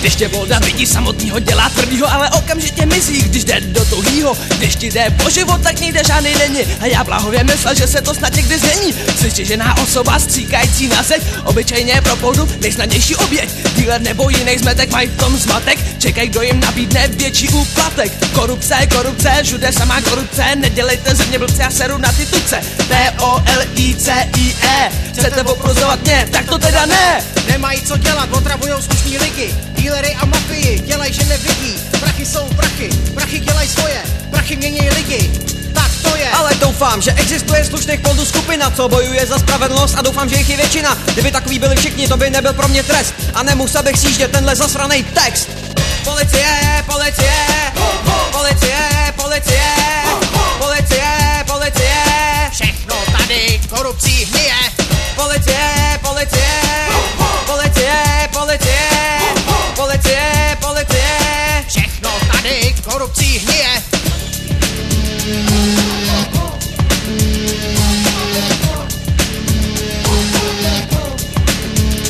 Když 0.00 0.14
tě 0.14 0.28
voda 0.28 0.58
vidí 0.58 0.86
samotnýho 0.86 1.38
dělá 1.38 1.68
tvrdýho, 1.68 2.12
ale 2.12 2.30
okamžitě 2.30 2.86
mizí, 2.86 3.22
když 3.22 3.44
jde 3.44 3.60
do 3.60 3.84
tuhýho. 3.84 4.36
Když 4.58 4.76
ti 4.76 4.86
jde 4.86 5.14
po 5.22 5.30
život, 5.30 5.62
tak 5.62 5.80
nikde 5.80 6.02
žádný 6.06 6.34
není. 6.34 6.60
A 6.80 6.86
já 6.86 7.04
blahově 7.04 7.44
myslel, 7.44 7.74
že 7.74 7.86
se 7.86 8.02
to 8.02 8.14
snad 8.14 8.36
někdy 8.36 8.58
změní. 8.58 8.94
Slyšežená 9.18 9.78
osoba 9.78 10.18
stříkající 10.18 10.88
na 10.88 11.02
zeď, 11.02 11.22
obyčejně 11.44 12.00
pro 12.02 12.16
půdu 12.16 12.48
nejsnadnější 12.60 13.16
oběť. 13.16 13.50
Dealer 13.76 14.00
nebo 14.00 14.30
jiný 14.30 14.58
zmetek 14.58 14.90
mají 14.90 15.08
v 15.08 15.16
tom 15.16 15.36
zmatek, 15.36 15.78
čekaj, 15.98 16.28
kdo 16.28 16.42
jim 16.42 16.60
nabídne 16.60 17.08
větší 17.08 17.48
úplatek. 17.48 18.12
Korupce, 18.32 18.86
korupce, 18.94 19.30
všude 19.42 19.72
samá 19.72 20.00
korupce, 20.00 20.56
nedělejte 20.56 21.14
ze 21.14 21.24
mě 21.24 21.38
blbce, 21.38 21.62
já 21.62 21.70
seru 21.70 21.98
na 21.98 22.12
ty 22.12 22.26
tuce. 22.26 22.60
P-O-L-I-C-I-E, 22.88 24.90
chcete 25.12 25.42
oprozovat 25.42 26.02
mě, 26.02 26.28
tak 26.32 26.46
to 26.46 26.58
teda 26.58 26.86
ne. 26.86 27.24
Nemají 27.48 27.82
co 27.82 27.96
dělat, 27.96 28.28
otravujou 28.32 28.82
slušný 28.82 29.18
lidi. 29.18 29.54
Dílery 29.76 30.14
a 30.14 30.26
mafii 30.26 30.78
dělají, 30.78 31.12
že 31.12 31.24
nevidí. 31.24 31.74
Prachy 32.00 32.26
jsou 32.26 32.48
prachy, 32.56 32.90
prachy 33.14 33.38
dělají 33.38 33.68
svoje. 33.68 34.02
Prachy 34.30 34.56
mění 34.56 34.90
lidi, 34.90 35.30
tak 35.74 35.90
to 36.02 36.16
je. 36.16 36.30
Ale 36.30 36.54
doufám, 36.54 37.02
že 37.02 37.12
existuje 37.12 37.64
slušných 37.64 38.00
poldů 38.00 38.24
skupina 38.24 38.70
Co 38.70 38.88
bojuje 38.88 39.26
za 39.26 39.38
spravedlnost 39.38 39.94
a 39.98 40.02
doufám, 40.02 40.28
že 40.28 40.36
jich 40.36 40.48
je 40.48 40.56
většina. 40.56 40.98
Kdyby 41.12 41.30
takový 41.30 41.58
byli 41.58 41.76
všichni, 41.76 42.08
to 42.08 42.16
by 42.16 42.30
nebyl 42.30 42.52
pro 42.52 42.68
mě 42.68 42.82
trest 42.82 43.14
A 43.34 43.42
nemusel 43.42 43.82
bych 43.82 43.98
sjíždět 43.98 44.30
tenhle 44.30 44.56
zasranej 44.56 45.02
text 45.02 45.48
Policie, 46.08 46.48
policie, 46.86 47.32
policie, 48.32 48.78
policie, 49.16 49.60
policie, 50.58 51.44
policie. 51.46 51.94
Všechno 52.50 52.94
tady 53.18 53.60
korupcí 53.68 54.24
hníje 54.24 54.54
Policie, 55.16 55.98
policie, 56.02 56.48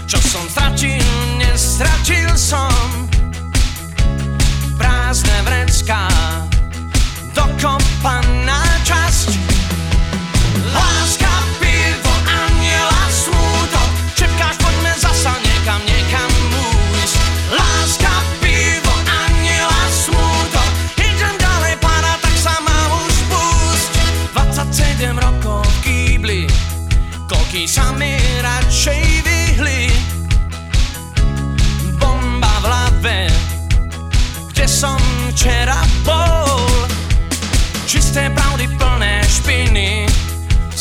Čo 0.04 0.18
som 0.20 0.44
stratil, 0.48 1.04
nestratil 1.40 2.28
som. 2.36 3.08
Prázdne 4.76 5.38
vrecká 5.44 6.08
Dokopaná 7.32 8.41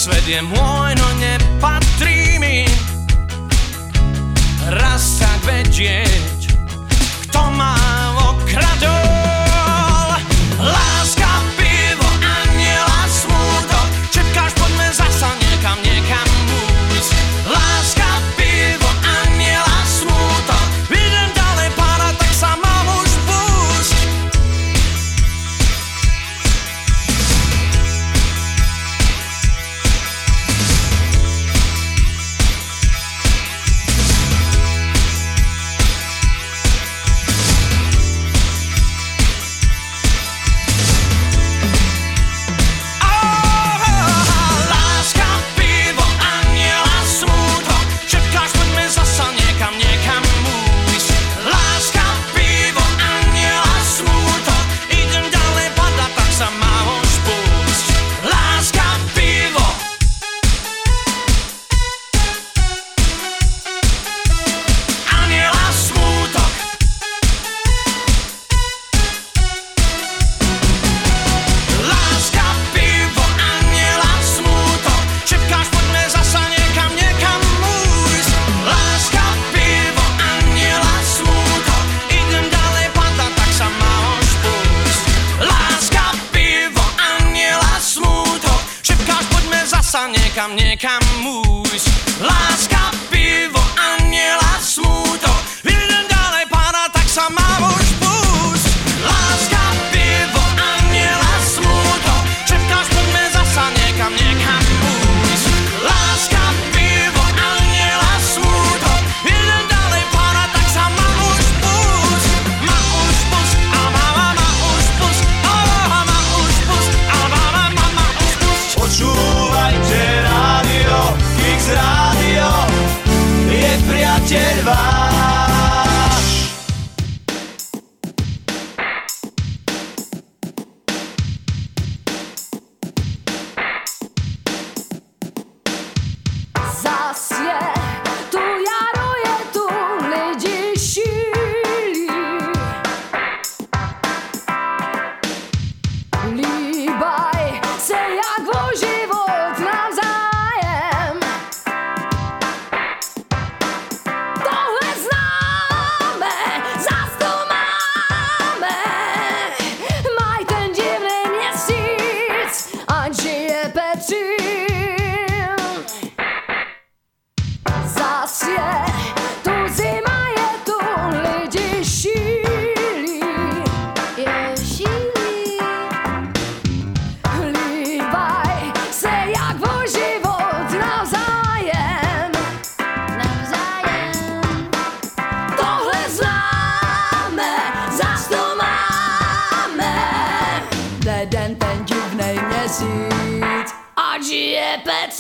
Svet 0.01 0.25
je 0.25 0.41
môj, 0.41 0.97
no 0.97 1.07
nepatrí 1.21 2.41
mi. 2.41 2.65
Raz 4.73 5.21
tak 5.21 5.45
vedieť 5.45 6.30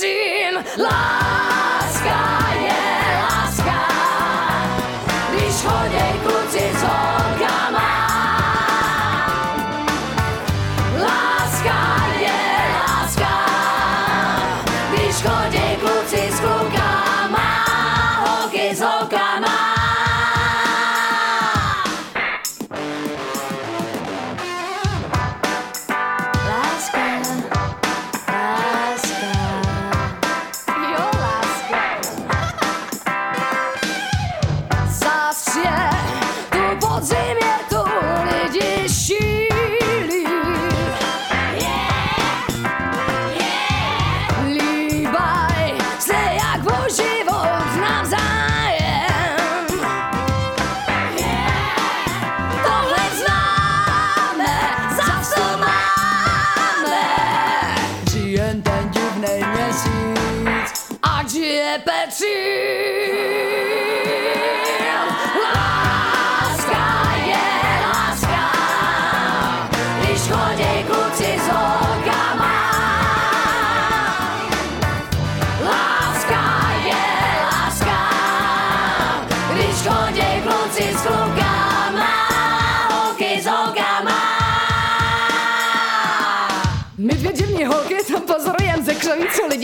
seen 0.01 0.55
life. 0.77 1.70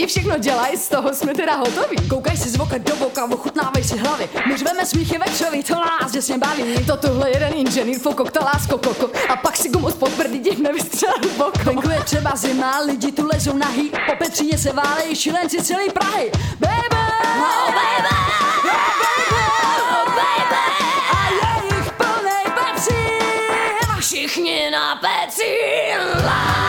Všechno 0.08 0.38
dělají, 0.38 0.76
z 0.76 0.88
toho 0.88 1.14
jsme 1.14 1.34
teda 1.34 1.56
hotoví. 1.56 1.96
Koukaj 2.08 2.36
si 2.36 2.48
z 2.48 2.56
voka 2.56 2.78
do 2.78 2.96
boka, 2.96 3.24
ochutnávej 3.24 3.84
si 3.84 3.96
hlavy. 3.96 4.28
My 4.46 4.56
řveme 4.56 4.86
smíchy 4.86 5.18
ve 5.18 5.24
křoví, 5.24 5.62
to 5.62 5.74
nás 5.74 6.12
děsně 6.12 6.38
baví. 6.38 6.84
To 6.86 6.96
tuhle 6.96 7.30
jeden 7.30 7.52
inženýr 7.54 7.98
fokokta 7.98 8.44
lásko 8.44 8.78
koko. 8.78 9.10
A 9.28 9.36
pak 9.36 9.56
si 9.56 9.68
gumu 9.68 9.90
spod 9.90 10.12
prdí 10.12 10.38
divne 10.38 10.72
vystřelil 10.72 11.30
bokom. 11.36 11.64
Venku 11.64 11.90
je 11.90 12.00
třeba 12.04 12.36
zima, 12.36 12.78
lidi 12.80 13.12
tu 13.12 13.26
lezou 13.26 13.56
nahý. 13.56 13.90
Po 14.06 14.16
Petříně 14.18 14.58
se 14.58 14.72
válejí 14.72 15.16
šilenci 15.16 15.62
celý 15.62 15.90
Prahy. 15.90 16.30
Baby! 16.58 16.96
Oh, 17.38 17.74
baby! 17.74 18.14
Oh, 18.64 18.84
baby! 18.94 19.44
Oh, 19.62 20.06
baby! 20.06 20.64
A 21.12 21.30
je 21.30 21.76
jich 21.76 21.92
plnej 21.92 22.44
Petřín! 22.54 23.96
A 23.96 24.00
všichni 24.00 24.70
na 24.70 24.96
Petřín! 24.96 26.24
Láska 26.24 26.67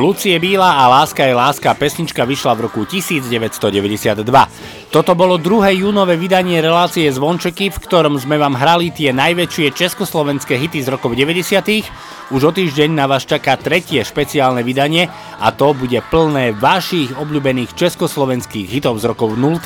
Lucie 0.00 0.38
Bíla 0.40 0.72
a 0.72 0.88
Láska 0.88 1.28
je 1.28 1.34
láska 1.36 1.74
pesnička 1.76 2.24
vyšla 2.24 2.56
v 2.56 2.60
roku 2.60 2.88
1992. 2.88 4.48
Toto 4.90 5.14
bolo 5.14 5.38
druhé 5.38 5.78
júnové 5.78 6.18
vydanie 6.18 6.58
relácie 6.58 7.06
Zvončeky, 7.06 7.70
v 7.70 7.78
ktorom 7.78 8.18
sme 8.18 8.34
vám 8.42 8.58
hrali 8.58 8.90
tie 8.90 9.14
najväčšie 9.14 9.70
československé 9.70 10.58
hity 10.58 10.82
z 10.82 10.90
rokov 10.90 11.14
90. 11.14 12.34
Už 12.34 12.42
o 12.46 12.50
týždeň 12.50 12.98
na 12.98 13.06
vás 13.06 13.22
čaká 13.22 13.54
tretie 13.54 14.02
špeciálne 14.02 14.66
vydanie 14.66 15.06
a 15.38 15.50
to 15.54 15.74
bude 15.78 15.98
plné 16.14 16.54
vašich 16.58 17.14
obľúbených 17.14 17.74
československých 17.74 18.66
hitov 18.66 18.98
z 18.98 19.14
rokov 19.14 19.34
0. 19.38 19.62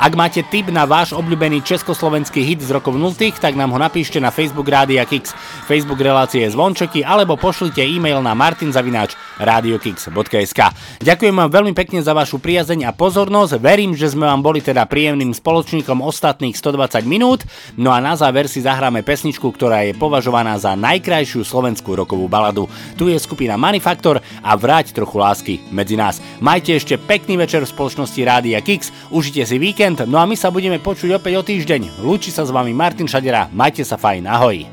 Ak 0.00 0.12
máte 0.12 0.44
tip 0.44 0.68
na 0.68 0.84
váš 0.84 1.16
obľúbený 1.16 1.64
československý 1.64 2.44
hit 2.44 2.60
z 2.60 2.76
rokov 2.76 2.98
0, 3.00 3.16
tak 3.40 3.56
nám 3.56 3.72
ho 3.72 3.78
napíšte 3.80 4.20
na 4.20 4.28
Facebook 4.28 4.68
Rádia 4.68 5.08
Kix, 5.08 5.32
Facebook 5.64 5.96
relácie 6.02 6.44
Zvončeky 6.44 7.00
alebo 7.00 7.40
pošlite 7.40 7.80
e-mail 7.80 8.20
na 8.20 8.36
martinzavináč 8.36 9.16
radiokix.sk. 9.40 10.60
Ďakujem 11.00 11.34
vám 11.40 11.48
veľmi 11.48 11.72
pekne 11.72 12.04
za 12.04 12.12
vašu 12.12 12.36
priazeň 12.36 12.84
a 12.84 12.92
pozornosť, 12.92 13.56
verím, 13.56 13.96
že 13.96 14.12
sme 14.12 14.28
vám 14.28 14.44
boli 14.44 14.53
boli 14.54 14.62
teda 14.62 14.86
príjemným 14.86 15.34
spoločníkom 15.34 15.98
ostatných 15.98 16.54
120 16.54 17.02
minút, 17.10 17.42
no 17.74 17.90
a 17.90 17.98
na 17.98 18.14
záver 18.14 18.46
si 18.46 18.62
zahráme 18.62 19.02
pesničku, 19.02 19.50
ktorá 19.50 19.82
je 19.82 19.98
považovaná 19.98 20.54
za 20.62 20.78
najkrajšiu 20.78 21.42
slovenskú 21.42 21.98
rokovú 21.98 22.30
baladu. 22.30 22.70
Tu 22.94 23.10
je 23.10 23.18
skupina 23.18 23.58
Manifaktor 23.58 24.22
a 24.22 24.54
vráť 24.54 24.94
trochu 24.94 25.18
lásky 25.18 25.54
medzi 25.74 25.98
nás. 25.98 26.22
Majte 26.38 26.78
ešte 26.78 26.94
pekný 26.94 27.34
večer 27.34 27.66
v 27.66 27.72
spoločnosti 27.74 28.20
Rádia 28.22 28.62
Kix, 28.62 28.94
užite 29.10 29.42
si 29.42 29.58
víkend, 29.58 30.06
no 30.06 30.22
a 30.22 30.24
my 30.30 30.38
sa 30.38 30.54
budeme 30.54 30.78
počuť 30.78 31.18
opäť 31.18 31.34
o 31.34 31.42
týždeň. 31.42 32.06
Lúči 32.06 32.30
sa 32.30 32.46
s 32.46 32.54
vami 32.54 32.70
Martin 32.70 33.10
Šadera, 33.10 33.50
majte 33.50 33.82
sa 33.82 33.98
fajn, 33.98 34.22
ahoj. 34.30 34.70